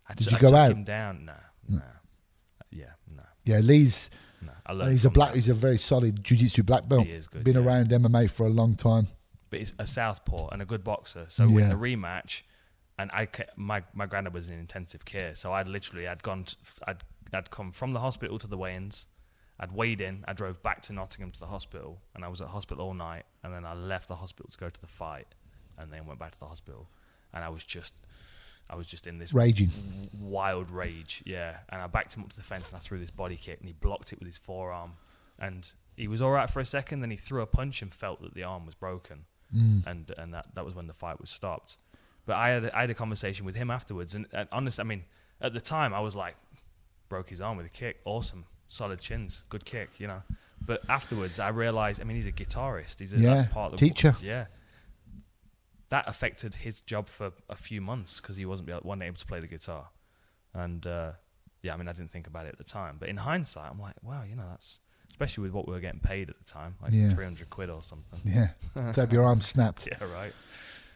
I 0.09 0.13
Did 0.13 0.31
you 0.31 0.37
go 0.37 0.47
took 0.49 0.55
out? 0.57 0.71
him 0.71 0.83
down. 0.83 1.25
No, 1.25 1.33
no. 1.69 1.81
Yeah, 2.75 2.91
no, 3.09 3.23
Yeah, 3.43 3.59
Lee's 3.59 4.09
no. 4.41 4.51
I 4.65 4.73
learned 4.73 4.91
he's 4.91 5.05
a 5.05 5.09
black. 5.09 5.29
that. 5.29 5.35
He's 5.35 5.49
a 5.49 5.53
very 5.53 5.77
solid 5.77 6.23
jiu-jitsu 6.23 6.63
black 6.63 6.87
belt. 6.87 7.07
He 7.07 7.13
is 7.13 7.27
good, 7.27 7.43
Been 7.43 7.55
yeah. 7.55 7.61
around 7.65 7.89
MMA 7.89 8.29
for 8.29 8.45
a 8.45 8.49
long 8.49 8.75
time. 8.75 9.07
but 9.49 9.59
he's 9.59 9.73
a 9.79 9.87
southpaw 9.87 10.49
and 10.49 10.61
a 10.61 10.65
good 10.65 10.83
boxer. 10.83 11.25
So 11.29 11.45
Yeah. 11.45 11.63
in 11.63 11.69
the 11.69 11.75
rematch, 11.75 12.43
and 12.99 13.09
I 13.11 13.27
my 13.55 13.83
my 13.93 14.05
granddad 14.05 14.33
was 14.33 14.49
in 14.49 14.59
intensive 14.59 15.05
care, 15.05 15.33
so 15.35 15.53
I'd 15.53 15.67
literally 15.67 16.07
I'd 16.07 16.21
gone 16.23 16.43
t- 16.45 16.57
I'd 16.87 17.03
I'd 17.33 17.49
come 17.49 17.71
from 17.71 17.93
the 17.93 17.99
hospital 17.99 18.37
to 18.39 18.47
the 18.47 18.57
weigh-ins. 18.57 19.07
I'd 19.59 19.71
weighed 19.71 20.01
in. 20.01 20.25
I 20.27 20.33
drove 20.33 20.61
back 20.61 20.81
to 20.83 20.93
Nottingham 20.93 21.31
to 21.31 21.39
the 21.39 21.47
hospital, 21.47 22.01
and 22.13 22.25
I 22.25 22.27
was 22.27 22.41
at 22.41 22.49
hospital 22.49 22.85
all 22.87 22.93
night. 22.93 23.23
And 23.43 23.53
then 23.53 23.65
I 23.65 23.73
left 23.73 24.09
the 24.09 24.15
hospital 24.17 24.49
to 24.51 24.57
go 24.57 24.69
to 24.69 24.81
the 24.81 24.87
fight, 24.87 25.27
and 25.77 25.91
then 25.93 26.05
went 26.05 26.19
back 26.19 26.31
to 26.33 26.39
the 26.39 26.45
hospital. 26.47 26.89
And 27.33 27.43
I 27.43 27.49
was 27.49 27.63
just, 27.63 27.93
I 28.69 28.75
was 28.75 28.87
just 28.87 29.05
in 29.07 29.19
this 29.19 29.33
Raging. 29.33 29.69
wild 30.19 30.71
rage, 30.71 31.21
yeah. 31.25 31.57
And 31.69 31.81
I 31.81 31.87
backed 31.87 32.15
him 32.15 32.23
up 32.23 32.29
to 32.29 32.37
the 32.37 32.43
fence, 32.43 32.71
and 32.71 32.77
I 32.77 32.79
threw 32.79 32.99
this 32.99 33.11
body 33.11 33.35
kick, 33.37 33.59
and 33.59 33.67
he 33.67 33.73
blocked 33.73 34.11
it 34.13 34.19
with 34.19 34.25
his 34.27 34.37
forearm. 34.37 34.93
And 35.37 35.71
he 35.95 36.07
was 36.07 36.21
all 36.21 36.31
right 36.31 36.49
for 36.49 36.59
a 36.59 36.65
second. 36.65 37.01
Then 37.01 37.11
he 37.11 37.17
threw 37.17 37.41
a 37.41 37.45
punch 37.45 37.81
and 37.81 37.93
felt 37.93 38.21
that 38.21 38.33
the 38.33 38.43
arm 38.43 38.65
was 38.65 38.75
broken 38.75 39.25
Mm. 39.55 39.85
and 39.85 40.11
and 40.17 40.33
that, 40.33 40.47
that 40.55 40.65
was 40.65 40.73
when 40.73 40.87
the 40.87 40.93
fight 40.93 41.21
was 41.21 41.29
stopped. 41.29 41.77
But 42.25 42.35
I 42.37 42.49
had 42.49 42.71
I 42.71 42.81
had 42.81 42.89
a 42.89 42.95
conversation 42.95 43.45
with 43.45 43.55
him 43.55 43.69
afterwards, 43.69 44.15
and, 44.15 44.25
and 44.33 44.49
honest, 44.51 44.79
I 44.79 44.83
mean, 44.83 45.03
at 45.39 45.53
the 45.53 45.61
time 45.61 45.93
I 45.93 45.99
was 45.99 46.15
like, 46.15 46.35
broke 47.09 47.29
his 47.29 47.41
arm 47.41 47.55
with 47.57 47.67
a 47.67 47.69
kick, 47.69 47.99
awesome, 48.05 48.45
solid 48.67 48.99
chins, 48.99 49.43
good 49.49 49.63
kick, 49.63 49.99
you 49.99 50.07
know. 50.07 50.23
But 50.59 50.81
afterwards, 50.89 51.39
I 51.39 51.49
realized, 51.49 52.01
I 52.01 52.05
mean, 52.05 52.15
he's 52.15 52.25
a 52.25 52.31
guitarist. 52.31 52.99
He's 52.99 53.13
a 53.13 53.17
Yeah, 53.19 53.35
that's 53.35 53.53
part 53.53 53.73
of 53.73 53.79
the 53.79 53.87
teacher. 53.87 54.15
Yeah, 54.21 54.45
that 55.89 56.07
affected 56.07 56.55
his 56.55 56.81
job 56.81 57.07
for 57.07 57.31
a 57.49 57.55
few 57.55 57.81
months 57.81 58.19
because 58.19 58.37
he 58.37 58.45
wasn't 58.45 58.67
be- 58.67 58.73
wasn't 58.83 59.03
able 59.03 59.17
to 59.17 59.25
play 59.25 59.39
the 59.39 59.47
guitar, 59.47 59.89
and 60.53 60.85
uh, 60.87 61.11
yeah, 61.61 61.73
I 61.73 61.77
mean, 61.77 61.87
I 61.87 61.93
didn't 61.93 62.11
think 62.11 62.27
about 62.27 62.45
it 62.45 62.49
at 62.49 62.57
the 62.57 62.63
time, 62.63 62.97
but 62.99 63.09
in 63.09 63.17
hindsight, 63.17 63.69
I'm 63.71 63.79
like, 63.79 63.95
wow, 64.03 64.23
you 64.27 64.35
know, 64.35 64.45
that's 64.49 64.79
especially 65.09 65.43
with 65.43 65.53
what 65.53 65.67
we 65.67 65.73
were 65.73 65.79
getting 65.79 65.99
paid 66.01 66.29
at 66.29 66.37
the 66.37 66.43
time, 66.43 66.75
like 66.81 66.91
Yeah. 66.91 67.09
300 67.09 67.49
quid 67.49 67.69
or 67.69 67.81
something. 67.81 68.19
Yeah, 68.25 68.47
to 68.93 69.01
have 69.01 69.13
your 69.13 69.23
arm 69.23 69.41
snapped. 69.41 69.87
Yeah, 69.89 70.03
right. 70.13 70.33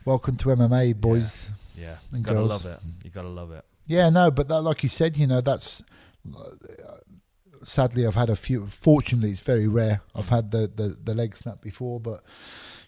Welcome 0.06 0.36
to 0.38 0.50
MMA, 0.50 0.96
boys. 1.00 1.50
Yeah, 1.78 1.96
And 2.12 2.20
you 2.20 2.26
gotta 2.26 2.38
girls. 2.40 2.66
love 2.66 2.74
it. 2.74 2.80
You 3.06 3.10
gotta 3.12 3.30
love 3.30 3.52
it. 3.52 3.64
Yeah, 3.88 4.10
no, 4.10 4.30
but 4.32 4.48
that, 4.50 4.62
like 4.62 4.84
you 4.84 4.90
said, 4.90 5.18
you 5.18 5.26
know, 5.28 5.42
that's 5.42 5.82
uh, 6.36 6.42
sadly 7.64 8.06
I've 8.06 8.16
had 8.16 8.30
a 8.30 8.36
few. 8.36 8.66
Fortunately, 8.68 9.32
it's 9.32 9.42
very 9.42 9.68
rare. 9.68 10.02
I've 10.16 10.30
had 10.30 10.52
the, 10.52 10.70
the, 10.74 10.98
the 11.04 11.14
leg 11.14 11.36
snap 11.36 11.62
before, 11.62 12.00
but 12.00 12.24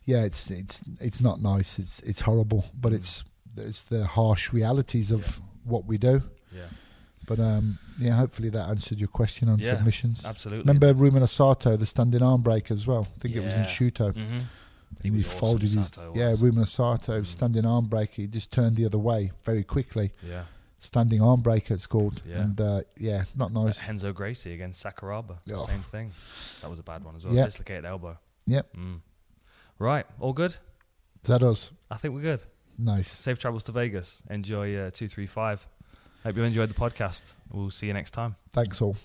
yeah, 0.05 0.23
it's 0.23 0.49
it's 0.51 0.81
it's 0.99 1.21
not 1.21 1.41
nice. 1.41 1.79
It's 1.79 1.99
it's 2.01 2.21
horrible, 2.21 2.65
but 2.79 2.93
it's 2.93 3.23
it's 3.57 3.83
the 3.83 4.05
harsh 4.05 4.53
realities 4.53 5.11
of 5.11 5.39
what 5.63 5.85
we 5.85 5.97
do. 5.97 6.21
Yeah, 6.53 6.61
But 7.27 7.39
um, 7.39 7.77
yeah, 7.99 8.11
hopefully 8.15 8.49
that 8.49 8.69
answered 8.69 8.97
your 8.99 9.07
question 9.09 9.47
on 9.49 9.59
Yeah, 9.59 9.75
submissions. 9.77 10.25
absolutely. 10.25 10.63
Remember 10.71 10.93
Ruben 10.93 11.21
Asato, 11.21 11.77
the 11.77 11.85
standing 11.85 12.21
arm 12.23 12.41
breaker 12.41 12.73
as 12.73 12.87
well. 12.87 13.07
I 13.15 13.19
think 13.19 13.35
it 13.35 13.43
was 13.43 13.55
in 13.55 13.61
Yeah. 13.63 13.67
Shooto. 13.67 14.13
hmm 14.15 14.37
He, 15.03 15.11
was 15.11 15.25
folded 15.25 15.63
awesome, 15.63 15.79
his 15.79 15.87
Sato 15.87 16.13
yeah 16.15 16.29
was. 16.31 16.41
Ruben 16.41 16.63
Asato 16.63 17.19
Mm. 17.21 17.25
standing 17.25 17.65
arm 17.65 17.85
breaker. 17.87 18.21
He 18.23 18.27
just 18.27 18.51
turned 18.51 18.75
the 18.75 18.85
other 18.85 18.97
way 18.99 19.31
very 19.45 19.63
quickly. 19.63 20.11
Yeah. 20.27 20.43
Standing 20.83 21.21
arm 21.21 21.41
breaker, 21.41 21.75
it's 21.75 21.85
called. 21.87 22.21
Yeah. 22.25 22.41
And 22.41 22.59
uh, 22.59 22.81
yeah, 22.97 23.23
not 23.35 23.51
Uh, 23.55 23.65
nice. 23.65 23.87
Renzo 23.87 24.11
Gracie 24.11 24.53
against 24.53 24.83
Sakuraba. 24.83 25.37
Oh. 25.53 25.63
Same 25.65 25.79
thing. 25.79 26.11
That 26.61 26.69
was 26.71 26.79
a 26.79 26.83
bad 26.83 27.03
one 27.03 27.15
as 27.15 27.23
well. 27.23 27.33
Yeah. 27.35 27.45
Dislocated 27.45 27.85
elbow. 27.85 28.17
Yep, 28.47 28.75
Mm. 28.75 29.01
Right. 29.77 30.05
All 30.19 30.33
good. 30.33 30.55
that 31.23 31.43
us. 31.43 31.71
I 31.91 31.97
think 31.97 32.15
we're 32.15 32.21
good. 32.21 32.41
Nice. 32.79 33.07
Safe 33.09 33.37
travels 33.37 33.63
to 33.65 33.71
Vegas. 33.71 34.23
Enjoy 34.29 34.75
uh, 34.75 34.89
two 34.91 35.07
three 35.07 35.27
five. 35.27 35.67
Hope 36.23 36.35
you 36.37 36.43
enjoyed 36.43 36.69
the 36.69 36.75
podcast. 36.75 37.35
We'll 37.51 37.69
see 37.69 37.87
you 37.87 37.93
next 37.93 38.11
time. 38.11 38.35
Thanks 38.51 38.81
all. 38.81 38.95